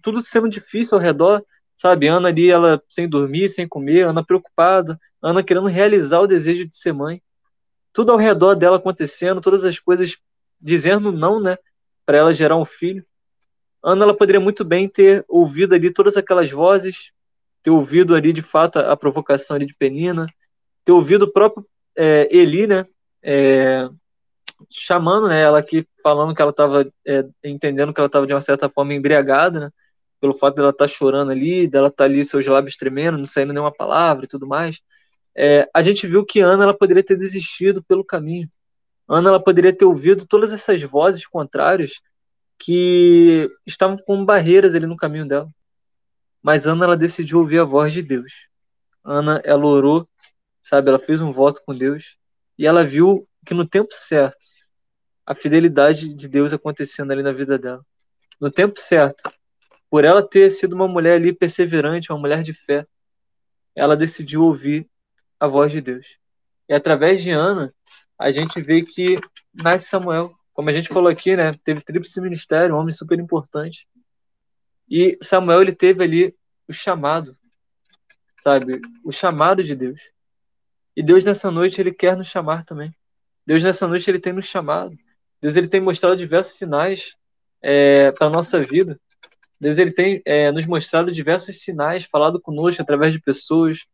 tudo 0.02 0.22
sendo 0.22 0.48
difícil 0.48 0.96
ao 0.96 1.04
redor, 1.04 1.44
sabe? 1.76 2.08
Ana 2.08 2.30
ali, 2.30 2.50
ela 2.50 2.82
sem 2.88 3.06
dormir, 3.06 3.50
sem 3.50 3.68
comer, 3.68 4.06
Ana 4.06 4.24
preocupada, 4.24 4.98
Ana 5.20 5.42
querendo 5.42 5.66
realizar 5.66 6.20
o 6.20 6.26
desejo 6.26 6.66
de 6.66 6.74
ser 6.74 6.94
mãe. 6.94 7.20
Tudo 7.92 8.12
ao 8.12 8.18
redor 8.18 8.54
dela 8.54 8.76
acontecendo, 8.76 9.40
todas 9.40 9.64
as 9.64 9.78
coisas 9.78 10.16
dizendo 10.60 11.12
não, 11.12 11.40
né? 11.40 11.56
Para 12.06 12.18
ela 12.18 12.32
gerar 12.32 12.56
um 12.56 12.64
filho. 12.64 13.04
Ana, 13.82 14.04
ela 14.04 14.16
poderia 14.16 14.40
muito 14.40 14.64
bem 14.64 14.88
ter 14.88 15.24
ouvido 15.28 15.74
ali 15.74 15.92
todas 15.92 16.16
aquelas 16.16 16.50
vozes, 16.50 17.10
ter 17.62 17.70
ouvido 17.70 18.14
ali 18.14 18.32
de 18.32 18.42
fato 18.42 18.78
a 18.78 18.96
provocação 18.96 19.56
ali 19.56 19.66
de 19.66 19.74
Penina, 19.74 20.26
ter 20.84 20.92
ouvido 20.92 21.22
o 21.22 21.32
próprio 21.32 21.66
é, 21.96 22.28
Eli, 22.30 22.66
né? 22.66 22.86
é, 23.22 23.88
chamando 24.68 25.28
né, 25.28 25.40
ela 25.40 25.58
aqui, 25.58 25.86
falando 26.02 26.34
que 26.34 26.42
ela 26.42 26.50
estava 26.50 26.90
é, 27.06 27.24
entendendo 27.44 27.92
que 27.94 28.00
ela 28.00 28.06
estava 28.06 28.26
de 28.26 28.34
uma 28.34 28.40
certa 28.40 28.68
forma 28.68 28.94
embriagada, 28.94 29.60
né, 29.60 29.70
pelo 30.20 30.34
fato 30.34 30.56
dela 30.56 30.70
estar 30.70 30.84
tá 30.84 30.88
chorando 30.88 31.30
ali, 31.30 31.68
dela 31.68 31.88
estar 31.88 32.04
tá 32.04 32.10
ali 32.10 32.24
seus 32.24 32.46
lábios 32.46 32.76
tremendo, 32.76 33.18
não 33.18 33.26
saindo 33.26 33.52
nenhuma 33.52 33.72
palavra 33.72 34.24
e 34.24 34.28
tudo 34.28 34.46
mais. 34.46 34.80
É, 35.36 35.68
a 35.72 35.80
gente 35.80 36.06
viu 36.06 36.24
que 36.24 36.40
Ana 36.40 36.64
ela 36.64 36.76
poderia 36.76 37.02
ter 37.02 37.16
desistido 37.16 37.82
pelo 37.82 38.04
caminho. 38.04 38.48
Ana 39.08 39.30
ela 39.30 39.42
poderia 39.42 39.72
ter 39.72 39.84
ouvido 39.84 40.26
todas 40.26 40.52
essas 40.52 40.82
vozes 40.82 41.26
contrárias 41.26 42.00
que 42.58 43.48
estavam 43.66 43.96
como 43.98 44.24
barreiras 44.24 44.74
ali 44.74 44.86
no 44.86 44.96
caminho 44.96 45.26
dela. 45.26 45.48
Mas 46.42 46.66
Ana 46.66 46.84
ela 46.84 46.96
decidiu 46.96 47.38
ouvir 47.38 47.58
a 47.58 47.64
voz 47.64 47.92
de 47.92 48.02
Deus. 48.02 48.48
Ana 49.04 49.40
ela 49.44 49.66
orou, 49.66 50.08
sabe? 50.62 50.88
Ela 50.88 50.98
fez 50.98 51.20
um 51.20 51.32
voto 51.32 51.62
com 51.64 51.74
Deus 51.74 52.16
e 52.58 52.66
ela 52.66 52.84
viu 52.84 53.26
que 53.44 53.54
no 53.54 53.66
tempo 53.66 53.92
certo, 53.92 54.46
a 55.26 55.34
fidelidade 55.34 56.14
de 56.14 56.28
Deus 56.28 56.52
acontecendo 56.52 57.10
ali 57.10 57.22
na 57.22 57.32
vida 57.32 57.58
dela. 57.58 57.84
No 58.40 58.50
tempo 58.50 58.78
certo, 58.78 59.22
por 59.90 60.04
ela 60.04 60.26
ter 60.26 60.50
sido 60.50 60.74
uma 60.74 60.88
mulher 60.88 61.14
ali 61.14 61.32
perseverante, 61.32 62.12
uma 62.12 62.18
mulher 62.18 62.42
de 62.42 62.52
fé, 62.52 62.86
ela 63.74 63.96
decidiu 63.96 64.42
ouvir 64.42 64.88
a 65.42 65.48
voz 65.48 65.72
de 65.72 65.80
Deus. 65.80 66.06
E 66.68 66.72
através 66.72 67.20
de 67.20 67.30
Ana, 67.30 67.74
a 68.16 68.30
gente 68.30 68.62
vê 68.62 68.84
que 68.84 69.18
nasce 69.52 69.88
Samuel. 69.88 70.32
Como 70.54 70.70
a 70.70 70.72
gente 70.72 70.88
falou 70.88 71.10
aqui, 71.10 71.34
né? 71.34 71.58
Teve 71.64 71.80
tríplice 71.80 72.20
ministério, 72.20 72.76
um 72.76 72.78
homem 72.78 72.92
super 72.94 73.18
importante. 73.18 73.88
E 74.88 75.18
Samuel, 75.20 75.62
ele 75.62 75.74
teve 75.74 76.04
ali 76.04 76.36
o 76.68 76.72
chamado, 76.72 77.36
sabe? 78.44 78.80
O 79.04 79.10
chamado 79.10 79.64
de 79.64 79.74
Deus. 79.74 80.00
E 80.96 81.02
Deus 81.02 81.24
nessa 81.24 81.50
noite 81.50 81.80
ele 81.80 81.92
quer 81.92 82.16
nos 82.16 82.28
chamar 82.28 82.64
também. 82.64 82.94
Deus 83.44 83.64
nessa 83.64 83.88
noite 83.88 84.08
ele 84.08 84.20
tem 84.20 84.32
nos 84.32 84.44
chamado. 84.44 84.96
Deus 85.40 85.56
ele 85.56 85.66
tem 85.66 85.80
mostrado 85.80 86.16
diversos 86.16 86.56
sinais 86.56 87.16
é, 87.60 88.12
para 88.12 88.30
nossa 88.30 88.62
vida. 88.62 88.96
Deus 89.58 89.76
ele 89.76 89.90
tem 89.90 90.22
é, 90.24 90.52
nos 90.52 90.68
mostrado 90.68 91.10
diversos 91.10 91.64
sinais, 91.64 92.04
falado 92.04 92.40
conosco 92.40 92.80
através 92.80 93.12
de 93.12 93.20
pessoas. 93.20 93.86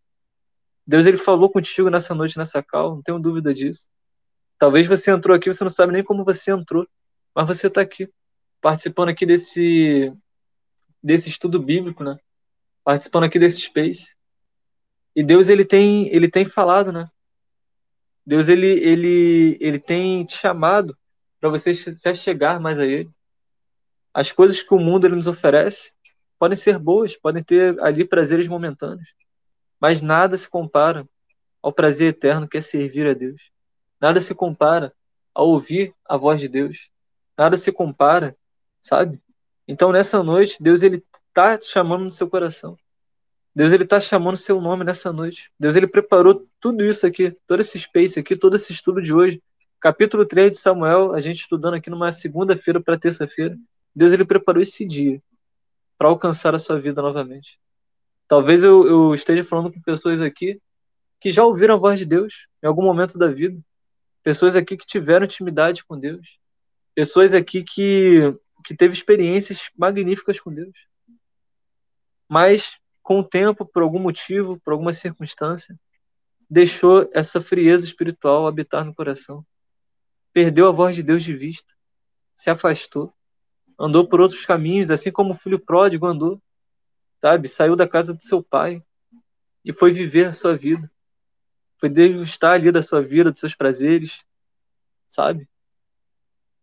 Deus 0.89 1.05
ele 1.05 1.19
falou 1.19 1.51
contigo 1.51 1.91
nessa 1.91 2.15
noite, 2.15 2.39
nessa 2.39 2.63
cal, 2.63 2.95
não 2.95 3.03
tenho 3.03 3.19
dúvida 3.19 3.53
disso. 3.53 3.91
Talvez 4.59 4.89
você 4.89 5.11
entrou 5.11 5.37
aqui, 5.37 5.53
você 5.53 5.63
não 5.63 5.71
sabe 5.71 5.93
nem 5.93 6.03
como 6.03 6.25
você 6.25 6.51
entrou, 6.51 6.89
mas 7.35 7.47
você 7.47 7.67
está 7.67 7.83
aqui, 7.83 8.11
participando 8.59 9.11
aqui 9.11 9.27
desse 9.27 10.11
desse 11.05 11.29
estudo 11.29 11.61
bíblico, 11.61 12.03
né? 12.03 12.19
Participando 12.83 13.25
aqui 13.25 13.39
desse 13.39 13.61
space. 13.61 14.17
E 15.15 15.23
Deus 15.23 15.51
ele 15.51 15.63
tem 15.63 16.09
ele 16.09 16.27
tem 16.27 16.47
falado, 16.47 16.91
né? 16.91 17.07
Deus 18.25 18.49
ele 18.49 18.67
ele 18.67 19.59
ele 19.61 19.79
tem 19.79 20.25
te 20.25 20.39
chamado 20.39 20.97
para 21.39 21.51
você 21.51 21.75
se 21.75 22.15
chegar 22.25 22.59
mais 22.59 22.79
a 22.79 22.87
ele. 22.87 23.11
As 24.15 24.33
coisas 24.33 24.63
que 24.63 24.73
o 24.73 24.79
mundo 24.79 25.07
ele 25.07 25.17
nos 25.17 25.27
oferece 25.27 25.93
podem 26.39 26.57
ser 26.57 26.79
boas, 26.79 27.15
podem 27.15 27.45
ter 27.45 27.79
ali 27.81 28.07
prazeres 28.07 28.49
momentâneos, 28.49 29.13
mas 29.81 30.03
nada 30.03 30.37
se 30.37 30.49
compara 30.49 31.09
ao 31.63 31.73
prazer 31.73 32.09
eterno 32.09 32.49
que 32.49 32.59
é 32.59 32.61
servir 32.61 33.07
a 33.07 33.15
Deus. 33.15 33.51
Nada 34.01 34.21
se 34.21 34.35
compara 34.35 34.93
ao 35.35 35.49
ouvir 35.49 35.95
a 36.05 36.17
voz 36.17 36.41
de 36.41 36.49
Deus. 36.49 36.91
Nada 37.37 37.57
se 37.57 37.71
compara, 37.71 38.37
sabe? 38.81 39.21
Então 39.67 39.93
nessa 39.93 40.23
noite 40.23 40.63
Deus 40.63 40.83
ele 40.83 41.05
tá 41.33 41.61
chamando 41.61 42.05
no 42.05 42.11
seu 42.11 42.29
coração. 42.29 42.77
Deus 43.55 43.73
ele 43.73 43.85
está 43.85 43.99
chamando 43.99 44.37
seu 44.37 44.61
nome 44.61 44.85
nessa 44.85 45.13
noite. 45.13 45.51
Deus 45.59 45.75
ele 45.75 45.87
preparou 45.87 46.47
tudo 46.61 46.85
isso 46.85 47.07
aqui, 47.07 47.31
todo 47.47 47.61
esse 47.61 47.79
space 47.79 48.19
aqui, 48.19 48.37
todo 48.37 48.57
esse 48.57 48.73
estudo 48.73 49.03
de 49.03 49.13
hoje. 49.13 49.43
Capítulo 49.81 50.25
3 50.25 50.53
de 50.53 50.59
Samuel, 50.59 51.13
a 51.13 51.21
gente 51.21 51.41
estudando 51.41 51.75
aqui 51.75 51.91
numa 51.91 52.11
segunda-feira 52.11 52.81
para 52.81 52.99
terça-feira. 52.99 53.57
Deus 53.95 54.13
ele 54.13 54.25
preparou 54.25 54.63
esse 54.63 54.85
dia 54.85 55.21
para 55.97 56.09
alcançar 56.09 56.55
a 56.55 56.59
sua 56.59 56.81
vida 56.81 57.03
novamente. 57.03 57.59
Talvez 58.29 58.63
eu, 58.63 58.87
eu 58.87 59.15
esteja 59.15 59.43
falando 59.43 59.73
com 59.73 59.81
pessoas 59.81 60.21
aqui 60.21 60.61
que 61.19 61.33
já 61.33 61.45
ouviram 61.45 61.75
a 61.75 61.79
voz 61.79 61.99
de 61.99 62.05
Deus 62.05 62.47
em 62.63 62.67
algum 62.67 62.83
momento 62.83 63.19
da 63.19 63.27
vida. 63.27 63.59
Pessoas 64.23 64.55
aqui 64.55 64.77
que 64.77 64.87
tiveram 64.87 65.25
intimidade 65.25 65.83
com 65.85 65.99
Deus. 65.99 66.39
Pessoas 66.95 67.33
aqui 67.33 67.65
que, 67.65 68.19
que 68.65 68.77
teve 68.77 68.93
experiências 68.93 69.71
magníficas 69.77 70.39
com 70.39 70.53
Deus. 70.53 70.77
Mas 72.29 72.77
com 73.03 73.21
o 73.21 73.25
tempo, 73.25 73.65
por 73.65 73.83
algum 73.83 73.99
motivo, 73.99 74.61
por 74.61 74.73
alguma 74.73 74.93
circunstância, 74.93 75.75
deixou 76.51 77.09
essa 77.15 77.41
frieza 77.41 77.87
espiritual 77.87 78.47
habitar 78.47 78.85
no 78.85 78.95
coração. 78.95 79.43
Perdeu 80.31 80.69
a 80.69 80.73
voz 80.73 80.95
de 80.95 81.03
Deus 81.03 81.23
de 81.23 81.35
vista, 81.35 81.73
se 82.37 82.51
afastou, 82.51 83.15
andou 83.81 84.07
por 84.07 84.21
outros 84.21 84.45
caminhos, 84.45 84.91
assim 84.91 85.11
como 85.11 85.33
o 85.33 85.37
filho 85.37 85.59
pródigo 85.59 86.05
andou, 86.07 86.39
sabe? 87.21 87.49
Saiu 87.49 87.77
da 87.77 87.89
casa 87.89 88.15
do 88.15 88.23
seu 88.23 88.43
pai 88.43 88.83
e 89.65 89.73
foi 89.73 89.93
viver 89.93 90.27
a 90.27 90.33
sua 90.33 90.57
vida. 90.57 90.91
Foi 91.79 91.89
degustar 91.89 92.55
ali 92.55 92.73
da 92.73 92.83
sua 92.83 93.03
vida, 93.03 93.31
dos 93.31 93.41
seus 93.41 93.55
prazeres, 93.55 94.25
sabe? 95.09 95.49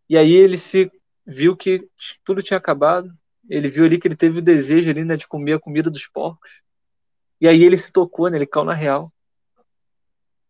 E 0.08 0.16
aí 0.16 0.32
ele 0.32 0.58
se 0.58 0.90
viu 1.26 1.56
que 1.56 1.88
tudo 2.24 2.42
tinha 2.42 2.58
acabado, 2.58 3.12
ele 3.48 3.68
viu 3.68 3.84
ali 3.84 3.98
que 3.98 4.06
ele 4.06 4.16
teve 4.16 4.38
o 4.38 4.42
desejo 4.42 4.90
ali, 4.90 5.04
né, 5.04 5.16
de 5.16 5.26
comer 5.26 5.54
a 5.54 5.60
comida 5.60 5.90
dos 5.90 6.06
porcos. 6.06 6.62
E 7.40 7.46
aí 7.48 7.62
ele 7.62 7.76
se 7.76 7.92
tocou, 7.92 8.28
né, 8.28 8.38
ele 8.38 8.46
caiu 8.46 8.64
na 8.64 8.74
real. 8.74 9.12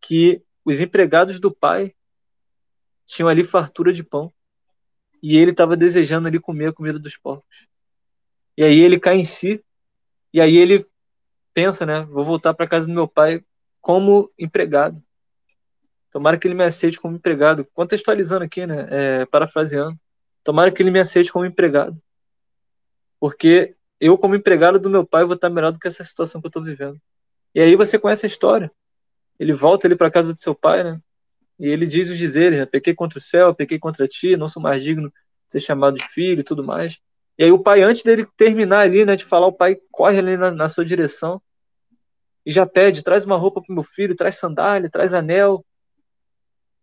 Que 0.01 0.43
os 0.65 0.81
empregados 0.81 1.41
do 1.41 1.53
pai 1.53 1.95
tinham 3.05 3.29
ali 3.29 3.45
fartura 3.45 3.93
de 3.93 4.03
pão. 4.03 4.33
E 5.23 5.37
ele 5.37 5.51
estava 5.51 5.77
desejando 5.77 6.29
ali 6.29 6.39
comer 6.39 6.69
a 6.69 6.73
comida 6.73 6.99
dos 6.99 7.17
porcos. 7.17 7.67
E 8.57 8.63
aí 8.63 8.79
ele 8.79 8.99
cai 8.99 9.17
em 9.17 9.25
si. 9.25 9.63
E 10.37 10.41
aí 10.43 10.59
ele 10.59 10.87
pensa, 11.55 11.87
né, 11.87 12.03
vou 12.03 12.23
voltar 12.23 12.53
para 12.53 12.67
casa 12.67 12.87
do 12.87 12.93
meu 12.93 13.09
pai 13.09 13.43
como 13.81 14.31
empregado. 14.39 15.03
Tomara 16.11 16.39
que 16.39 16.47
ele 16.47 16.55
me 16.55 16.63
aceite 16.63 17.01
como 17.01 17.17
empregado. 17.17 17.67
Contextualizando 17.73 18.45
aqui, 18.45 18.67
né, 18.67 18.87
é, 18.91 19.25
parafraseando. 19.25 19.99
Tomara 20.45 20.71
que 20.71 20.83
ele 20.83 20.91
me 20.91 21.01
aceite 21.01 21.33
como 21.33 21.47
empregado. 21.47 21.99
Porque 23.19 23.77
eu, 23.99 24.19
como 24.19 24.35
empregado 24.35 24.79
do 24.79 24.91
meu 24.91 25.07
pai, 25.07 25.25
vou 25.25 25.37
estar 25.37 25.49
melhor 25.49 25.73
do 25.73 25.79
que 25.79 25.89
essa 25.89 26.05
situação 26.05 26.39
que 26.39 26.49
eu 26.49 26.51
estou 26.51 26.63
vivendo. 26.63 27.01
E 27.55 27.61
aí 27.63 27.75
você 27.75 27.99
conhece 27.99 28.27
a 28.27 28.29
história. 28.29 28.71
ele 29.41 29.55
volta 29.55 29.87
ali 29.87 29.97
para 29.97 30.11
casa 30.11 30.35
do 30.35 30.39
seu 30.39 30.55
pai, 30.55 30.85
né? 30.85 31.01
E 31.59 31.67
ele 31.67 31.87
diz 31.87 32.11
os 32.11 32.19
dizeres, 32.19 32.59
né? 32.59 32.67
Pequei 32.67 32.95
contra 32.95 33.19
o 33.19 33.23
céu, 33.23 33.55
pequei 33.55 33.79
contra 33.79 34.07
ti, 34.07 34.37
não 34.37 34.49
sou 34.49 34.63
mais 34.63 34.83
digno 34.85 35.09
de 35.09 35.15
ser 35.53 35.61
chamado 35.61 35.97
de 35.97 36.07
filho 36.11 36.41
e 36.41 36.45
tudo 36.45 36.63
mais. 36.63 37.01
E 37.39 37.45
aí 37.45 37.53
o 37.53 37.59
pai, 37.59 37.83
antes 37.83 38.03
dele 38.03 38.27
terminar 38.37 38.81
ali, 38.81 39.05
né, 39.05 39.15
de 39.17 39.25
falar, 39.25 39.47
o 39.47 39.53
pai 39.53 39.77
corre 39.91 40.19
ali 40.19 40.37
na, 40.37 40.51
na 40.51 40.69
sua 40.69 40.85
direção 40.85 41.41
e 42.45 42.51
já 42.51 42.65
pede, 42.65 43.03
traz 43.03 43.25
uma 43.25 43.37
roupa 43.37 43.61
pro 43.61 43.75
meu 43.75 43.83
filho, 43.83 44.17
traz 44.17 44.37
sandália, 44.37 44.89
traz 44.89 45.13
anel, 45.13 45.65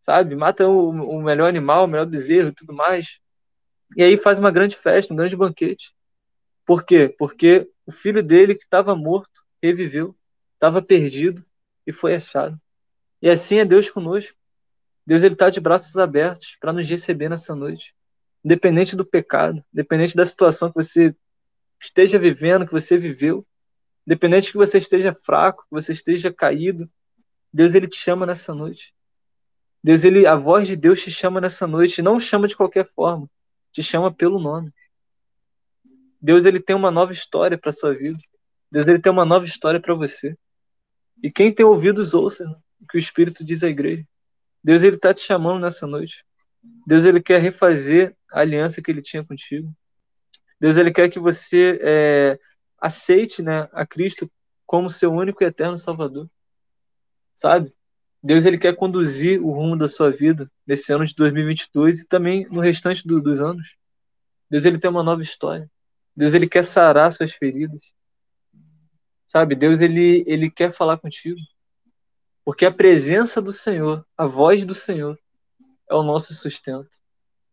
sabe? 0.01 0.35
Mata 0.35 0.67
o, 0.67 0.89
o 0.89 1.23
melhor 1.23 1.47
animal, 1.47 1.85
o 1.85 1.87
melhor 1.87 2.05
bezerro 2.05 2.49
e 2.49 2.53
tudo 2.53 2.73
mais. 2.73 3.19
E 3.95 4.03
aí 4.03 4.17
faz 4.17 4.39
uma 4.39 4.51
grande 4.51 4.75
festa, 4.75 5.13
um 5.13 5.17
grande 5.17 5.35
banquete. 5.35 5.95
Por 6.65 6.83
quê? 6.83 7.13
Porque 7.17 7.69
o 7.85 7.91
filho 7.91 8.21
dele 8.21 8.55
que 8.55 8.63
estava 8.63 8.95
morto 8.95 9.45
reviveu, 9.61 10.15
estava 10.55 10.81
perdido 10.81 11.43
e 11.87 11.91
foi 11.91 12.15
achado. 12.15 12.59
E 13.21 13.29
assim 13.29 13.57
é 13.57 13.65
Deus 13.65 13.89
conosco. 13.89 14.37
Deus 15.05 15.23
ele 15.23 15.33
está 15.33 15.49
de 15.49 15.59
braços 15.59 15.95
abertos 15.97 16.57
para 16.59 16.73
nos 16.73 16.89
receber 16.89 17.29
nessa 17.29 17.55
noite, 17.55 17.93
independente 18.43 18.95
do 18.95 19.05
pecado, 19.05 19.63
independente 19.73 20.15
da 20.15 20.25
situação 20.25 20.69
que 20.69 20.75
você 20.75 21.15
esteja 21.81 22.19
vivendo, 22.19 22.65
que 22.65 22.71
você 22.71 22.97
viveu, 22.97 23.45
independente 24.05 24.51
que 24.51 24.57
você 24.57 24.77
esteja 24.77 25.15
fraco, 25.23 25.63
que 25.63 25.71
você 25.71 25.93
esteja 25.93 26.31
caído, 26.31 26.89
Deus 27.51 27.73
ele 27.73 27.87
te 27.87 27.97
chama 27.97 28.25
nessa 28.25 28.53
noite. 28.53 28.93
Deus 29.83 30.03
ele, 30.03 30.25
a 30.25 30.35
voz 30.35 30.67
de 30.67 30.75
Deus 30.75 31.01
te 31.01 31.11
chama 31.11 31.41
nessa 31.41 31.67
noite, 31.67 32.01
não 32.01 32.19
chama 32.19 32.47
de 32.47 32.55
qualquer 32.55 32.87
forma, 32.87 33.29
te 33.71 33.83
chama 33.83 34.13
pelo 34.13 34.39
nome. 34.39 34.73
Deus 36.21 36.45
ele 36.45 36.59
tem 36.59 36.75
uma 36.75 36.89
nova 36.89 37.11
história 37.11 37.57
para 37.57 37.71
sua 37.71 37.93
vida. 37.93 38.17
Deus 38.71 38.87
ele 38.87 38.99
tem 38.99 39.11
uma 39.11 39.25
nova 39.25 39.45
história 39.45 39.79
para 39.79 39.93
você. 39.93 40.37
E 41.21 41.29
quem 41.29 41.53
tem 41.53 41.65
ouvidos 41.65 42.13
ouça 42.13 42.45
o 42.81 42.87
que 42.87 42.97
o 42.97 42.99
Espírito 42.99 43.43
diz 43.43 43.61
à 43.63 43.67
igreja. 43.67 44.07
Deus 44.63 44.83
ele 44.83 44.95
está 44.95 45.13
te 45.13 45.19
chamando 45.19 45.59
nessa 45.59 45.85
noite. 45.85 46.25
Deus 46.85 47.05
ele 47.05 47.21
quer 47.21 47.41
refazer 47.41 48.15
a 48.31 48.41
aliança 48.41 48.81
que 48.81 48.91
ele 48.91 49.01
tinha 49.01 49.23
contigo. 49.23 49.73
Deus 50.59 50.77
ele 50.77 50.91
quer 50.91 51.09
que 51.09 51.19
você 51.19 51.79
é, 51.81 52.39
aceite, 52.79 53.41
né, 53.41 53.67
a 53.73 53.85
Cristo 53.85 54.31
como 54.65 54.89
seu 54.89 55.11
único 55.11 55.43
e 55.43 55.47
eterno 55.47 55.77
Salvador. 55.77 56.29
Sabe? 57.35 57.73
Deus 58.21 58.45
ele 58.45 58.57
quer 58.57 58.75
conduzir 58.75 59.41
o 59.41 59.51
rumo 59.51 59.77
da 59.77 59.87
sua 59.87 60.09
vida 60.09 60.49
nesse 60.65 60.93
ano 60.93 61.05
de 61.05 61.13
2022 61.13 62.01
e 62.01 62.07
também 62.07 62.47
no 62.49 62.61
restante 62.61 63.05
do, 63.05 63.21
dos 63.21 63.41
anos. 63.41 63.75
Deus 64.49 64.63
ele 64.63 64.79
tem 64.79 64.89
uma 64.89 65.03
nova 65.03 65.21
história. 65.21 65.69
Deus 66.15 66.33
ele 66.33 66.47
quer 66.47 66.63
sarar 66.63 67.11
suas 67.11 67.33
feridas. 67.33 67.93
Sabe? 69.25 69.55
Deus 69.55 69.81
ele 69.81 70.23
ele 70.25 70.49
quer 70.49 70.71
falar 70.71 70.97
contigo. 70.97 71.39
Porque 72.45 72.65
a 72.65 72.71
presença 72.71 73.41
do 73.41 73.51
Senhor, 73.51 74.05
a 74.17 74.25
voz 74.25 74.63
do 74.63 74.75
Senhor 74.75 75.17
é 75.93 75.97
o 75.97 76.03
nosso 76.03 76.33
sustento. 76.33 76.89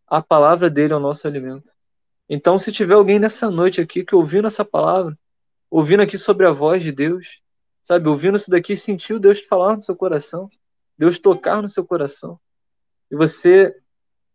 A 0.07 0.22
palavra 0.22 0.70
dele 0.70 0.93
é 0.93 0.97
o 0.97 1.01
nosso 1.01 1.26
alimento. 1.26 1.72
Então, 2.28 2.59
se 2.59 2.72
tiver 2.72 2.95
alguém 2.95 3.18
nessa 3.18 3.51
noite 3.51 3.80
aqui 3.80 4.05
que 4.05 4.14
ouvindo 4.14 4.47
essa 4.47 4.64
palavra, 4.64 5.18
ouvindo 5.70 6.03
aqui 6.03 6.16
sobre 6.16 6.47
a 6.47 6.51
voz 6.51 6.82
de 6.82 6.91
Deus, 6.91 7.43
sabe, 7.82 8.09
ouvindo 8.09 8.36
isso 8.36 8.51
daqui, 8.51 8.76
sentiu 8.76 9.18
Deus 9.18 9.41
falar 9.41 9.74
no 9.74 9.80
seu 9.80 9.95
coração, 9.95 10.49
Deus 10.97 11.18
tocar 11.18 11.61
no 11.61 11.68
seu 11.68 11.84
coração. 11.84 12.38
E 13.11 13.16
você 13.16 13.74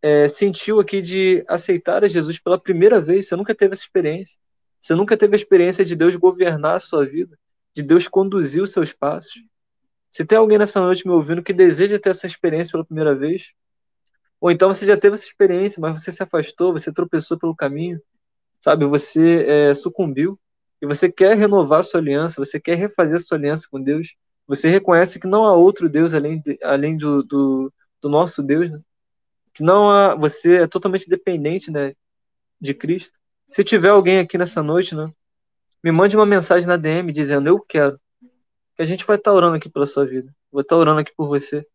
é, 0.00 0.28
sentiu 0.28 0.78
aqui 0.78 1.02
de 1.02 1.44
aceitar 1.48 2.04
a 2.04 2.08
Jesus 2.08 2.38
pela 2.38 2.58
primeira 2.58 3.00
vez, 3.00 3.28
você 3.28 3.36
nunca 3.36 3.54
teve 3.54 3.72
essa 3.72 3.82
experiência. 3.82 4.38
Você 4.78 4.94
nunca 4.94 5.16
teve 5.16 5.34
a 5.34 5.36
experiência 5.36 5.84
de 5.84 5.96
Deus 5.96 6.16
governar 6.16 6.76
a 6.76 6.78
sua 6.78 7.04
vida, 7.04 7.36
de 7.74 7.82
Deus 7.82 8.06
conduzir 8.06 8.62
os 8.62 8.70
seus 8.72 8.92
passos. 8.92 9.42
Se 10.10 10.24
tem 10.24 10.38
alguém 10.38 10.58
nessa 10.58 10.80
noite 10.80 11.06
me 11.06 11.12
ouvindo 11.12 11.42
que 11.42 11.52
deseja 11.52 11.98
ter 11.98 12.10
essa 12.10 12.26
experiência 12.26 12.72
pela 12.72 12.84
primeira 12.84 13.14
vez, 13.14 13.52
ou 14.40 14.50
então 14.50 14.72
você 14.72 14.86
já 14.86 14.96
teve 14.96 15.14
essa 15.14 15.24
experiência, 15.24 15.80
mas 15.80 16.00
você 16.00 16.12
se 16.12 16.22
afastou, 16.22 16.72
você 16.72 16.92
tropeçou 16.92 17.38
pelo 17.38 17.54
caminho, 17.54 18.00
sabe? 18.60 18.84
Você 18.84 19.44
é, 19.46 19.74
sucumbiu 19.74 20.38
e 20.80 20.86
você 20.86 21.10
quer 21.10 21.36
renovar 21.36 21.82
sua 21.82 22.00
aliança, 22.00 22.44
você 22.44 22.60
quer 22.60 22.76
refazer 22.76 23.20
sua 23.20 23.38
aliança 23.38 23.66
com 23.70 23.80
Deus, 23.80 24.14
você 24.46 24.68
reconhece 24.68 25.18
que 25.18 25.26
não 25.26 25.44
há 25.44 25.54
outro 25.54 25.88
Deus 25.88 26.14
além, 26.14 26.40
de, 26.40 26.58
além 26.62 26.96
do, 26.96 27.22
do, 27.22 27.72
do, 28.00 28.08
nosso 28.08 28.42
Deus, 28.42 28.70
né? 28.70 28.80
que 29.54 29.62
não 29.62 29.90
há, 29.90 30.14
você 30.14 30.56
é 30.58 30.66
totalmente 30.66 31.08
dependente 31.08 31.70
né, 31.70 31.94
de 32.60 32.74
Cristo. 32.74 33.12
Se 33.48 33.64
tiver 33.64 33.88
alguém 33.88 34.18
aqui 34.18 34.36
nessa 34.36 34.62
noite, 34.62 34.94
né, 34.94 35.10
me 35.82 35.90
mande 35.90 36.16
uma 36.16 36.26
mensagem 36.26 36.66
na 36.66 36.76
DM 36.76 37.10
dizendo 37.10 37.48
eu 37.48 37.60
quero. 37.60 37.98
Que 38.74 38.82
a 38.82 38.84
gente 38.84 39.06
vai 39.06 39.16
estar 39.16 39.32
orando 39.32 39.56
aqui 39.56 39.70
pela 39.70 39.86
sua 39.86 40.04
vida. 40.04 40.34
Vou 40.52 40.60
estar 40.60 40.76
orando 40.76 41.00
aqui 41.00 41.12
por 41.16 41.26
você. 41.26 41.66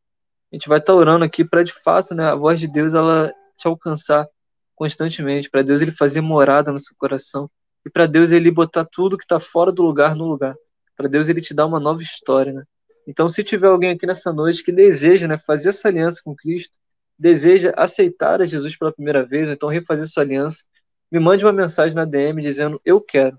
A 0.52 0.56
gente 0.56 0.68
vai 0.68 0.80
estar 0.80 0.94
orando 0.94 1.24
aqui 1.24 1.46
para 1.46 1.64
de 1.64 1.74
fato, 1.74 2.14
né, 2.14 2.26
a 2.26 2.36
voz 2.36 2.60
de 2.60 2.68
Deus 2.68 2.94
ela 2.94 3.34
te 3.58 3.68
alcançar 3.68 4.28
constantemente, 4.76 5.50
para 5.50 5.62
Deus 5.62 5.82
ele 5.82 5.92
fazer 5.92 6.22
morada 6.22 6.72
no 6.72 6.80
seu 6.80 6.96
coração 6.98 7.50
e 7.86 7.90
para 7.90 8.08
Deus 8.08 8.32
ele 8.32 8.52
botar 8.52 8.86
tudo 8.86 9.18
que 9.18 9.24
está 9.24 9.40
fora 9.40 9.72
do 9.72 9.84
lugar 9.84 10.16
no 10.16 10.26
lugar 10.26 10.56
para 11.02 11.10
Deus 11.10 11.28
ele 11.28 11.42
te 11.42 11.54
dar 11.54 11.66
uma 11.66 11.80
nova 11.80 12.02
história, 12.02 12.54
né? 12.54 12.64
Então, 13.08 13.28
se 13.28 13.44
tiver 13.44 13.68
alguém 13.68 13.92
aqui 13.92 14.06
nessa 14.06 14.32
noite 14.32 14.64
que 14.64 14.72
deseja, 14.72 15.28
né, 15.28 15.38
fazer 15.38 15.70
essa 15.70 15.88
aliança 15.88 16.22
com 16.24 16.36
Cristo, 16.36 16.78
deseja 17.18 17.74
aceitar 17.76 18.42
a 18.42 18.46
Jesus 18.46 18.78
pela 18.78 18.92
primeira 18.92 19.26
vez, 19.26 19.48
ou 19.48 19.54
então 19.54 19.70
refazer 19.70 20.08
sua 20.08 20.24
aliança, 20.24 20.64
me 21.12 21.20
mande 21.20 21.44
uma 21.44 21.52
mensagem 21.52 21.96
na 21.96 22.06
DM 22.06 22.40
dizendo 22.42 22.80
eu 22.86 23.02
quero, 23.02 23.38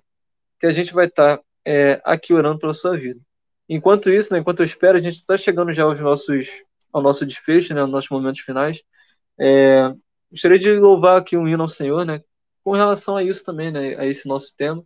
que 0.58 0.66
a 0.66 0.72
gente 0.72 0.92
vai 0.92 1.06
estar 1.06 1.38
tá, 1.38 1.44
é, 1.64 2.00
aqui 2.04 2.34
orando 2.34 2.58
pela 2.58 2.74
sua 2.74 2.96
vida. 2.96 3.20
Enquanto 3.68 4.10
isso, 4.10 4.32
né, 4.32 4.40
enquanto 4.40 4.60
eu 4.60 4.64
espero, 4.64 4.98
a 4.98 5.02
gente 5.02 5.16
está 5.16 5.36
chegando 5.36 5.72
já 5.72 5.84
aos 5.84 6.00
nossos, 6.00 6.64
ao 6.92 7.02
nosso 7.02 7.24
desfecho, 7.24 7.74
né, 7.74 7.80
aos 7.80 7.90
nossos 7.90 8.10
momentos 8.10 8.40
finais. 8.40 8.82
É, 9.38 9.92
gostaria 10.30 10.58
de 10.58 10.72
louvar 10.78 11.18
aqui 11.18 11.36
um 11.36 11.48
hino 11.48 11.62
ao 11.62 11.68
Senhor, 11.68 12.04
né, 12.04 12.22
com 12.62 12.72
relação 12.72 13.16
a 13.16 13.22
isso 13.22 13.44
também, 13.44 13.70
né, 13.70 13.96
a 13.96 14.06
esse 14.06 14.28
nosso 14.28 14.54
tema. 14.56 14.84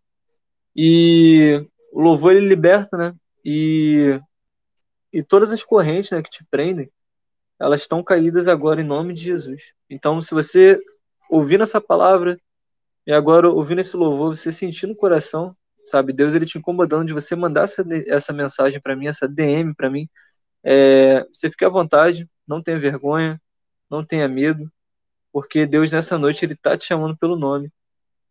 E 0.75 1.67
o 1.93 2.01
louvor 2.01 2.37
ele 2.37 2.47
liberta, 2.47 2.97
né? 2.97 3.15
E, 3.45 4.21
e 5.13 5.23
todas 5.23 5.51
as 5.53 5.65
correntes 5.65 6.11
né, 6.11 6.23
que 6.23 6.29
te 6.29 6.45
prendem, 6.51 6.91
elas 7.59 7.81
estão 7.81 8.03
caídas 8.03 8.47
agora 8.47 8.83
em 8.83 8.85
nome 8.85 9.15
de 9.15 9.23
Jesus. 9.23 9.73
Então, 9.89 10.21
se 10.21 10.35
você 10.35 10.79
ouvir 11.31 11.61
essa 11.61 11.81
palavra 11.81 12.39
e 13.07 13.13
agora 13.13 13.49
ouvindo 13.49 13.81
esse 13.81 13.97
louvor, 13.97 14.35
você 14.35 14.53
sentir 14.53 14.87
no 14.87 14.95
coração, 14.95 15.57
sabe, 15.85 16.13
Deus 16.13 16.35
ele 16.35 16.45
te 16.45 16.59
incomodando 16.59 17.07
de 17.07 17.15
você 17.15 17.35
mandar 17.35 17.65
essa, 17.65 17.85
essa 18.07 18.33
mensagem 18.33 18.81
para 18.81 18.95
mim, 18.95 19.07
essa 19.07 19.27
DM 19.27 19.75
para 19.75 19.89
mim, 19.89 20.09
é, 20.69 21.25
você 21.33 21.49
fique 21.49 21.64
à 21.64 21.69
vontade, 21.69 22.29
não 22.45 22.61
tenha 22.61 22.77
vergonha, 22.77 23.41
não 23.89 24.05
tenha 24.05 24.27
medo, 24.27 24.69
porque 25.33 25.64
Deus 25.64 25.93
nessa 25.93 26.19
noite 26.19 26.45
ele 26.45 26.57
tá 26.57 26.77
te 26.77 26.85
chamando 26.85 27.17
pelo 27.17 27.37
nome 27.37 27.71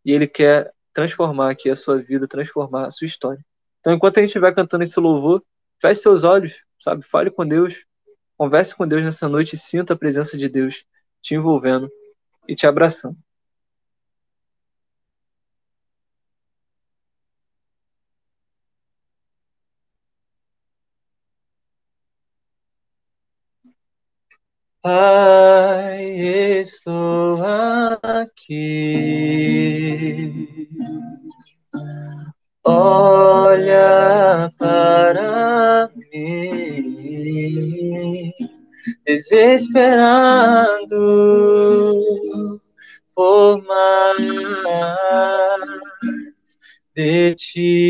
e 0.04 0.12
ele 0.12 0.28
quer 0.28 0.70
transformar 0.94 1.50
aqui 1.50 1.70
a 1.70 1.76
sua 1.78 1.98
vida, 1.98 2.28
transformar 2.28 2.88
a 2.88 2.92
sua 2.92 3.06
história. 3.06 3.40
Então, 3.80 3.94
enquanto 3.94 4.18
a 4.18 4.22
gente 4.22 4.38
vai 4.38 4.54
cantando 4.54 4.84
esse 4.84 5.00
louvor, 5.00 5.42
feche 5.82 6.02
seus 6.02 6.26
olhos, 6.26 6.62
sabe? 6.78 7.04
Fale 7.04 7.32
com 7.32 7.48
Deus, 7.48 7.86
converse 8.38 8.76
com 8.76 8.86
Deus 8.86 9.04
nessa 9.04 9.30
noite 9.30 9.54
e 9.54 9.58
sinta 9.58 9.94
a 9.94 9.98
presença 9.98 10.38
de 10.38 10.50
Deus 10.50 10.84
te 11.22 11.36
envolvendo 11.36 11.90
e 12.50 12.54
te 12.54 12.68
abraçando. 12.68 13.18
Pai, 24.86 26.14
estou 26.62 27.42
aqui 28.04 28.78
olha 32.64 34.52
para 34.60 35.90
mim, 36.14 37.02
desesperado 39.04 40.78
por 43.16 43.64
mais 43.64 44.06
de 46.96 47.34
ti. 47.34 47.85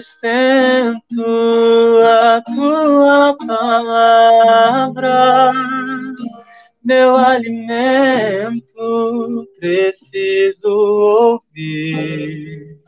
Sustento, 0.00 1.24
a 2.04 2.40
tua 2.54 3.36
palavra, 3.46 5.52
meu 6.84 7.16
alimento, 7.16 8.68
preciso 9.58 10.68
ouvir. 10.68 12.78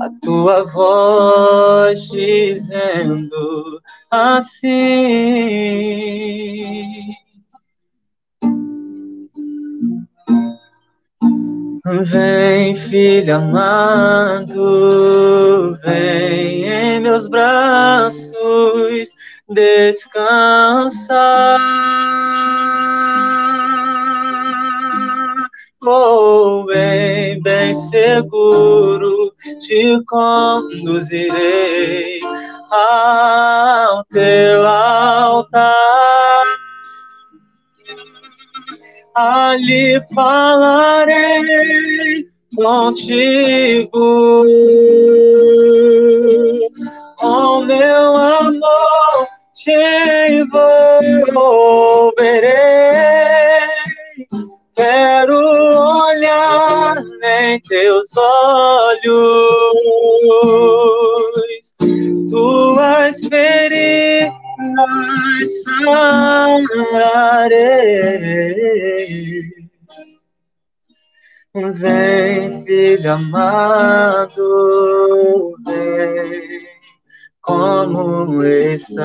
A 0.00 0.08
tua 0.22 0.64
voz 0.64 2.08
dizendo 2.08 3.80
assim 4.10 6.03
Vem, 12.02 12.74
filho 12.74 13.36
amado, 13.36 14.56
vem 15.82 16.64
em 16.64 17.00
meus 17.00 17.28
braços 17.28 19.10
descansar. 19.48 21.60
Oh, 25.86 26.64
bem, 26.66 27.38
bem 27.42 27.74
seguro 27.74 29.34
te 29.60 30.02
conduzirei 30.06 31.30
ao 32.70 34.02
teu 34.06 34.66
altar 34.66 36.43
ali 39.14 40.00
falarei 40.14 41.14
contigo. 42.56 44.44
Com 47.16 47.64
meu 47.64 48.16
amor 48.16 49.28
te 49.54 49.72
envolverei. 50.30 50.74
Quero 54.74 55.38
olhar 55.38 56.96
em 57.22 57.60
teus 57.60 58.08
olhos, 58.16 59.04
tuas 62.28 63.20
feridas 63.28 64.43
sararei. 66.92 67.84
Vem, 71.54 72.64
filho 72.64 73.12
amado, 73.12 74.42
vem, 75.64 76.66
como 77.40 78.42
estás? 78.42 78.96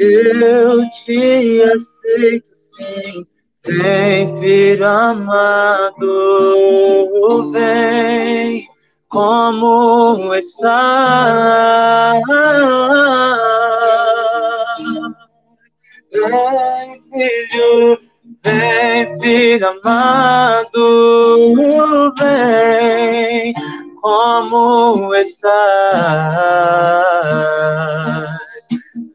Eu 0.00 0.88
te 0.90 1.62
aceito, 1.62 2.50
sim. 2.54 3.26
Vem, 3.66 4.38
filho 4.38 4.86
amado, 4.86 6.06
vem 7.52 8.73
como 9.14 10.34
está. 10.34 12.20
Vem, 16.12 17.02
filho, 17.12 18.00
vem, 18.42 19.20
filho 19.20 19.68
amado, 19.68 20.84
vem, 22.18 23.54
como 24.02 25.14
estás. 25.14 25.44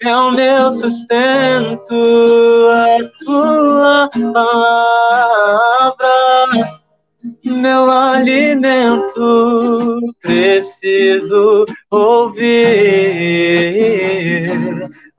é 0.02 0.16
o 0.16 0.32
meu 0.32 0.72
sustento, 0.72 1.94
a 2.72 2.98
tua 3.24 4.10
palavra 4.34 5.60
meu 7.44 7.92
alimento, 7.92 9.20
preciso 10.22 11.66
ouvir 11.92 12.50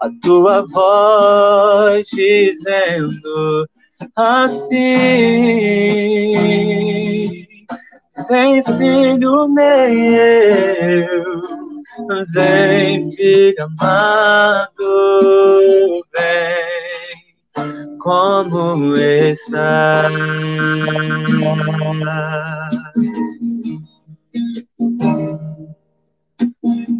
a 0.00 0.08
tua 0.22 0.66
voz 0.66 2.06
dizendo 2.12 3.68
assim: 4.16 4.76
Vem, 8.28 8.62
filho 8.62 9.48
meu, 9.48 11.06
vem, 12.32 13.12
filho 13.12 13.64
amado, 13.64 14.72
vem 16.14 16.70
como 17.98 18.94
está. 18.96 20.08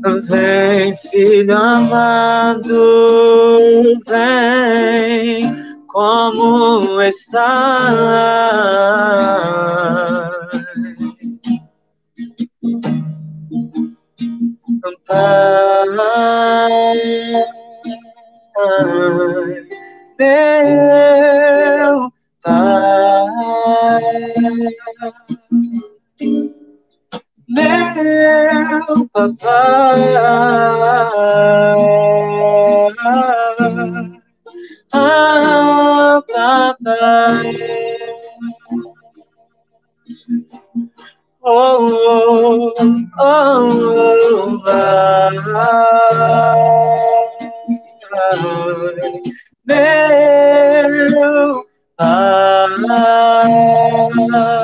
Vem, 0.03 0.97
filho 0.97 1.57
amado, 1.57 2.65
vem, 4.07 5.45
como 5.87 7.01
está. 7.03 8.31
Pai, 15.07 15.89
meu 20.19 22.13
Pai, 22.43 24.01
meu 27.51 29.09
papai, 29.13 30.01
ah, 34.93 36.23
papai. 36.33 37.57
Oh, 41.43 42.73
oh, 43.19 43.19
meu 43.19 44.61
Pai. 51.97 54.60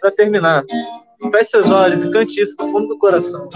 Para 0.00 0.10
terminar, 0.16 0.64
feche 1.30 1.44
seus 1.44 1.70
olhos 1.70 2.04
e 2.04 2.10
cante 2.10 2.40
isso 2.40 2.56
no 2.60 2.72
fundo 2.72 2.88
do 2.88 2.98
coração. 2.98 3.48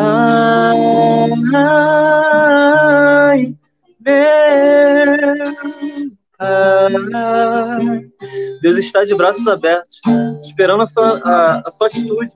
Deus 8.61 8.77
está 8.77 9.03
de 9.05 9.15
braços 9.15 9.47
abertos, 9.47 9.99
esperando 10.41 10.83
a 10.83 10.85
sua, 10.85 11.19
a, 11.23 11.63
a 11.65 11.69
sua 11.69 11.87
atitude, 11.87 12.31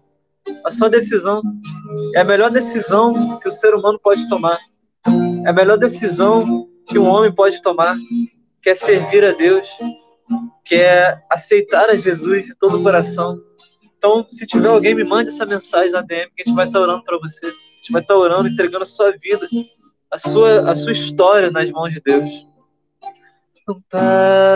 a 0.66 0.70
sua 0.70 0.90
decisão. 0.90 1.42
É 2.14 2.22
a 2.22 2.24
melhor 2.24 2.52
decisão 2.52 3.40
que 3.40 3.48
o 3.48 3.52
ser 3.52 3.74
humano 3.74 4.00
pode 4.02 4.28
tomar. 4.30 4.60
É 5.46 5.50
a 5.50 5.54
melhor 5.54 5.78
decisão 5.78 6.68
que 6.88 6.98
um 6.98 7.08
homem 7.08 7.34
pode 7.34 7.62
tomar, 7.62 7.96
que 8.62 8.70
é 8.70 8.74
servir 8.74 9.24
a 9.24 9.34
Deus, 9.34 9.68
que 10.66 10.76
é 10.76 11.22
aceitar 11.30 11.90
a 11.90 11.96
Jesus 11.96 12.46
de 12.46 12.56
todo 12.56 12.78
o 12.78 12.84
coração, 12.84 13.42
Então, 13.98 14.26
se 14.30 14.46
tiver 14.46 14.68
alguém, 14.68 14.94
me 14.94 15.04
mande 15.04 15.30
essa 15.30 15.46
mensagem 15.46 15.92
na 15.92 16.02
DM 16.02 16.30
que 16.36 16.44
a 16.44 16.46
gente 16.46 16.56
vai 16.56 16.68
estar 16.68 16.80
orando 16.80 17.04
para 17.04 17.18
você. 17.18 17.48
A 17.48 17.50
gente 17.50 17.92
vai 17.92 18.02
estar 18.02 18.16
orando, 18.16 18.48
entregando 18.48 18.84
a 18.84 18.86
sua 18.86 19.12
vida, 19.12 19.48
a 20.12 20.18
sua, 20.18 20.70
a 20.70 20.76
sua 20.76 20.92
história 20.92 21.50
nas 21.50 21.72
mãos 21.72 21.92
de 21.92 22.00
Deus. 22.00 22.48
Pai, 23.90 24.56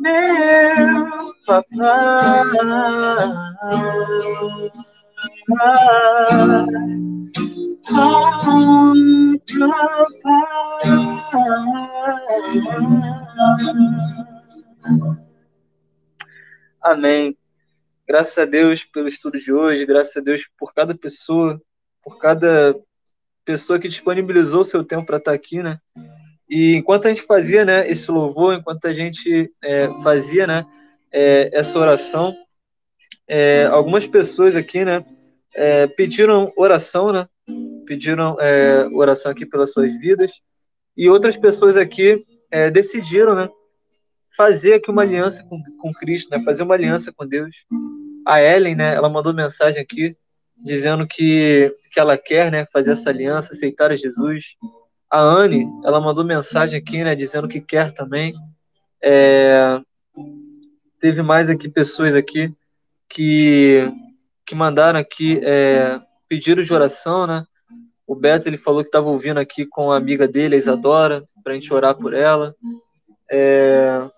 meu 0.00 0.90
papai, 0.90 1.09
Amém. 16.80 17.36
Graças 18.06 18.38
a 18.38 18.44
Deus 18.44 18.84
pelo 18.84 19.08
estudo 19.08 19.38
de 19.38 19.52
hoje, 19.52 19.84
graças 19.84 20.16
a 20.16 20.20
Deus 20.20 20.48
por 20.56 20.72
cada 20.72 20.96
pessoa, 20.96 21.60
por 22.00 22.18
cada 22.18 22.76
pessoa 23.44 23.80
que 23.80 23.88
disponibilizou 23.88 24.62
seu 24.62 24.84
tempo 24.84 25.06
para 25.06 25.16
estar 25.16 25.32
aqui, 25.32 25.60
né? 25.62 25.80
E 26.48 26.76
enquanto 26.76 27.06
a 27.06 27.08
gente 27.08 27.22
fazia, 27.22 27.64
né, 27.64 27.90
esse 27.90 28.08
louvor, 28.10 28.54
enquanto 28.54 28.84
a 28.86 28.92
gente 28.92 29.52
é, 29.62 29.88
fazia, 30.02 30.46
né, 30.46 30.64
é, 31.12 31.50
essa 31.52 31.78
oração, 31.78 32.34
é, 33.26 33.66
algumas 33.66 34.06
pessoas 34.06 34.56
aqui, 34.56 34.84
né, 34.84 35.04
é, 35.54 35.86
pediram 35.86 36.52
oração, 36.56 37.12
né, 37.12 37.26
pediram 37.86 38.36
é, 38.40 38.86
oração 38.92 39.32
aqui 39.32 39.44
pelas 39.44 39.72
suas 39.72 39.98
vidas, 39.98 40.40
e 40.96 41.08
outras 41.08 41.36
pessoas 41.36 41.76
aqui 41.76 42.24
é, 42.50 42.70
decidiram, 42.70 43.34
né, 43.34 43.48
fazer 44.36 44.74
aqui 44.74 44.90
uma 44.90 45.02
aliança 45.02 45.44
com, 45.44 45.60
com 45.78 45.92
Cristo, 45.92 46.30
né, 46.30 46.42
fazer 46.44 46.62
uma 46.62 46.74
aliança 46.74 47.12
com 47.12 47.26
Deus. 47.26 47.64
A 48.26 48.42
Ellen, 48.42 48.74
né, 48.74 48.94
ela 48.94 49.08
mandou 49.08 49.34
mensagem 49.34 49.80
aqui 49.80 50.16
dizendo 50.56 51.06
que, 51.06 51.74
que 51.92 51.98
ela 51.98 52.16
quer, 52.16 52.50
né, 52.50 52.66
fazer 52.72 52.92
essa 52.92 53.10
aliança, 53.10 53.52
aceitar 53.52 53.90
a 53.90 53.96
Jesus. 53.96 54.56
A 55.10 55.20
Anne, 55.20 55.66
ela 55.84 56.00
mandou 56.00 56.24
mensagem 56.24 56.78
aqui, 56.78 57.02
né, 57.02 57.14
dizendo 57.14 57.48
que 57.48 57.60
quer 57.60 57.92
também. 57.92 58.34
É, 59.02 59.80
teve 61.00 61.22
mais 61.22 61.48
aqui 61.48 61.68
pessoas 61.68 62.14
aqui 62.14 62.52
que, 63.08 63.90
que 64.46 64.54
mandaram 64.54 65.00
aqui 65.00 65.40
é, 65.42 66.00
de 66.30 66.72
oração, 66.72 67.26
né? 67.26 67.44
O 68.06 68.14
Beto 68.14 68.48
ele 68.48 68.56
falou 68.56 68.82
que 68.82 68.88
estava 68.88 69.08
ouvindo 69.08 69.38
aqui 69.38 69.64
com 69.64 69.90
a 69.90 69.96
amiga 69.96 70.28
dele, 70.28 70.54
a 70.54 70.58
Isadora, 70.58 71.24
para 71.42 71.52
a 71.52 71.54
gente 71.54 71.72
orar 71.72 71.96
por 71.96 72.12
ela. 72.12 72.54
É, 73.30 74.08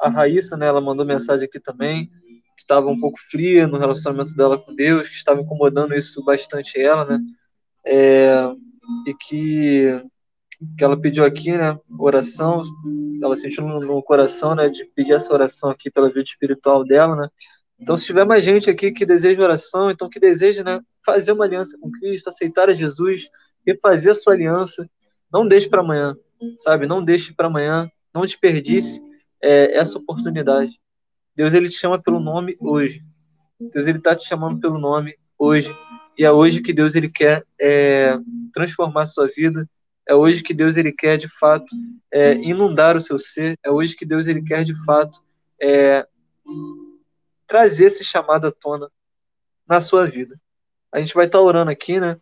a 0.00 0.08
Raíssa, 0.08 0.56
né? 0.56 0.66
Ela 0.66 0.80
mandou 0.80 1.04
mensagem 1.04 1.46
aqui 1.46 1.58
também 1.58 2.10
que 2.56 2.62
estava 2.62 2.86
um 2.88 2.98
pouco 2.98 3.18
fria 3.30 3.66
no 3.66 3.78
relacionamento 3.78 4.34
dela 4.34 4.58
com 4.58 4.74
Deus, 4.74 5.08
que 5.08 5.16
estava 5.16 5.40
incomodando 5.40 5.94
isso 5.94 6.24
bastante 6.24 6.80
ela, 6.80 7.04
né? 7.04 7.20
É, 7.84 8.48
e 9.06 9.14
que, 9.14 10.02
que 10.76 10.84
ela 10.84 11.00
pediu 11.00 11.24
aqui, 11.24 11.52
né? 11.56 11.78
Oração, 11.98 12.62
ela 13.22 13.34
sentiu 13.34 13.66
no, 13.66 13.80
no, 13.80 14.02
coração, 14.02 14.54
né? 14.54 14.68
De 14.68 14.84
pedir 14.84 15.12
essa 15.12 15.32
oração 15.32 15.70
aqui 15.70 15.90
pela 15.90 16.08
vida 16.08 16.22
espiritual 16.22 16.84
dela, 16.84 17.16
né? 17.16 17.28
Então, 17.78 17.96
se 17.96 18.06
tiver 18.06 18.24
mais 18.24 18.44
gente 18.44 18.70
aqui 18.70 18.92
que 18.92 19.04
deseja 19.04 19.42
oração, 19.42 19.90
então 19.90 20.08
que 20.08 20.20
deseja, 20.20 20.62
né? 20.62 20.80
Fazer 21.04 21.32
uma 21.32 21.44
aliança 21.44 21.76
com 21.78 21.90
Cristo, 21.90 22.28
aceitar 22.28 22.68
a 22.68 22.72
Jesus 22.72 23.28
e 23.66 23.74
fazer 23.76 24.10
a 24.10 24.14
sua 24.14 24.32
aliança, 24.32 24.88
não 25.32 25.46
deixe 25.46 25.68
para 25.68 25.80
amanhã, 25.80 26.14
sabe? 26.58 26.86
Não 26.86 27.02
deixe 27.02 27.32
para 27.32 27.48
amanhã, 27.48 27.90
não 28.14 28.22
desperdice 28.22 29.00
é, 29.42 29.76
essa 29.76 29.98
oportunidade. 29.98 30.78
Deus 31.36 31.52
ele 31.52 31.68
te 31.68 31.76
chama 31.76 32.00
pelo 32.00 32.20
nome 32.20 32.56
hoje. 32.60 33.02
Deus 33.72 33.86
ele 33.86 33.98
está 33.98 34.14
te 34.14 34.26
chamando 34.26 34.60
pelo 34.60 34.78
nome 34.78 35.16
hoje. 35.38 35.74
E 36.16 36.24
é 36.24 36.30
hoje 36.30 36.62
que 36.62 36.72
Deus 36.72 36.94
ele 36.94 37.08
quer 37.08 37.44
é, 37.60 38.16
transformar 38.52 39.02
a 39.02 39.06
sua 39.06 39.26
vida. 39.26 39.68
É 40.06 40.14
hoje 40.14 40.42
que 40.42 40.52
Deus 40.52 40.76
ele 40.76 40.92
quer 40.92 41.16
de 41.16 41.28
fato 41.28 41.74
é, 42.12 42.34
inundar 42.34 42.96
o 42.96 43.00
seu 43.00 43.18
ser. 43.18 43.58
É 43.62 43.70
hoje 43.70 43.96
que 43.96 44.04
Deus 44.04 44.26
ele 44.26 44.42
quer 44.42 44.64
de 44.64 44.74
fato 44.84 45.22
é, 45.60 46.06
trazer 47.46 47.86
esse 47.86 48.04
chamado 48.04 48.46
à 48.46 48.52
tona 48.52 48.90
na 49.66 49.80
sua 49.80 50.06
vida. 50.06 50.38
A 50.92 51.00
gente 51.00 51.14
vai 51.14 51.26
estar 51.26 51.38
tá 51.38 51.44
orando 51.44 51.70
aqui, 51.70 51.98
né? 51.98 52.18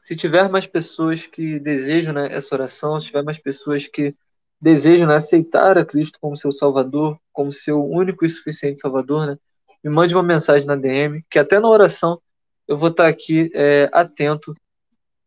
Se 0.00 0.16
tiver 0.16 0.48
mais 0.48 0.66
pessoas 0.66 1.26
que 1.26 1.58
desejam 1.58 2.14
né, 2.14 2.32
essa 2.32 2.54
oração, 2.54 2.98
se 2.98 3.06
tiver 3.06 3.22
mais 3.22 3.38
pessoas 3.38 3.86
que 3.86 4.14
desejam 4.60 5.06
né, 5.06 5.14
aceitar 5.14 5.76
a 5.76 5.84
Cristo 5.84 6.18
como 6.20 6.36
seu 6.36 6.52
Salvador, 6.52 7.18
como 7.32 7.52
seu 7.52 7.84
único 7.84 8.24
e 8.24 8.28
suficiente 8.28 8.80
Salvador, 8.80 9.26
né, 9.26 9.38
me 9.82 9.90
mande 9.90 10.14
uma 10.14 10.22
mensagem 10.22 10.66
na 10.66 10.76
DM, 10.76 11.24
que 11.30 11.38
até 11.38 11.58
na 11.60 11.68
oração 11.68 12.20
eu 12.66 12.76
vou 12.76 12.88
estar 12.88 13.06
aqui 13.08 13.50
é, 13.54 13.90
atento 13.92 14.54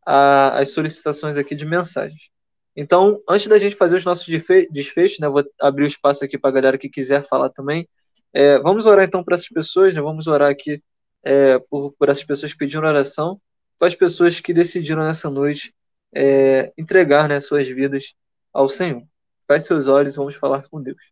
às 0.05 0.69
solicitações 0.69 1.37
aqui 1.37 1.55
de 1.55 1.65
mensagens. 1.65 2.29
Então, 2.75 3.21
antes 3.29 3.47
da 3.47 3.59
gente 3.59 3.75
fazer 3.75 3.95
os 3.95 4.05
nossos 4.05 4.27
desfechos, 4.71 5.19
né, 5.19 5.27
vou 5.27 5.43
abrir 5.61 5.83
o 5.83 5.87
espaço 5.87 6.25
aqui 6.25 6.37
para 6.37 6.49
a 6.49 6.53
galera 6.53 6.77
que 6.77 6.89
quiser 6.89 7.23
falar 7.23 7.49
também. 7.49 7.87
É, 8.33 8.57
vamos 8.59 8.87
orar 8.87 9.05
então 9.05 9.23
para 9.23 9.35
essas 9.35 9.49
pessoas, 9.49 9.93
né, 9.93 10.01
vamos 10.01 10.25
orar 10.27 10.49
aqui 10.49 10.81
é, 11.23 11.59
por, 11.59 11.93
por 11.93 12.09
essas 12.09 12.23
pessoas 12.23 12.53
pediram 12.53 12.87
oração, 12.87 13.39
para 13.77 13.87
as 13.87 13.95
pessoas 13.95 14.39
que 14.39 14.53
decidiram 14.53 15.03
nessa 15.03 15.29
noite 15.29 15.73
é, 16.13 16.73
entregar 16.77 17.29
né, 17.29 17.39
suas 17.39 17.67
vidas 17.67 18.13
ao 18.51 18.67
Senhor. 18.67 19.03
Feche 19.47 19.67
seus 19.67 19.87
olhos 19.87 20.13
e 20.13 20.17
vamos 20.17 20.35
falar 20.35 20.67
com 20.69 20.81
Deus. 20.81 21.11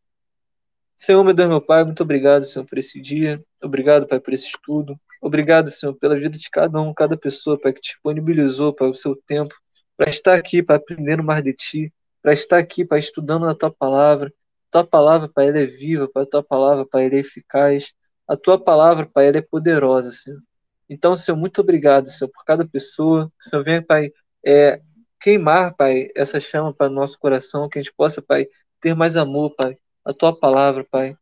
Senhor, 0.96 1.24
meu 1.24 1.34
Deus, 1.34 1.50
meu 1.50 1.62
Pai, 1.62 1.84
muito 1.84 2.04
obrigado, 2.04 2.44
Senhor, 2.46 2.66
por 2.66 2.78
esse 2.78 3.02
dia. 3.02 3.44
Obrigado, 3.62 4.08
Pai, 4.08 4.20
por 4.20 4.34
esse 4.34 4.46
estudo. 4.46 5.00
Obrigado, 5.22 5.70
Senhor, 5.70 5.94
pela 5.94 6.20
vida 6.20 6.38
de 6.38 6.50
cada 6.50 6.82
um, 6.82 6.94
cada 6.94 7.16
pessoa, 7.16 7.60
Pai, 7.60 7.74
que 7.74 7.82
disponibilizou, 7.82 8.74
Pai, 8.74 8.90
o 8.90 8.96
seu 8.96 9.16
tempo 9.16 9.54
para 9.96 10.10
estar 10.10 10.34
aqui, 10.36 10.64
para 10.64 10.78
aprender 10.78 11.22
mais 11.22 11.44
de 11.44 11.54
Ti, 11.54 11.94
para 12.24 12.34
estar 12.34 12.58
aqui, 12.58 12.84
Pai, 12.84 13.00
estudando 13.00 13.48
a 13.48 13.54
Tua 13.54 13.72
palavra. 13.72 14.34
Tua 14.72 14.86
palavra, 14.86 15.30
Pai, 15.30 15.50
ela 15.50 15.60
é 15.60 15.66
viva, 15.66 16.10
Pai, 16.12 16.26
Tua 16.26 16.44
palavra, 16.44 16.86
Pai, 16.86 17.06
ela 17.06 17.16
é 17.16 17.20
eficaz. 17.20 17.94
A 18.28 18.36
Tua 18.36 18.62
palavra, 18.62 19.06
Pai, 19.06 19.28
ela 19.28 19.38
é 19.38 19.42
poderosa, 19.42 20.10
Senhor. 20.12 20.42
Então, 20.90 21.16
Senhor, 21.16 21.38
muito 21.38 21.62
obrigado, 21.62 22.08
Senhor, 22.10 22.32
por 22.32 22.44
cada 22.44 22.68
pessoa. 22.68 23.32
Que 23.40 23.48
o 23.48 23.50
Senhor 23.50 23.64
venha, 23.64 23.86
Pai, 23.86 24.12
é, 24.46 24.82
queimar, 25.20 25.76
Pai, 25.76 26.10
essa 26.16 26.40
chama 26.40 26.74
para 26.74 26.88
o 26.88 26.94
nosso 26.94 27.20
coração, 27.20 27.70
que 27.70 27.78
a 27.78 27.82
gente 27.82 27.94
possa, 27.94 28.22
Pai, 28.22 28.48
ter 28.82 28.96
mais 28.96 29.16
amor, 29.16 29.56
Pai, 29.56 29.78
a 30.04 30.14
tua 30.14 30.38
palavra, 30.38 30.84
Pai, 30.90 31.16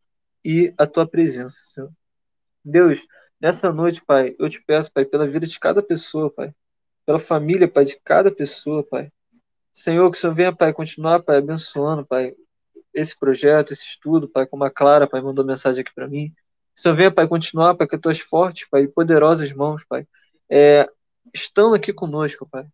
e 0.44 0.74
a 0.78 0.88
tua 0.88 1.06
presença, 1.06 1.58
Senhor. 1.64 1.92
Deus, 2.64 3.02
nessa 3.40 3.72
noite, 3.72 4.04
Pai, 4.04 4.36
eu 4.38 4.50
te 4.50 4.62
peço, 4.62 4.92
Pai, 4.92 5.06
pela 5.06 5.28
vida 5.28 5.48
de 5.48 5.60
cada 5.60 5.82
pessoa, 5.82 6.30
Pai, 6.30 6.54
pela 7.06 7.20
família, 7.20 7.68
Pai, 7.68 7.86
de 7.86 8.00
cada 8.04 8.32
pessoa, 8.32 8.84
Pai. 8.84 9.12
Senhor, 9.72 10.10
que 10.12 10.18
o 10.18 10.22
Senhor 10.22 10.34
venha, 10.34 10.56
Pai, 10.56 10.74
continuar, 10.74 11.22
Pai, 11.22 11.38
abençoando, 11.38 12.06
Pai, 12.06 12.36
esse 12.94 13.18
projeto, 13.18 13.72
esse 13.72 13.86
estudo, 13.86 14.28
Pai, 14.28 14.46
como 14.46 14.64
a 14.64 14.72
Clara, 14.72 15.08
Pai, 15.08 15.22
mandou 15.22 15.46
mensagem 15.46 15.82
aqui 15.82 15.94
para 15.94 16.08
mim. 16.08 16.30
Que 16.30 16.80
o 16.80 16.82
Senhor 16.82 16.96
venha, 16.96 17.12
Pai, 17.12 17.28
continuar, 17.28 17.76
Pai, 17.76 17.88
com 17.88 17.96
as 17.96 18.02
tuas 18.02 18.20
fortes, 18.20 18.68
Pai, 18.70 18.84
e 18.84 18.88
poderosas 18.88 19.52
mãos, 19.54 19.84
Pai, 19.86 20.08
é, 20.50 20.90
estão 21.34 21.74
aqui 21.74 21.94
conosco, 21.94 22.48
Pai. 22.50 22.68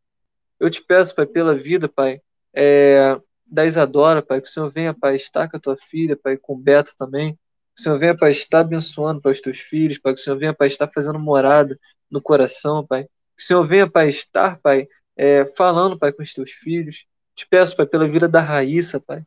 Eu 0.59 0.69
te 0.69 0.81
peço, 0.81 1.13
Pai, 1.13 1.25
pela 1.25 1.53
vida, 1.53 1.87
Pai, 1.87 2.21
é, 2.53 3.19
da 3.45 3.65
Isadora, 3.65 4.21
Pai, 4.21 4.41
que 4.41 4.47
o 4.47 4.51
Senhor 4.51 4.69
venha, 4.69 4.93
Pai, 4.93 5.15
estar 5.15 5.49
com 5.49 5.57
a 5.57 5.59
tua 5.59 5.77
filha, 5.77 6.15
Pai, 6.17 6.37
com 6.37 6.53
o 6.53 6.57
Beto 6.57 6.95
também. 6.97 7.37
Que 7.75 7.81
o 7.81 7.83
Senhor 7.83 7.99
venha, 7.99 8.17
Pai, 8.17 8.31
estar 8.31 8.61
abençoando, 8.61 9.21
Pai, 9.21 9.33
os 9.33 9.41
teus 9.41 9.59
filhos, 9.59 9.97
Pai, 9.97 10.13
que 10.13 10.21
o 10.21 10.23
Senhor 10.23 10.37
venha, 10.37 10.53
Pai, 10.53 10.67
estar 10.67 10.89
fazendo 10.91 11.19
morada 11.19 11.77
no 12.09 12.21
coração, 12.21 12.85
Pai. 12.85 13.03
Que 13.03 13.43
o 13.43 13.45
Senhor 13.45 13.63
venha, 13.63 13.89
Pai, 13.89 14.07
estar, 14.07 14.59
Pai, 14.61 14.87
é, 15.17 15.45
falando, 15.45 15.99
Pai, 15.99 16.13
com 16.13 16.23
os 16.23 16.33
teus 16.33 16.51
filhos. 16.51 17.05
Te 17.35 17.45
peço, 17.47 17.75
Pai, 17.75 17.85
pela 17.85 18.07
vida 18.07 18.27
da 18.27 18.39
Raíssa, 18.39 18.99
Pai. 18.99 19.21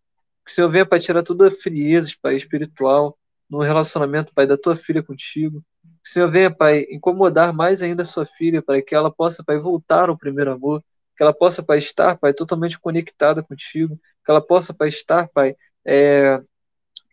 Que 0.45 0.51
o 0.51 0.55
Senhor 0.55 0.71
venha, 0.71 0.87
Pai, 0.87 0.99
tirar 0.99 1.23
toda 1.23 1.49
a 1.49 1.51
frieza, 1.51 2.11
Pai, 2.23 2.37
espiritual 2.37 3.19
no 3.51 3.61
relacionamento, 3.61 4.33
Pai, 4.35 4.47
da 4.47 4.57
tua 4.57 4.75
filha 4.77 5.03
contigo. 5.03 5.63
Que 6.03 6.09
o 6.09 6.13
Senhor 6.13 6.31
venha, 6.31 6.51
Pai, 6.51 6.87
incomodar 6.91 7.53
mais 7.53 7.83
ainda 7.83 8.03
a 8.03 8.07
sua 8.07 8.25
filha, 8.25 8.63
para 8.63 8.81
que 8.81 8.95
ela 8.95 9.13
possa, 9.13 9.45
Pai, 9.45 9.59
voltar 9.59 10.09
ao 10.09 10.17
primeiro 10.17 10.53
amor 10.53 10.83
que 11.19 11.23
ela 11.25 11.35
possa, 11.35 11.63
Pai, 11.65 11.79
estar, 11.79 12.17
Pai, 12.17 12.33
totalmente 12.33 12.79
conectada 12.79 13.43
contigo, 13.43 13.99
que 14.25 14.31
ela 14.31 14.41
possa, 14.41 14.73
Pai, 14.73 14.89
estar, 14.89 15.29
Pai, 15.29 15.57
é, 15.85 16.41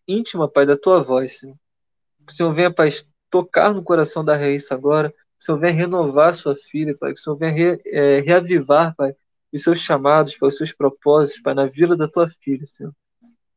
íntima, 0.07 0.49
Pai, 0.49 0.65
da 0.65 0.77
tua 0.77 1.01
voz, 1.01 1.39
Senhor. 1.39 1.55
Que 2.25 2.33
o 2.33 2.35
Senhor 2.35 2.53
venha, 2.53 2.73
Pai, 2.73 2.89
tocar 3.29 3.73
no 3.73 3.83
coração 3.83 4.23
da 4.23 4.35
Raíssa 4.35 4.75
agora, 4.75 5.09
que 5.09 5.15
o 5.41 5.43
Senhor 5.43 5.59
venha 5.59 5.73
renovar 5.73 6.33
sua 6.33 6.55
filha, 6.55 6.95
Pai, 6.97 7.13
que 7.13 7.19
o 7.19 7.23
Senhor 7.23 7.37
venha 7.37 7.51
re, 7.51 7.81
é, 7.87 8.19
reavivar, 8.19 8.95
Pai, 8.95 9.13
os 9.53 9.63
seus 9.63 9.79
chamados, 9.79 10.35
Pai, 10.35 10.49
os 10.49 10.57
seus 10.57 10.73
propósitos, 10.73 11.41
Pai, 11.41 11.53
na 11.53 11.65
vida 11.65 11.95
da 11.95 12.07
tua 12.07 12.29
filha, 12.29 12.65
Senhor. 12.65 12.93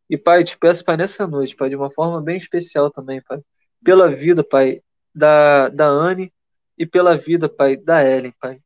E, 0.09 0.17
Pai, 0.17 0.43
te 0.43 0.57
peço, 0.57 0.85
Pai, 0.85 0.97
nessa 0.97 1.27
noite, 1.27 1.55
Pai, 1.55 1.69
de 1.69 1.77
uma 1.77 1.91
forma 1.91 2.21
bem 2.21 2.37
especial 2.37 2.91
também, 2.91 3.23
Pai, 3.23 3.41
pela 3.85 4.09
vida, 4.11 4.43
Pai, 4.43 4.83
da, 5.15 5.69
da 5.69 5.87
Anne 5.87 6.33
e 6.77 6.87
pela 6.87 7.17
vida, 7.17 7.49
Pai, 7.49 7.77
da 7.77 8.05
Ellen, 8.05 8.33
Pai. 8.41 8.61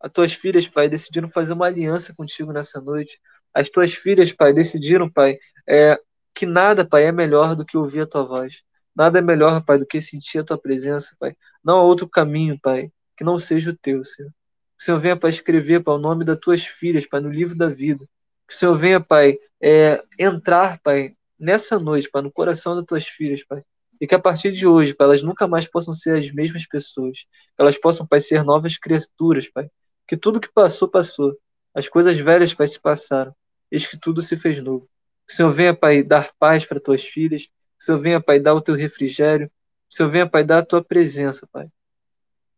As 0.00 0.10
tuas 0.10 0.32
filhas, 0.32 0.68
Pai, 0.68 0.88
decidiram 0.88 1.28
fazer 1.28 1.52
uma 1.52 1.66
aliança 1.66 2.12
contigo 2.14 2.52
nessa 2.52 2.80
noite. 2.80 3.20
As 3.54 3.68
tuas 3.68 3.94
filhas, 3.94 4.32
Pai, 4.32 4.52
decidiram, 4.52 5.08
Pai, 5.08 5.38
é, 5.66 5.98
que 6.34 6.46
nada, 6.46 6.86
Pai, 6.86 7.04
é 7.04 7.12
melhor 7.12 7.54
do 7.56 7.64
que 7.64 7.76
ouvir 7.76 8.00
a 8.00 8.06
tua 8.06 8.24
voz. 8.24 8.62
Nada 8.94 9.18
é 9.18 9.22
melhor, 9.22 9.64
Pai, 9.64 9.78
do 9.78 9.86
que 9.86 10.00
sentir 10.00 10.38
a 10.38 10.44
tua 10.44 10.58
presença, 10.58 11.16
Pai. 11.18 11.34
Não 11.64 11.78
há 11.78 11.82
outro 11.82 12.08
caminho, 12.08 12.58
Pai, 12.60 12.90
que 13.16 13.24
não 13.24 13.38
seja 13.38 13.70
o 13.70 13.76
teu, 13.76 14.04
Senhor. 14.04 14.30
Que 14.30 14.82
o 14.82 14.84
Senhor 14.84 15.00
venha, 15.00 15.16
Pai, 15.16 15.30
escrever, 15.30 15.82
Pai, 15.82 15.94
o 15.94 15.98
nome 15.98 16.24
das 16.24 16.38
tuas 16.38 16.64
filhas, 16.64 17.06
Pai, 17.06 17.20
no 17.20 17.30
livro 17.30 17.56
da 17.56 17.68
vida. 17.68 18.06
Que 18.46 18.54
o 18.54 18.56
Senhor 18.56 18.74
venha, 18.74 19.00
Pai, 19.00 19.38
é, 19.60 20.02
entrar, 20.18 20.80
Pai, 20.82 21.16
nessa 21.38 21.78
noite, 21.78 22.10
Pai, 22.10 22.22
no 22.22 22.32
coração 22.32 22.76
das 22.76 22.84
tuas 22.84 23.06
filhas, 23.06 23.44
Pai. 23.44 23.62
E 24.00 24.06
que 24.06 24.14
a 24.14 24.18
partir 24.18 24.52
de 24.52 24.66
hoje, 24.66 24.94
Pai, 24.94 25.06
elas 25.06 25.22
nunca 25.22 25.46
mais 25.46 25.66
possam 25.66 25.94
ser 25.94 26.18
as 26.18 26.30
mesmas 26.32 26.66
pessoas. 26.66 27.20
Que 27.56 27.62
elas 27.62 27.78
possam, 27.78 28.06
Pai, 28.06 28.20
ser 28.20 28.44
novas 28.44 28.76
criaturas, 28.76 29.48
Pai. 29.48 29.70
Que 30.06 30.16
tudo 30.16 30.40
que 30.40 30.52
passou, 30.52 30.88
passou. 30.88 31.36
As 31.74 31.88
coisas 31.88 32.18
velhas, 32.18 32.52
Pai, 32.52 32.66
se 32.66 32.80
passaram. 32.80 33.34
Eis 33.70 33.86
que 33.86 33.96
tudo 33.98 34.20
se 34.20 34.36
fez 34.36 34.62
novo. 34.62 34.88
Que 35.26 35.32
o 35.32 35.36
Senhor 35.36 35.52
venha, 35.52 35.74
Pai, 35.74 36.02
dar 36.02 36.32
paz 36.38 36.64
para 36.64 36.80
tuas 36.80 37.04
filhas. 37.04 37.46
Que 37.46 37.52
o 37.80 37.84
Senhor 37.84 37.98
venha, 37.98 38.20
Pai, 38.20 38.38
dar 38.40 38.54
o 38.54 38.60
teu 38.60 38.74
refrigério. 38.74 39.48
Que 39.48 39.94
o 39.94 39.96
Senhor 39.96 40.10
venha, 40.10 40.28
Pai, 40.28 40.44
dar 40.44 40.58
a 40.58 40.64
tua 40.64 40.82
presença, 40.82 41.46
Pai. 41.50 41.68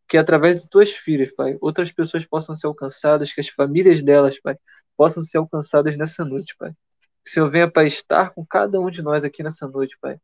Que 0.08 0.18
através 0.18 0.62
de 0.62 0.68
tuas 0.68 0.92
filhas, 0.92 1.30
Pai, 1.34 1.56
outras 1.60 1.90
pessoas 1.90 2.26
possam 2.26 2.54
ser 2.54 2.66
alcançadas, 2.66 3.32
que 3.32 3.40
as 3.40 3.48
famílias 3.48 4.02
delas, 4.02 4.40
Pai, 4.40 4.56
possam 4.96 5.22
ser 5.22 5.38
alcançadas 5.38 5.96
nessa 5.96 6.24
noite, 6.24 6.54
Pai. 6.58 6.70
Que 7.24 7.30
o 7.30 7.32
Senhor 7.32 7.50
venha, 7.50 7.70
Pai, 7.70 7.86
estar 7.86 8.30
com 8.30 8.44
cada 8.44 8.78
um 8.78 8.90
de 8.90 9.02
nós 9.02 9.24
aqui 9.24 9.42
nessa 9.42 9.66
noite, 9.66 9.96
Pai. 10.00 10.18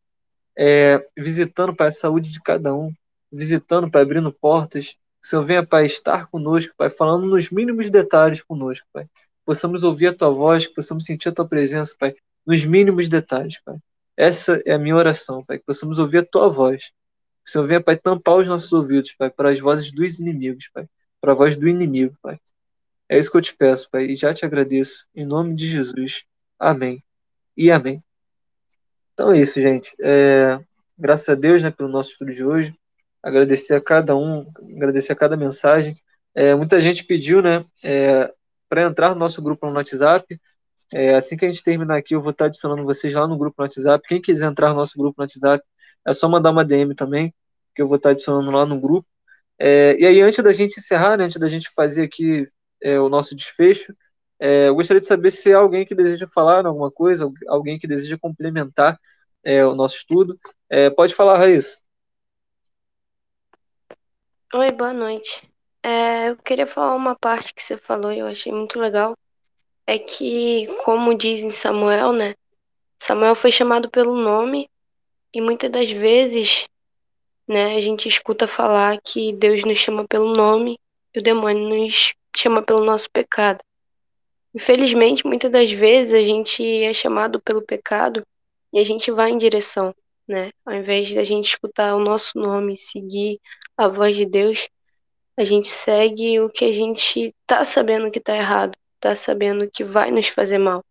É, 0.56 1.04
visitando, 1.16 1.74
Pai, 1.74 1.88
a 1.88 1.92
saúde 1.92 2.30
de 2.30 2.40
cada 2.42 2.74
um. 2.74 2.92
Visitando, 3.32 3.90
Pai, 3.90 4.02
abrindo 4.02 4.32
portas. 4.32 4.88
Que 5.20 5.26
o 5.26 5.28
Senhor 5.28 5.44
venha, 5.44 5.66
Pai, 5.66 5.86
estar 5.86 6.26
conosco, 6.28 6.74
Pai, 6.76 6.90
falando 6.90 7.26
nos 7.26 7.50
mínimos 7.50 7.90
detalhes 7.90 8.42
conosco, 8.42 8.86
Pai. 8.92 9.06
Possamos 9.44 9.82
ouvir 9.82 10.08
a 10.08 10.14
tua 10.14 10.30
voz, 10.30 10.66
possamos 10.66 11.04
sentir 11.04 11.30
a 11.30 11.32
tua 11.32 11.48
presença, 11.48 11.94
Pai, 11.98 12.14
nos 12.50 12.64
mínimos 12.64 13.08
detalhes, 13.08 13.60
Pai. 13.64 13.76
Essa 14.16 14.60
é 14.66 14.72
a 14.72 14.78
minha 14.78 14.96
oração, 14.96 15.44
Pai, 15.44 15.58
que 15.58 15.64
possamos 15.64 16.00
ouvir 16.00 16.18
a 16.18 16.24
tua 16.24 16.48
voz. 16.48 16.86
Que 17.44 17.48
o 17.48 17.50
Senhor 17.50 17.66
venha, 17.66 17.80
Pai, 17.80 17.96
tampar 17.96 18.38
os 18.38 18.48
nossos 18.48 18.72
ouvidos, 18.72 19.14
Pai, 19.14 19.30
para 19.30 19.50
as 19.50 19.60
vozes 19.60 19.92
dos 19.92 20.18
inimigos, 20.18 20.68
Pai. 20.74 20.86
Para 21.20 21.30
a 21.30 21.34
voz 21.34 21.56
do 21.56 21.68
inimigo, 21.68 22.16
Pai. 22.20 22.40
É 23.08 23.16
isso 23.16 23.30
que 23.30 23.36
eu 23.36 23.40
te 23.40 23.54
peço, 23.54 23.88
Pai, 23.88 24.04
e 24.06 24.16
já 24.16 24.34
te 24.34 24.44
agradeço. 24.44 25.06
Em 25.14 25.24
nome 25.24 25.54
de 25.54 25.68
Jesus. 25.68 26.24
Amém. 26.58 27.02
E 27.56 27.70
amém. 27.70 28.02
Então 29.14 29.32
é 29.32 29.38
isso, 29.38 29.60
gente. 29.60 29.94
É, 30.00 30.58
graças 30.98 31.28
a 31.28 31.36
Deus, 31.36 31.62
né, 31.62 31.70
pelo 31.70 31.88
nosso 31.88 32.10
estudo 32.10 32.34
de 32.34 32.44
hoje. 32.44 32.74
Agradecer 33.22 33.74
a 33.74 33.80
cada 33.80 34.16
um, 34.16 34.50
agradecer 34.76 35.12
a 35.12 35.16
cada 35.16 35.36
mensagem. 35.36 35.96
É, 36.34 36.54
muita 36.54 36.80
gente 36.80 37.04
pediu, 37.04 37.40
né, 37.40 37.64
é, 37.84 38.32
para 38.68 38.82
entrar 38.82 39.10
no 39.10 39.16
nosso 39.20 39.40
grupo 39.40 39.66
no 39.68 39.76
WhatsApp. 39.76 40.40
É, 40.92 41.14
assim 41.14 41.36
que 41.36 41.44
a 41.44 41.48
gente 41.48 41.62
terminar 41.62 41.96
aqui, 41.96 42.14
eu 42.14 42.22
vou 42.22 42.32
estar 42.32 42.46
adicionando 42.46 42.84
vocês 42.84 43.14
lá 43.14 43.26
no 43.26 43.38
grupo 43.38 43.56
no 43.58 43.64
WhatsApp. 43.64 44.06
Quem 44.08 44.20
quiser 44.20 44.46
entrar 44.46 44.70
no 44.70 44.76
nosso 44.76 44.98
grupo 44.98 45.14
no 45.18 45.22
WhatsApp, 45.24 45.64
é 46.06 46.12
só 46.12 46.28
mandar 46.28 46.50
uma 46.50 46.64
DM 46.64 46.94
também, 46.94 47.32
que 47.74 47.82
eu 47.82 47.88
vou 47.88 47.96
estar 47.96 48.10
adicionando 48.10 48.50
lá 48.50 48.66
no 48.66 48.80
grupo. 48.80 49.06
É, 49.58 49.96
e 50.00 50.06
aí, 50.06 50.20
antes 50.20 50.42
da 50.42 50.52
gente 50.52 50.78
encerrar, 50.78 51.16
né, 51.16 51.24
antes 51.24 51.38
da 51.38 51.48
gente 51.48 51.70
fazer 51.70 52.04
aqui 52.04 52.48
é, 52.82 52.98
o 52.98 53.08
nosso 53.08 53.36
desfecho, 53.36 53.94
é, 54.38 54.68
eu 54.68 54.74
gostaria 54.74 55.00
de 55.00 55.06
saber 55.06 55.30
se 55.30 55.52
há 55.52 55.58
alguém 55.58 55.84
que 55.84 55.94
deseja 55.94 56.26
falar 56.26 56.66
alguma 56.66 56.90
coisa, 56.90 57.30
alguém 57.46 57.78
que 57.78 57.86
deseja 57.86 58.18
complementar 58.18 58.98
é, 59.44 59.64
o 59.64 59.74
nosso 59.74 59.96
estudo. 59.96 60.38
É, 60.68 60.88
pode 60.88 61.14
falar, 61.14 61.38
Raíssa. 61.38 61.78
Oi, 64.54 64.68
boa 64.72 64.92
noite. 64.92 65.48
eu 66.26 66.36
queria 66.38 66.66
falar 66.66 66.96
uma 66.96 67.14
parte 67.14 67.54
que 67.54 67.62
você 67.62 67.76
falou 67.76 68.10
e 68.10 68.18
eu 68.18 68.26
achei 68.26 68.50
muito 68.50 68.78
legal. 68.80 69.14
É 69.90 69.98
que, 69.98 70.68
como 70.84 71.16
diz 71.16 71.40
em 71.40 71.50
Samuel, 71.50 72.12
né? 72.12 72.36
Samuel 72.96 73.34
foi 73.34 73.50
chamado 73.50 73.90
pelo 73.90 74.14
nome 74.14 74.70
e 75.34 75.40
muitas 75.40 75.68
das 75.68 75.90
vezes, 75.90 76.68
né, 77.44 77.74
a 77.74 77.80
gente 77.80 78.08
escuta 78.08 78.46
falar 78.46 79.00
que 79.02 79.32
Deus 79.32 79.64
nos 79.64 79.80
chama 79.80 80.06
pelo 80.06 80.32
nome 80.32 80.78
e 81.12 81.18
o 81.18 81.22
demônio 81.22 81.68
nos 81.68 82.14
chama 82.36 82.62
pelo 82.62 82.84
nosso 82.84 83.10
pecado. 83.10 83.58
Infelizmente, 84.54 85.26
muitas 85.26 85.50
das 85.50 85.72
vezes 85.72 86.14
a 86.14 86.22
gente 86.22 86.62
é 86.84 86.94
chamado 86.94 87.40
pelo 87.40 87.60
pecado 87.60 88.24
e 88.72 88.78
a 88.78 88.84
gente 88.84 89.10
vai 89.10 89.30
em 89.32 89.38
direção, 89.38 89.92
né? 90.24 90.52
Ao 90.64 90.72
invés 90.72 91.12
da 91.12 91.24
gente 91.24 91.48
escutar 91.48 91.96
o 91.96 91.98
nosso 91.98 92.38
nome, 92.38 92.78
seguir 92.78 93.40
a 93.76 93.88
voz 93.88 94.14
de 94.16 94.24
Deus, 94.24 94.68
a 95.36 95.42
gente 95.42 95.66
segue 95.66 96.38
o 96.38 96.48
que 96.48 96.64
a 96.64 96.72
gente 96.72 97.34
tá 97.44 97.64
sabendo 97.64 98.08
que 98.08 98.20
tá 98.20 98.36
errado, 98.36 98.78
tá 99.00 99.16
sabendo 99.16 99.70
que 99.70 99.84
vai 99.84 100.10
nos 100.10 100.28
fazer 100.28 100.58
mal. 100.58 100.84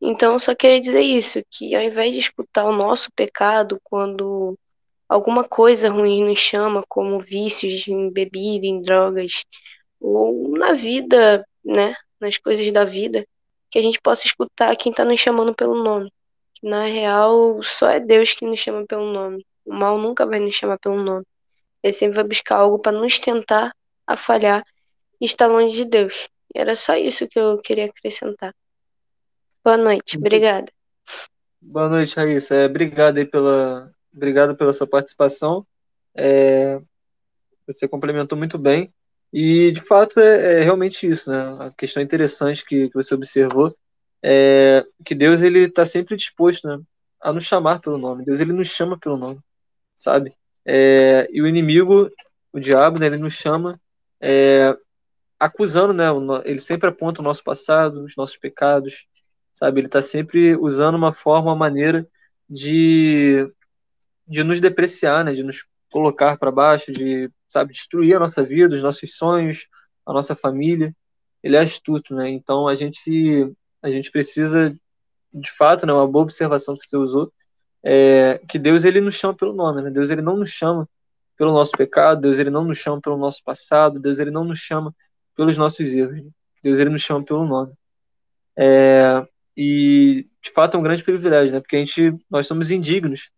Então, 0.00 0.34
eu 0.34 0.38
só 0.38 0.54
queria 0.54 0.80
dizer 0.80 1.00
isso, 1.00 1.42
que 1.50 1.74
ao 1.74 1.82
invés 1.82 2.12
de 2.12 2.20
escutar 2.20 2.64
o 2.64 2.72
nosso 2.72 3.10
pecado 3.12 3.80
quando 3.82 4.58
alguma 5.08 5.44
coisa 5.44 5.88
ruim 5.90 6.24
nos 6.24 6.38
chama, 6.38 6.84
como 6.88 7.20
vícios 7.20 7.86
em 7.88 8.10
bebida, 8.10 8.66
em 8.66 8.82
drogas, 8.82 9.44
ou 10.00 10.56
na 10.56 10.74
vida, 10.74 11.46
né, 11.64 11.94
nas 12.20 12.38
coisas 12.38 12.70
da 12.72 12.84
vida, 12.84 13.26
que 13.70 13.78
a 13.78 13.82
gente 13.82 14.00
possa 14.00 14.26
escutar 14.26 14.76
quem 14.76 14.90
está 14.90 15.04
nos 15.04 15.20
chamando 15.20 15.54
pelo 15.54 15.82
nome. 15.82 16.12
Que 16.54 16.66
na 16.68 16.86
real, 16.86 17.62
só 17.62 17.88
é 17.90 18.00
Deus 18.00 18.32
que 18.32 18.46
nos 18.46 18.60
chama 18.60 18.86
pelo 18.86 19.12
nome. 19.12 19.44
O 19.64 19.74
mal 19.74 19.98
nunca 19.98 20.26
vai 20.26 20.40
nos 20.40 20.54
chamar 20.54 20.78
pelo 20.78 21.02
nome. 21.02 21.24
Ele 21.82 21.92
sempre 21.92 22.16
vai 22.16 22.24
buscar 22.24 22.56
algo 22.56 22.78
para 22.78 22.92
nos 22.92 23.18
tentar 23.20 23.72
a 24.06 24.16
falhar 24.16 24.64
e 25.20 25.26
estar 25.26 25.46
longe 25.46 25.76
de 25.76 25.84
Deus. 25.84 26.28
Era 26.56 26.74
só 26.74 26.96
isso 26.96 27.28
que 27.28 27.38
eu 27.38 27.58
queria 27.58 27.84
acrescentar. 27.84 28.54
Boa 29.62 29.76
noite, 29.76 30.16
obrigada. 30.16 30.72
Boa 31.60 31.88
noite, 31.88 32.16
Raíssa. 32.16 32.54
É, 32.54 32.66
obrigado 32.66 33.18
aí 33.18 33.26
pela, 33.26 33.92
obrigado 34.14 34.56
pela 34.56 34.72
sua 34.72 34.86
participação. 34.86 35.66
É, 36.14 36.80
você 37.66 37.86
complementou 37.86 38.38
muito 38.38 38.56
bem. 38.56 38.90
E, 39.32 39.72
de 39.72 39.82
fato, 39.82 40.18
é, 40.18 40.60
é 40.60 40.62
realmente 40.62 41.06
isso, 41.06 41.30
né? 41.30 41.48
A 41.60 41.70
questão 41.72 42.02
interessante 42.02 42.64
que, 42.64 42.88
que 42.88 42.94
você 42.94 43.14
observou 43.14 43.76
é 44.22 44.86
que 45.04 45.14
Deus 45.14 45.42
ele 45.42 45.64
está 45.64 45.84
sempre 45.84 46.16
disposto 46.16 46.66
né, 46.66 46.80
a 47.20 47.32
nos 47.32 47.44
chamar 47.44 47.80
pelo 47.80 47.98
nome. 47.98 48.24
Deus 48.24 48.40
ele 48.40 48.52
nos 48.52 48.68
chama 48.68 48.98
pelo 48.98 49.18
nome, 49.18 49.40
sabe? 49.94 50.32
É, 50.64 51.28
e 51.30 51.42
o 51.42 51.46
inimigo, 51.46 52.10
o 52.50 52.58
diabo, 52.58 52.98
né, 52.98 53.06
ele 53.06 53.18
nos 53.18 53.34
chama 53.34 53.78
é, 54.20 54.74
acusando, 55.38 55.92
né? 55.92 56.06
Ele 56.44 56.60
sempre 56.60 56.88
aponta 56.88 57.20
o 57.20 57.24
nosso 57.24 57.42
passado, 57.44 58.04
os 58.04 58.16
nossos 58.16 58.36
pecados, 58.36 59.06
sabe? 59.54 59.80
Ele 59.80 59.86
está 59.86 60.00
sempre 60.00 60.56
usando 60.56 60.94
uma 60.94 61.12
forma, 61.12 61.50
uma 61.50 61.56
maneira 61.56 62.06
de, 62.48 63.50
de 64.26 64.42
nos 64.44 64.60
depreciar, 64.60 65.24
né? 65.24 65.32
De 65.32 65.42
nos 65.42 65.64
colocar 65.90 66.38
para 66.38 66.50
baixo, 66.50 66.92
de, 66.92 67.30
sabe, 67.48 67.72
destruir 67.72 68.16
a 68.16 68.20
nossa 68.20 68.42
vida, 68.42 68.74
os 68.74 68.82
nossos 68.82 69.16
sonhos, 69.16 69.66
a 70.04 70.12
nossa 70.12 70.34
família. 70.34 70.94
Ele 71.42 71.56
é 71.56 71.60
astuto, 71.60 72.14
né? 72.14 72.28
Então 72.28 72.68
a 72.68 72.74
gente 72.74 73.54
a 73.82 73.90
gente 73.90 74.10
precisa 74.10 74.74
de 75.32 75.50
fato, 75.52 75.86
né, 75.86 75.92
uma 75.92 76.08
boa 76.08 76.22
observação 76.22 76.76
que 76.76 76.86
você 76.86 76.96
usou, 76.96 77.32
é 77.84 78.40
que 78.48 78.58
Deus 78.58 78.84
ele 78.84 79.00
nos 79.00 79.14
chama 79.14 79.34
pelo 79.34 79.52
nome, 79.52 79.82
né? 79.82 79.90
Deus 79.90 80.10
ele 80.10 80.22
não 80.22 80.36
nos 80.36 80.50
chama 80.50 80.88
pelo 81.36 81.52
nosso 81.52 81.72
pecado, 81.72 82.22
Deus 82.22 82.38
ele 82.38 82.50
não 82.50 82.64
nos 82.64 82.78
chama 82.78 83.00
pelo 83.00 83.16
nosso 83.16 83.44
passado, 83.44 84.00
Deus 84.00 84.18
ele 84.18 84.30
não 84.30 84.44
nos 84.44 84.58
chama 84.58 84.94
pelos 85.36 85.56
nossos 85.56 85.94
erros. 85.94 86.22
Deus 86.62 86.78
ele 86.78 86.90
nos 86.90 87.02
chama 87.02 87.24
pelo 87.24 87.46
nome. 87.46 87.72
É, 88.56 89.24
e, 89.56 90.26
de 90.42 90.50
fato, 90.50 90.76
é 90.76 90.80
um 90.80 90.82
grande 90.82 91.04
privilégio, 91.04 91.54
né? 91.54 91.60
Porque 91.60 91.76
a 91.76 91.78
gente, 91.78 92.14
nós 92.28 92.46
somos 92.46 92.70
indignos. 92.70 93.30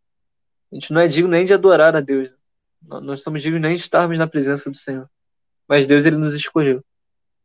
A 0.72 0.76
gente 0.76 0.92
não 0.92 1.00
é 1.00 1.08
digno 1.08 1.30
nem 1.30 1.44
de 1.44 1.52
adorar 1.52 1.94
a 1.96 2.00
Deus. 2.00 2.34
Nós 2.82 3.22
somos 3.22 3.42
dignos 3.42 3.60
nem 3.60 3.74
de 3.74 3.80
estarmos 3.80 4.18
na 4.18 4.26
presença 4.26 4.70
do 4.70 4.76
Senhor. 4.76 5.08
Mas 5.66 5.86
Deus, 5.86 6.06
ele 6.06 6.16
nos 6.16 6.34
escolheu. 6.34 6.82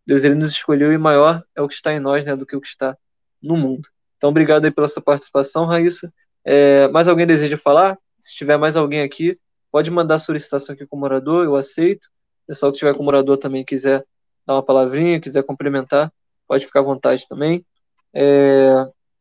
Deus, 0.06 0.24
ele 0.24 0.36
nos 0.36 0.52
escolheu 0.52 0.94
e 0.94 0.98
maior 0.98 1.44
é 1.56 1.62
o 1.62 1.68
que 1.68 1.74
está 1.74 1.94
em 1.94 2.00
nós, 2.00 2.26
né? 2.26 2.36
Do 2.36 2.46
que 2.46 2.56
o 2.56 2.62
que 2.62 2.68
está 2.68 2.98
no 3.42 3.58
mundo. 3.58 3.90
Então, 4.18 4.30
obrigado 4.30 4.66
aí 4.66 4.72
pela 4.72 4.88
sua 4.88 5.02
participação, 5.02 5.66
Raíssa. 5.66 6.14
É, 6.46 6.88
mais 6.90 7.08
alguém 7.08 7.26
deseja 7.26 7.58
falar? 7.58 7.98
Se 8.22 8.34
tiver 8.36 8.58
mais 8.58 8.78
alguém 8.78 9.02
aqui, 9.02 9.38
pode 9.72 9.92
mandar 9.92 10.20
solicitação 10.20 10.74
aqui 10.74 10.86
com 10.86 10.96
o 10.96 11.00
morador, 11.00 11.44
eu 11.44 11.56
aceito. 11.56 12.06
O 12.44 12.48
pessoal 12.48 12.72
que 12.72 12.80
tiver 12.80 12.94
com 12.96 13.02
o 13.02 13.06
morador 13.06 13.38
também 13.38 13.64
quiser 13.64 14.06
dar 14.46 14.56
uma 14.56 14.64
palavrinha, 14.64 15.20
quiser 15.20 15.44
complementar, 15.44 16.12
pode 16.48 16.66
ficar 16.66 16.82
à 16.82 16.84
vontade 16.84 17.28
também. 17.28 17.66
É, 18.14 18.72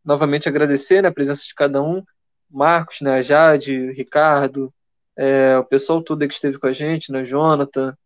novamente 0.05 0.49
agradecer 0.49 1.03
né, 1.03 1.09
a 1.09 1.13
presença 1.13 1.45
de 1.45 1.55
cada 1.55 1.83
um, 1.83 2.03
Marcos, 2.51 3.01
né, 3.01 3.13
a 3.13 3.23
Jade, 3.23 3.93
Ricardo, 3.93 4.73
é, 5.17 5.57
o 5.59 5.65
pessoal 5.65 6.03
todo 6.03 6.27
que 6.27 6.35
esteve 6.35 6.59
com 6.59 6.67
a 6.67 6.73
gente, 6.73 7.13
né, 7.13 7.25
Jonathan, 7.25 7.97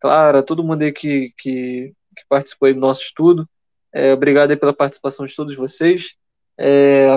Clara, 0.00 0.42
todo 0.42 0.64
mundo 0.64 0.82
aí 0.82 0.92
que, 0.92 1.32
que, 1.38 1.94
que 2.16 2.24
participou 2.28 2.72
do 2.72 2.80
nosso 2.80 3.02
estudo. 3.02 3.48
É, 3.92 4.12
obrigado 4.12 4.50
aí 4.50 4.56
pela 4.56 4.74
participação 4.74 5.24
de 5.24 5.34
todos 5.34 5.56
vocês. 5.56 6.14
É, 6.58 7.08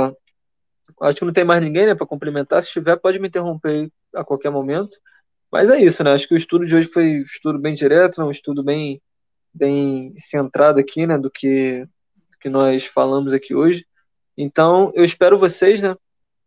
acho 1.01 1.17
que 1.17 1.25
não 1.25 1.33
tem 1.33 1.43
mais 1.43 1.61
ninguém 1.63 1.85
né, 1.85 1.95
para 1.95 2.07
complementar. 2.07 2.61
Se 2.61 2.71
tiver, 2.71 2.95
pode 2.97 3.19
me 3.19 3.27
interromper 3.27 3.91
a 4.15 4.23
qualquer 4.23 4.51
momento. 4.51 4.97
Mas 5.51 5.69
é 5.69 5.79
isso, 5.81 6.03
né? 6.03 6.11
Acho 6.13 6.27
que 6.27 6.33
o 6.33 6.37
estudo 6.37 6.65
de 6.65 6.75
hoje 6.75 6.87
foi 6.87 7.19
um 7.19 7.23
estudo 7.23 7.59
bem 7.59 7.73
direto, 7.73 8.19
né, 8.19 8.25
um 8.25 8.31
estudo 8.31 8.63
bem, 8.63 9.01
bem 9.57 10.13
centrado 10.17 10.79
aqui, 10.79 11.05
né, 11.07 11.17
do 11.17 11.29
que 11.31 11.87
que 12.39 12.49
nós 12.49 12.85
falamos 12.85 13.33
aqui 13.33 13.55
hoje. 13.55 13.85
Então, 14.37 14.91
eu 14.95 15.03
espero 15.03 15.37
vocês, 15.37 15.81
né? 15.81 15.95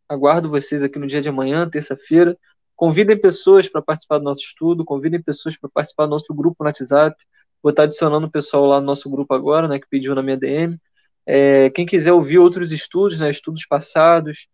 Aguardo 0.09 0.49
vocês 0.49 0.83
aqui 0.83 0.99
no 0.99 1.07
dia 1.07 1.21
de 1.21 1.29
amanhã, 1.29 1.69
terça-feira. 1.69 2.39
Convidem 2.77 3.21
pessoas 3.21 3.69
para 3.69 3.83
participar 3.83 4.19
do 4.19 4.25
nosso 4.25 4.43
estudo, 4.43 4.85
convidem 4.85 5.21
pessoas 5.21 5.57
para 5.57 5.69
participar 5.69 6.07
do 6.07 6.11
nosso 6.11 6.33
grupo 6.33 6.57
no 6.61 6.67
WhatsApp. 6.67 7.17
Vou 7.63 7.71
estar 7.71 7.83
adicionando 7.83 8.27
o 8.27 8.31
pessoal 8.31 8.65
lá 8.67 8.81
no 8.81 8.87
nosso 8.87 9.11
grupo 9.11 9.35
agora, 9.35 9.69
né, 9.69 9.79
que 9.79 9.89
pediu 9.89 10.15
na 10.15 10.23
minha 10.23 10.37
DM. 10.37 10.79
É, 11.27 11.69
quem 11.71 11.85
quiser 11.85 12.13
ouvir 12.13 12.39
outros 12.39 12.73
estudos, 12.73 13.19
né, 13.19 13.29
estudos 13.29 13.67
passados, 13.67 14.49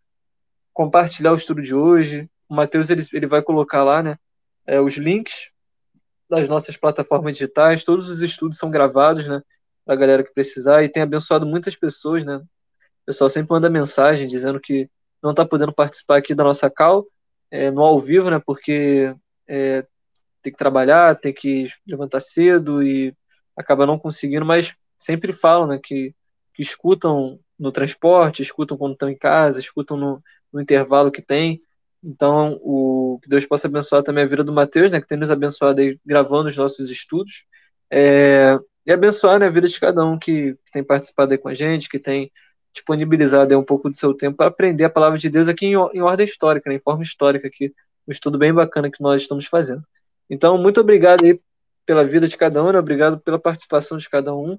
compartilhar 0.73 1.33
o 1.33 1.37
estudo 1.37 1.63
de 1.63 1.75
hoje, 1.75 2.29
o 2.49 2.55
Matheus 2.55 2.91
ele, 2.91 3.03
ele 3.13 3.27
vai 3.27 3.43
colocar 3.43 3.85
lá 3.85 4.03
né, 4.03 4.17
é, 4.67 4.81
os 4.81 4.97
links 4.97 5.51
das 6.29 6.49
nossas 6.49 6.77
plataformas 6.77 7.35
digitais. 7.35 7.85
Todos 7.85 8.09
os 8.09 8.21
estudos 8.23 8.59
são 8.59 8.71
gravados, 8.71 9.29
né, 9.29 9.43
para 9.85 9.95
a 9.95 9.99
galera 9.99 10.25
que 10.25 10.33
precisar 10.33 10.83
e 10.83 10.89
tem 10.89 11.03
abençoado 11.03 11.47
muitas 11.47 11.77
pessoas, 11.77 12.25
né. 12.25 12.37
O 12.37 13.07
pessoal 13.07 13.31
sempre 13.31 13.53
manda 13.53 13.71
mensagem 13.71 14.27
dizendo 14.27 14.61
que 14.61 14.91
não 15.23 15.31
está 15.31 15.45
podendo 15.45 15.73
participar 15.73 16.19
aqui 16.19 16.35
da 16.35 16.45
nossa 16.45 16.69
call 16.69 17.07
é, 17.51 17.71
no 17.71 17.83
ao 17.83 18.01
vivo, 18.01 18.31
né, 18.31 18.41
porque 18.45 19.15
é, 19.49 19.87
tem 20.43 20.53
que 20.53 20.59
trabalhar, 20.59 21.17
tem 21.17 21.33
que 21.33 21.69
levantar 21.87 22.21
cedo 22.21 22.83
e 22.83 23.15
acaba 23.57 23.87
não 23.87 23.99
conseguindo, 23.99 24.45
mas 24.45 24.75
sempre 24.99 25.33
falam, 25.33 25.67
né, 25.67 25.81
que, 25.83 26.15
que 26.55 26.63
escutam 26.63 27.39
no 27.59 27.73
transporte, 27.73 28.43
escutam 28.43 28.77
quando 28.77 28.93
estão 28.93 29.09
em 29.09 29.17
casa, 29.17 29.61
escutam 29.61 29.97
no, 29.97 30.23
no 30.53 30.61
intervalo 30.61 31.11
que 31.11 31.23
tem. 31.23 31.61
Então, 32.07 32.57
o 32.63 33.19
que 33.21 33.29
Deus 33.29 33.45
possa 33.45 33.67
abençoar 33.67 34.01
também 34.01 34.23
a 34.23 34.29
vida 34.29 34.45
do 34.45 34.53
Mateus, 34.53 34.93
né, 34.93 35.01
que 35.01 35.09
tem 35.09 35.19
nos 35.19 35.29
abençoado 35.29 35.81
aí 35.81 35.99
gravando 36.07 36.49
os 36.49 36.57
nossos 36.57 36.89
estudos. 36.89 37.45
É, 37.91 38.57
e 38.87 38.93
abençoar 38.93 39.41
né, 39.41 39.47
a 39.47 39.51
vida 39.51 39.67
de 39.67 39.81
cada 39.81 40.05
um 40.05 40.17
que, 40.17 40.55
que 40.65 40.73
tem 40.73 40.85
participado 40.85 41.33
aí 41.33 41.39
com 41.39 41.49
a 41.49 41.55
gente, 41.55 41.89
que 41.89 41.99
tem 41.99 42.31
disponibilizado 42.73 43.53
aí 43.53 43.59
um 43.59 43.65
pouco 43.65 43.91
do 43.91 43.97
seu 43.97 44.15
tempo 44.15 44.37
para 44.37 44.47
aprender 44.47 44.85
a 44.85 44.91
palavra 44.91 45.19
de 45.19 45.29
Deus 45.29 45.49
aqui 45.49 45.67
em, 45.67 45.73
em 45.73 46.01
ordem 46.01 46.25
histórica, 46.25 46.71
né, 46.71 46.77
em 46.77 46.81
forma 46.81 47.03
histórica 47.03 47.49
aqui, 47.49 47.75
um 48.07 48.13
estudo 48.13 48.39
bem 48.39 48.55
bacana 48.55 48.89
que 48.89 49.03
nós 49.03 49.23
estamos 49.23 49.47
fazendo. 49.47 49.83
Então, 50.31 50.57
muito 50.57 50.81
obrigado 50.81 51.25
aí 51.25 51.41
pela 51.85 52.05
vida 52.05 52.29
de 52.29 52.37
cada 52.37 52.63
um, 52.63 52.71
né, 52.71 52.79
obrigado 52.79 53.19
pela 53.19 53.39
participação 53.39 53.99
de 53.99 54.09
cada 54.09 54.33
um. 54.33 54.57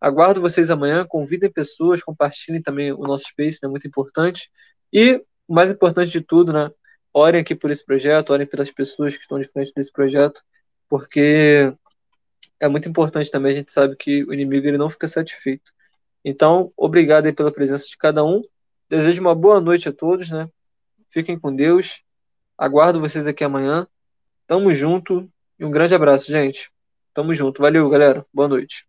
Aguardo 0.00 0.40
vocês 0.40 0.70
amanhã, 0.70 1.04
convidem 1.04 1.50
pessoas, 1.50 2.00
compartilhem 2.04 2.62
também 2.62 2.92
o 2.92 3.00
nosso 3.00 3.24
Space, 3.30 3.58
é 3.60 3.66
né, 3.66 3.70
muito 3.70 3.88
importante. 3.88 4.48
E 4.92 5.20
o 5.48 5.54
mais 5.54 5.70
importante 5.70 6.10
de 6.10 6.20
tudo, 6.20 6.52
né? 6.52 6.70
Orem 7.14 7.40
aqui 7.40 7.54
por 7.54 7.70
esse 7.70 7.84
projeto, 7.84 8.30
orem 8.30 8.46
pelas 8.46 8.70
pessoas 8.70 9.14
que 9.16 9.22
estão 9.22 9.38
de 9.38 9.46
frente 9.48 9.72
desse 9.74 9.92
projeto, 9.92 10.42
porque 10.88 11.72
é 12.60 12.68
muito 12.68 12.88
importante 12.88 13.30
também, 13.30 13.52
a 13.52 13.54
gente 13.54 13.72
sabe 13.72 13.96
que 13.96 14.24
o 14.24 14.34
inimigo 14.34 14.66
ele 14.66 14.78
não 14.78 14.90
fica 14.90 15.06
satisfeito. 15.06 15.72
Então, 16.24 16.72
obrigado 16.76 17.26
aí 17.26 17.32
pela 17.32 17.52
presença 17.52 17.86
de 17.86 17.96
cada 17.96 18.24
um. 18.24 18.42
Desejo 18.88 19.20
uma 19.20 19.34
boa 19.34 19.60
noite 19.60 19.88
a 19.88 19.92
todos, 19.92 20.30
né? 20.30 20.48
Fiquem 21.10 21.38
com 21.38 21.54
Deus. 21.54 22.02
Aguardo 22.56 23.00
vocês 23.00 23.26
aqui 23.26 23.44
amanhã. 23.44 23.86
Tamo 24.46 24.72
junto 24.72 25.30
e 25.58 25.64
um 25.64 25.70
grande 25.70 25.94
abraço, 25.94 26.30
gente. 26.30 26.70
Tamo 27.12 27.34
junto. 27.34 27.62
Valeu, 27.62 27.88
galera. 27.88 28.26
Boa 28.32 28.48
noite. 28.48 28.86